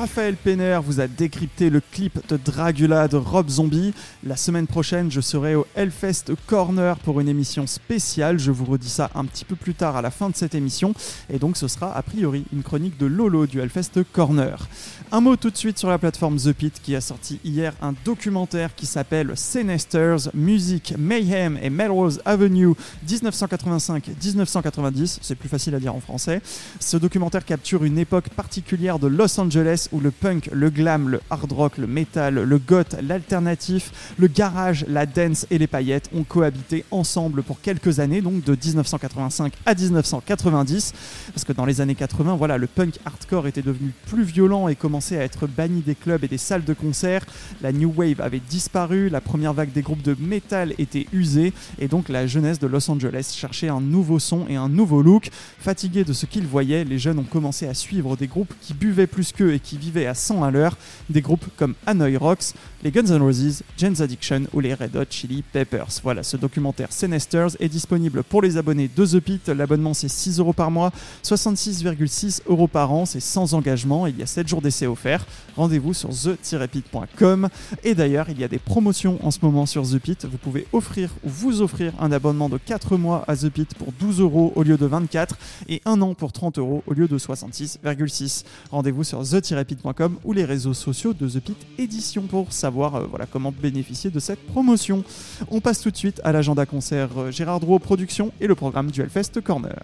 Raphaël 0.00 0.34
Penner 0.34 0.78
vous 0.82 1.00
a 1.00 1.08
décrypté 1.08 1.68
le 1.68 1.82
clip 1.82 2.26
de 2.26 2.38
Dragula 2.38 3.06
de 3.06 3.18
Rob 3.18 3.50
Zombie. 3.50 3.92
La 4.24 4.34
semaine 4.34 4.66
prochaine, 4.66 5.10
je 5.10 5.20
serai 5.20 5.54
au 5.54 5.66
Hellfest 5.74 6.32
Corner 6.46 6.98
pour 7.00 7.20
une 7.20 7.28
émission 7.28 7.66
spéciale. 7.66 8.38
Je 8.38 8.50
vous 8.50 8.64
redis 8.64 8.88
ça 8.88 9.10
un 9.14 9.26
petit 9.26 9.44
peu 9.44 9.56
plus 9.56 9.74
tard 9.74 9.96
à 9.96 10.02
la 10.02 10.10
fin 10.10 10.30
de 10.30 10.36
cette 10.36 10.54
émission. 10.54 10.94
Et 11.28 11.38
donc, 11.38 11.58
ce 11.58 11.68
sera 11.68 11.94
a 11.94 12.00
priori 12.02 12.46
une 12.50 12.62
chronique 12.62 12.96
de 12.96 13.04
Lolo 13.04 13.46
du 13.46 13.60
Hellfest 13.60 14.02
Corner. 14.10 14.68
Un 15.12 15.20
mot 15.20 15.34
tout 15.34 15.50
de 15.50 15.56
suite 15.56 15.76
sur 15.76 15.88
la 15.88 15.98
plateforme 15.98 16.36
The 16.36 16.52
Pit 16.52 16.80
qui 16.80 16.94
a 16.94 17.00
sorti 17.00 17.40
hier 17.44 17.72
un 17.82 17.94
documentaire 18.04 18.76
qui 18.76 18.86
s'appelle 18.86 19.32
Sinesters, 19.34 20.30
Music, 20.34 20.94
Mayhem 20.96 21.58
et 21.60 21.68
Melrose 21.68 22.22
Avenue 22.24 22.74
1985-1990. 23.08 25.18
C'est 25.20 25.34
plus 25.34 25.48
facile 25.48 25.74
à 25.74 25.80
dire 25.80 25.96
en 25.96 25.98
français. 25.98 26.40
Ce 26.78 26.96
documentaire 26.96 27.44
capture 27.44 27.82
une 27.82 27.98
époque 27.98 28.28
particulière 28.28 29.00
de 29.00 29.08
Los 29.08 29.40
Angeles 29.40 29.88
où 29.90 29.98
le 29.98 30.12
punk, 30.12 30.48
le 30.52 30.70
glam, 30.70 31.08
le 31.08 31.20
hard 31.28 31.50
rock, 31.50 31.78
le 31.78 31.88
metal, 31.88 32.34
le 32.34 32.58
goth, 32.58 32.94
l'alternatif, 33.02 34.14
le 34.16 34.28
garage, 34.28 34.84
la 34.86 35.06
dance 35.06 35.44
et 35.50 35.58
les 35.58 35.66
paillettes 35.66 36.08
ont 36.14 36.22
cohabité 36.22 36.84
ensemble 36.92 37.42
pour 37.42 37.60
quelques 37.60 37.98
années, 37.98 38.20
donc 38.20 38.44
de 38.44 38.52
1985 38.52 39.54
à 39.66 39.74
1990. 39.74 40.92
Parce 41.34 41.42
que 41.42 41.52
dans 41.52 41.64
les 41.64 41.80
années 41.80 41.96
80, 41.96 42.36
voilà, 42.36 42.58
le 42.58 42.68
punk 42.68 43.00
hardcore 43.04 43.48
était 43.48 43.62
devenu 43.62 43.92
plus 44.06 44.22
violent 44.22 44.68
et 44.68 44.76
commençait 44.76 44.99
à 45.00 45.22
être 45.22 45.46
banni 45.46 45.80
des 45.80 45.94
clubs 45.94 46.22
et 46.24 46.28
des 46.28 46.38
salles 46.38 46.64
de 46.64 46.74
concert. 46.74 47.24
La 47.62 47.72
New 47.72 47.92
Wave 47.96 48.20
avait 48.20 48.40
disparu, 48.40 49.08
la 49.08 49.20
première 49.20 49.54
vague 49.54 49.72
des 49.72 49.82
groupes 49.82 50.02
de 50.02 50.16
metal 50.18 50.74
était 50.78 51.06
usée, 51.12 51.52
et 51.78 51.88
donc 51.88 52.08
la 52.08 52.26
jeunesse 52.26 52.58
de 52.58 52.66
Los 52.66 52.90
Angeles 52.90 53.32
cherchait 53.36 53.68
un 53.68 53.80
nouveau 53.80 54.18
son 54.18 54.46
et 54.48 54.56
un 54.56 54.68
nouveau 54.68 55.02
look. 55.02 55.30
Fatigués 55.58 56.04
de 56.04 56.12
ce 56.12 56.26
qu'ils 56.26 56.46
voyaient, 56.46 56.84
les 56.84 56.98
jeunes 56.98 57.18
ont 57.18 57.24
commencé 57.24 57.66
à 57.66 57.74
suivre 57.74 58.16
des 58.16 58.26
groupes 58.26 58.52
qui 58.60 58.74
buvaient 58.74 59.06
plus 59.06 59.32
qu'eux 59.32 59.54
et 59.54 59.60
qui 59.60 59.78
vivaient 59.78 60.06
à 60.06 60.14
100 60.14 60.44
à 60.44 60.50
l'heure, 60.50 60.76
des 61.08 61.20
groupes 61.20 61.46
comme 61.56 61.74
Hanoi 61.86 62.18
Rocks, 62.18 62.54
les 62.82 62.90
Guns 62.90 63.06
N' 63.06 63.20
Roses, 63.20 63.62
Jane's 63.76 64.00
Addiction 64.00 64.42
ou 64.52 64.60
les 64.60 64.72
Red 64.72 64.96
Hot 64.96 65.04
Chili 65.10 65.42
Peppers. 65.42 66.00
Voilà, 66.02 66.22
ce 66.22 66.36
documentaire 66.36 66.92
Sinesters 66.92 67.50
est 67.60 67.68
disponible 67.68 68.22
pour 68.22 68.40
les 68.40 68.56
abonnés 68.56 68.88
de 68.94 69.04
The 69.04 69.20
Pit. 69.20 69.48
L'abonnement 69.48 69.92
c'est 69.92 70.08
6 70.08 70.38
euros 70.38 70.52
par 70.52 70.70
mois, 70.70 70.90
66,6 71.22 72.42
euros 72.46 72.68
par 72.68 72.92
an, 72.92 73.04
c'est 73.04 73.20
sans 73.20 73.52
engagement. 73.54 74.06
Il 74.06 74.18
y 74.18 74.22
a 74.22 74.26
7 74.26 74.48
jours 74.48 74.62
d'essai 74.62 74.86
offerts. 74.86 75.26
Rendez-vous 75.56 75.92
sur 75.92 76.08
the-pit.com. 76.08 77.48
Et 77.84 77.94
d'ailleurs, 77.94 78.30
il 78.30 78.40
y 78.40 78.44
a 78.44 78.48
des 78.48 78.58
promotions 78.58 79.18
en 79.22 79.30
ce 79.30 79.40
moment 79.42 79.66
sur 79.66 79.82
The 79.82 79.98
Pit. 79.98 80.24
Vous 80.24 80.38
pouvez 80.38 80.66
offrir 80.72 81.10
ou 81.24 81.28
vous 81.28 81.60
offrir 81.60 81.92
un 82.00 82.12
abonnement 82.12 82.48
de 82.48 82.56
4 82.56 82.96
mois 82.96 83.24
à 83.28 83.36
The 83.36 83.50
Pit 83.50 83.74
pour 83.74 83.92
12 83.92 84.20
euros 84.20 84.52
au 84.56 84.62
lieu 84.62 84.78
de 84.78 84.86
24 84.86 85.36
et 85.68 85.82
un 85.84 86.00
an 86.00 86.14
pour 86.14 86.32
30 86.32 86.58
euros 86.58 86.82
au 86.86 86.94
lieu 86.94 87.08
de 87.08 87.18
66,6. 87.18 88.44
Rendez-vous 88.70 89.04
sur 89.04 89.22
the-pit.com 89.22 90.16
ou 90.24 90.32
les 90.32 90.44
réseaux 90.44 90.74
sociaux 90.74 91.12
de 91.12 91.28
The 91.28 91.40
Pit 91.40 91.56
Édition 91.78 92.22
pour 92.22 92.52
savoir 92.70 92.94
euh, 92.94 93.06
voilà, 93.10 93.26
comment 93.26 93.52
bénéficier 93.52 94.10
de 94.10 94.20
cette 94.20 94.46
promotion. 94.46 95.02
On 95.50 95.60
passe 95.60 95.80
tout 95.80 95.90
de 95.90 95.96
suite 95.96 96.20
à 96.22 96.30
l'agenda 96.30 96.66
concert 96.66 97.08
euh, 97.18 97.30
Gérard 97.32 97.58
Drouot 97.58 97.80
Productions 97.80 98.30
et 98.40 98.46
le 98.46 98.54
programme 98.54 98.92
du 98.92 99.00
Hellfest 99.00 99.40
Corner. 99.42 99.82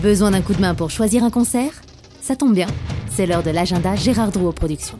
Besoin 0.00 0.30
d'un 0.30 0.42
coup 0.42 0.54
de 0.54 0.60
main 0.60 0.76
pour 0.76 0.90
choisir 0.90 1.24
un 1.24 1.30
concert? 1.30 1.72
Ça 2.20 2.36
tombe 2.36 2.54
bien, 2.54 2.68
c'est 3.10 3.26
l'heure 3.26 3.42
de 3.42 3.50
l'agenda 3.50 3.96
Gérard 3.96 4.30
Drouot 4.30 4.52
Productions. 4.52 4.98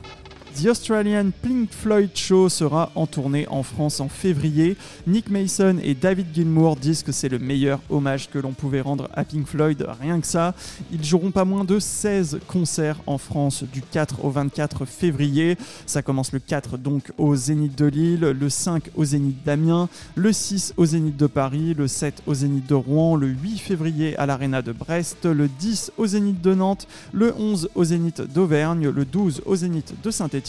The 0.61 0.67
Australian 0.67 1.31
Pink 1.43 1.71
Floyd 1.73 2.11
Show 2.15 2.51
sera 2.51 2.93
en 2.95 3.07
tournée 3.07 3.49
en 3.49 3.63
France 3.63 4.01
en 4.01 4.09
février. 4.09 4.77
Nick 5.07 5.31
Mason 5.31 5.79
et 5.83 5.95
David 5.95 6.27
Gilmour 6.35 6.77
disent 6.77 7.03
que 7.03 7.11
c'est 7.11 7.31
le 7.31 7.39
meilleur 7.39 7.81
hommage 7.89 8.29
que 8.29 8.39
l'on 8.39 8.53
pouvait 8.53 8.83
rendre 8.83 9.09
à 9.15 9.25
Pink 9.25 9.47
Floyd, 9.47 9.85
rien 10.01 10.21
que 10.21 10.27
ça. 10.27 10.55
Ils 10.93 11.03
joueront 11.03 11.31
pas 11.31 11.47
moins 11.47 11.65
de 11.65 11.79
16 11.79 12.41
concerts 12.47 12.99
en 13.07 13.17
France 13.17 13.65
du 13.73 13.81
4 13.81 14.25
au 14.25 14.31
24 14.31 14.85
février. 14.85 15.57
Ça 15.87 16.03
commence 16.03 16.33
le 16.33 16.39
4 16.39 16.77
donc 16.77 17.13
au 17.17 17.35
Zénith 17.35 17.77
de 17.77 17.87
Lille, 17.87 18.21
le 18.21 18.49
5 18.51 18.91
au 18.95 19.05
Zénith 19.07 19.43
d'Amiens, 19.45 19.89
le 20.17 20.33
6 20.33 20.75
au 20.77 20.85
Zénith 20.85 21.17
de 21.17 21.27
Paris, 21.27 21.75
le 21.75 21.89
7 21.89 22.23
au 22.27 22.35
Zénith 22.35 22.69
de 22.69 22.75
Rouen, 22.75 23.17
le 23.17 23.29
8 23.29 23.59
février 23.59 24.17
à 24.19 24.27
l'Arena 24.27 24.61
de 24.61 24.73
Brest, 24.73 25.25
le 25.25 25.49
10 25.49 25.93
au 25.97 26.07
Zénith 26.07 26.43
de 26.43 26.55
Nantes, 26.55 26.87
le 27.13 27.35
11 27.37 27.71
au 27.75 27.85
Zénith 27.85 28.21
d'Auvergne, 28.21 28.91
le 28.91 29.05
12 29.07 29.43
au 29.47 29.57
Zénith 29.57 29.95
de 30.03 30.11
Saint-Étienne 30.11 30.42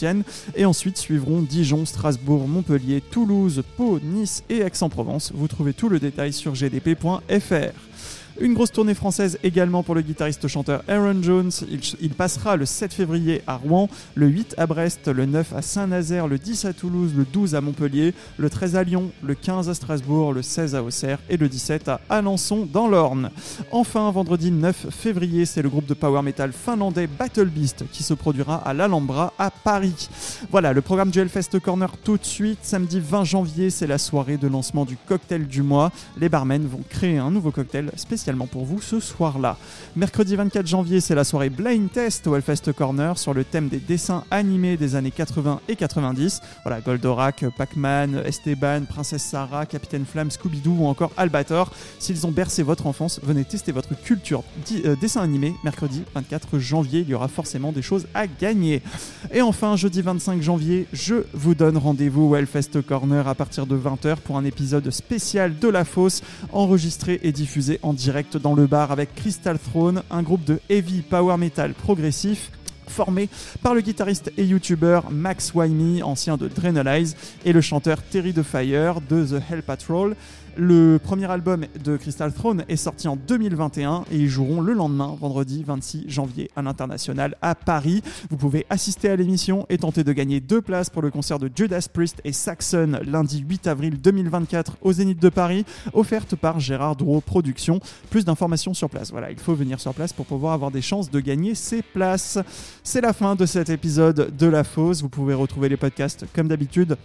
et 0.54 0.64
ensuite 0.64 0.98
suivront 0.98 1.42
Dijon, 1.42 1.84
Strasbourg, 1.86 2.48
Montpellier, 2.48 3.00
Toulouse, 3.00 3.62
Pau, 3.76 4.00
Nice 4.02 4.42
et 4.48 4.58
Aix-en-Provence. 4.58 5.32
Vous 5.34 5.48
trouvez 5.48 5.72
tout 5.72 5.88
le 5.88 5.98
détail 5.98 6.32
sur 6.32 6.54
gdp.fr. 6.54 7.72
Une 8.40 8.52
grosse 8.52 8.72
tournée 8.72 8.94
française 8.94 9.38
également 9.44 9.84
pour 9.84 9.94
le 9.94 10.00
guitariste-chanteur 10.00 10.82
Aaron 10.88 11.22
Jones. 11.22 11.52
Il, 12.00 12.10
passera 12.10 12.56
le 12.56 12.66
7 12.66 12.92
février 12.92 13.42
à 13.46 13.54
Rouen, 13.54 13.88
le 14.16 14.26
8 14.26 14.56
à 14.58 14.66
Brest, 14.66 15.06
le 15.06 15.24
9 15.24 15.52
à 15.52 15.62
Saint-Nazaire, 15.62 16.26
le 16.26 16.36
10 16.38 16.64
à 16.64 16.72
Toulouse, 16.72 17.12
le 17.16 17.24
12 17.24 17.54
à 17.54 17.60
Montpellier, 17.60 18.12
le 18.36 18.50
13 18.50 18.74
à 18.74 18.82
Lyon, 18.82 19.12
le 19.22 19.36
15 19.36 19.68
à 19.68 19.74
Strasbourg, 19.74 20.32
le 20.32 20.42
16 20.42 20.74
à 20.74 20.82
Auxerre 20.82 21.20
et 21.30 21.36
le 21.36 21.48
17 21.48 21.88
à 21.88 22.00
Alençon 22.08 22.66
dans 22.70 22.88
l'Orne. 22.88 23.30
Enfin, 23.70 24.10
vendredi 24.10 24.50
9 24.50 24.86
février, 24.90 25.46
c'est 25.46 25.62
le 25.62 25.68
groupe 25.68 25.86
de 25.86 25.94
power 25.94 26.22
metal 26.22 26.52
finlandais 26.52 27.06
Battle 27.06 27.46
Beast 27.46 27.84
qui 27.92 28.02
se 28.02 28.14
produira 28.14 28.56
à 28.56 28.74
l'Alhambra 28.74 29.32
à 29.38 29.52
Paris. 29.52 30.08
Voilà, 30.50 30.72
le 30.72 30.80
programme 30.80 31.10
du 31.10 31.20
Hellfest 31.20 31.60
Corner 31.62 31.96
tout 32.02 32.18
de 32.18 32.24
suite. 32.24 32.58
Samedi 32.62 32.98
20 32.98 33.22
janvier, 33.22 33.70
c'est 33.70 33.86
la 33.86 33.98
soirée 33.98 34.38
de 34.38 34.48
lancement 34.48 34.84
du 34.84 34.96
cocktail 34.96 35.46
du 35.46 35.62
mois. 35.62 35.92
Les 36.18 36.28
barmen 36.28 36.66
vont 36.66 36.82
créer 36.88 37.18
un 37.18 37.30
nouveau 37.30 37.52
cocktail 37.52 37.92
spécial 37.94 38.23
pour 38.50 38.64
vous 38.64 38.80
ce 38.80 39.00
soir-là. 39.00 39.58
Mercredi 39.96 40.34
24 40.34 40.66
janvier, 40.66 41.00
c'est 41.00 41.14
la 41.14 41.24
soirée 41.24 41.50
Blind 41.50 41.92
Test 41.92 42.26
au 42.26 42.34
Hellfest 42.34 42.72
Corner 42.74 43.18
sur 43.18 43.34
le 43.34 43.44
thème 43.44 43.68
des 43.68 43.76
dessins 43.76 44.24
animés 44.30 44.78
des 44.78 44.96
années 44.96 45.10
80 45.10 45.60
et 45.68 45.76
90. 45.76 46.40
Voilà, 46.64 46.80
Goldorak, 46.80 47.44
Pac-Man, 47.58 48.22
Esteban, 48.24 48.84
Princesse 48.88 49.22
Sarah, 49.22 49.66
Capitaine 49.66 50.06
Flamme, 50.06 50.30
Scooby-Doo 50.30 50.74
ou 50.78 50.86
encore 50.86 51.12
Albator. 51.18 51.70
S'ils 51.98 52.26
ont 52.26 52.30
bercé 52.30 52.62
votre 52.62 52.86
enfance, 52.86 53.20
venez 53.22 53.44
tester 53.44 53.72
votre 53.72 53.94
culture 53.94 54.42
euh, 54.86 54.96
dessin 54.96 55.20
animé. 55.20 55.52
Mercredi 55.62 56.02
24 56.14 56.58
janvier, 56.58 57.00
il 57.00 57.10
y 57.10 57.14
aura 57.14 57.28
forcément 57.28 57.72
des 57.72 57.82
choses 57.82 58.06
à 58.14 58.26
gagner. 58.26 58.80
Et 59.34 59.42
enfin, 59.42 59.76
jeudi 59.76 60.00
25 60.00 60.40
janvier, 60.40 60.86
je 60.94 61.26
vous 61.34 61.54
donne 61.54 61.76
rendez-vous 61.76 62.30
au 62.30 62.36
Hellfest 62.36 62.80
Corner 62.86 63.28
à 63.28 63.34
partir 63.34 63.66
de 63.66 63.76
20h 63.76 64.16
pour 64.16 64.38
un 64.38 64.44
épisode 64.46 64.90
spécial 64.90 65.58
de 65.58 65.68
La 65.68 65.84
Fosse, 65.84 66.22
enregistré 66.52 67.20
et 67.22 67.30
diffusé 67.30 67.78
en 67.82 67.92
direct 67.92 68.13
dans 68.40 68.54
le 68.54 68.66
bar 68.68 68.92
avec 68.92 69.12
Crystal 69.16 69.58
Throne, 69.58 70.02
un 70.08 70.22
groupe 70.22 70.44
de 70.44 70.60
heavy 70.70 71.02
power 71.02 71.36
metal 71.36 71.74
progressif 71.74 72.52
formé 72.86 73.28
par 73.60 73.74
le 73.74 73.80
guitariste 73.80 74.30
et 74.36 74.44
youtubeur 74.44 75.10
Max 75.10 75.52
Wymie, 75.52 76.02
ancien 76.02 76.36
de 76.36 76.46
Drainalize, 76.46 77.16
et 77.44 77.52
le 77.52 77.60
chanteur 77.60 78.02
Terry 78.02 78.32
the 78.32 78.42
Fire 78.44 79.00
de 79.00 79.24
The 79.24 79.42
Hell 79.50 79.62
Patrol. 79.62 80.14
Le 80.56 80.98
premier 81.02 81.28
album 81.28 81.66
de 81.82 81.96
Crystal 81.96 82.32
Throne 82.32 82.64
est 82.68 82.76
sorti 82.76 83.08
en 83.08 83.16
2021 83.16 84.04
et 84.12 84.16
ils 84.16 84.28
joueront 84.28 84.60
le 84.60 84.72
lendemain, 84.72 85.16
vendredi 85.20 85.64
26 85.66 86.04
janvier, 86.06 86.48
à 86.54 86.62
l'international 86.62 87.36
à 87.42 87.56
Paris. 87.56 88.02
Vous 88.30 88.36
pouvez 88.36 88.64
assister 88.70 89.08
à 89.08 89.16
l'émission 89.16 89.66
et 89.68 89.78
tenter 89.78 90.04
de 90.04 90.12
gagner 90.12 90.38
deux 90.38 90.62
places 90.62 90.90
pour 90.90 91.02
le 91.02 91.10
concert 91.10 91.40
de 91.40 91.50
Judas 91.52 91.88
Priest 91.92 92.20
et 92.22 92.32
Saxon 92.32 93.00
lundi 93.04 93.44
8 93.48 93.66
avril 93.66 94.00
2024 94.00 94.76
au 94.82 94.92
Zénith 94.92 95.20
de 95.20 95.28
Paris, 95.28 95.64
offerte 95.92 96.36
par 96.36 96.60
Gérard 96.60 96.94
Drouot 96.94 97.20
Productions. 97.20 97.80
Plus 98.10 98.24
d'informations 98.24 98.74
sur 98.74 98.88
place. 98.88 99.10
Voilà, 99.10 99.32
il 99.32 99.38
faut 99.38 99.54
venir 99.54 99.80
sur 99.80 99.92
place 99.92 100.12
pour 100.12 100.26
pouvoir 100.26 100.52
avoir 100.52 100.70
des 100.70 100.82
chances 100.82 101.10
de 101.10 101.18
gagner 101.18 101.56
ces 101.56 101.82
places. 101.82 102.38
C'est 102.84 103.00
la 103.00 103.12
fin 103.12 103.34
de 103.34 103.44
cet 103.44 103.70
épisode 103.70 104.36
de 104.36 104.46
La 104.46 104.62
Fosse. 104.62 105.02
Vous 105.02 105.08
pouvez 105.08 105.34
retrouver 105.34 105.68
les 105.68 105.76
podcasts 105.76 106.26
comme 106.32 106.46
d'habitude 106.46 106.96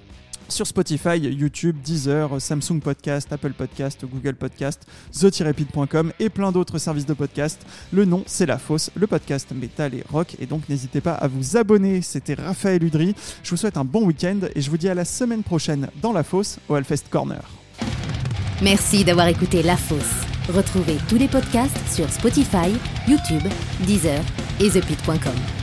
sur 0.52 0.68
Spotify, 0.68 1.18
YouTube, 1.18 1.78
Deezer, 1.84 2.42
Samsung 2.42 2.80
Podcast, 2.82 3.32
Apple 3.32 3.54
Podcast, 3.54 4.06
Google 4.06 4.36
Podcast, 4.36 4.86
the-pit.com 5.14 6.12
et 6.20 6.30
plein 6.30 6.52
d'autres 6.52 6.78
services 6.78 7.06
de 7.06 7.14
podcast. 7.14 7.66
Le 7.92 8.06
nom, 8.06 8.24
c'est 8.26 8.46
La 8.46 8.58
Fosse, 8.58 8.92
le 8.96 9.08
podcast 9.08 9.52
métal 9.52 9.96
et 9.96 10.04
rock. 10.12 10.36
Et 10.40 10.46
donc, 10.46 10.68
n'hésitez 10.70 11.02
pas 11.02 11.14
à 11.14 11.28
vous 11.28 11.58
abonner. 11.58 12.02
C'était 12.02 12.36
Raphaël 12.36 12.84
Udry. 12.84 13.16
Je 13.44 13.50
vous 13.52 13.58
souhaite 13.58 13.78
un 13.78 13.86
bon 13.86 14.06
week-end 14.06 14.40
et 14.56 14.62
je 14.62 14.70
vous 14.70 14.78
dis 14.78 14.90
à 14.90 14.94
la 14.94 15.06
semaine 15.06 15.44
prochaine 15.44 15.90
dans 16.02 16.14
La 16.14 16.24
Fosse 16.24 16.60
au 16.68 16.76
Hellfest 16.76 17.10
Corner. 17.10 17.42
Merci 18.62 19.04
d'avoir 19.04 19.28
écouté 19.28 19.64
La 19.64 19.78
Fosse. 19.78 20.26
Retrouvez 20.50 20.98
tous 21.08 21.18
les 21.18 21.28
podcasts 21.28 21.78
sur 21.94 22.10
Spotify, 22.10 22.74
YouTube, 23.08 23.44
Deezer 23.86 24.22
et 24.60 24.70
thepit.com. 24.70 25.59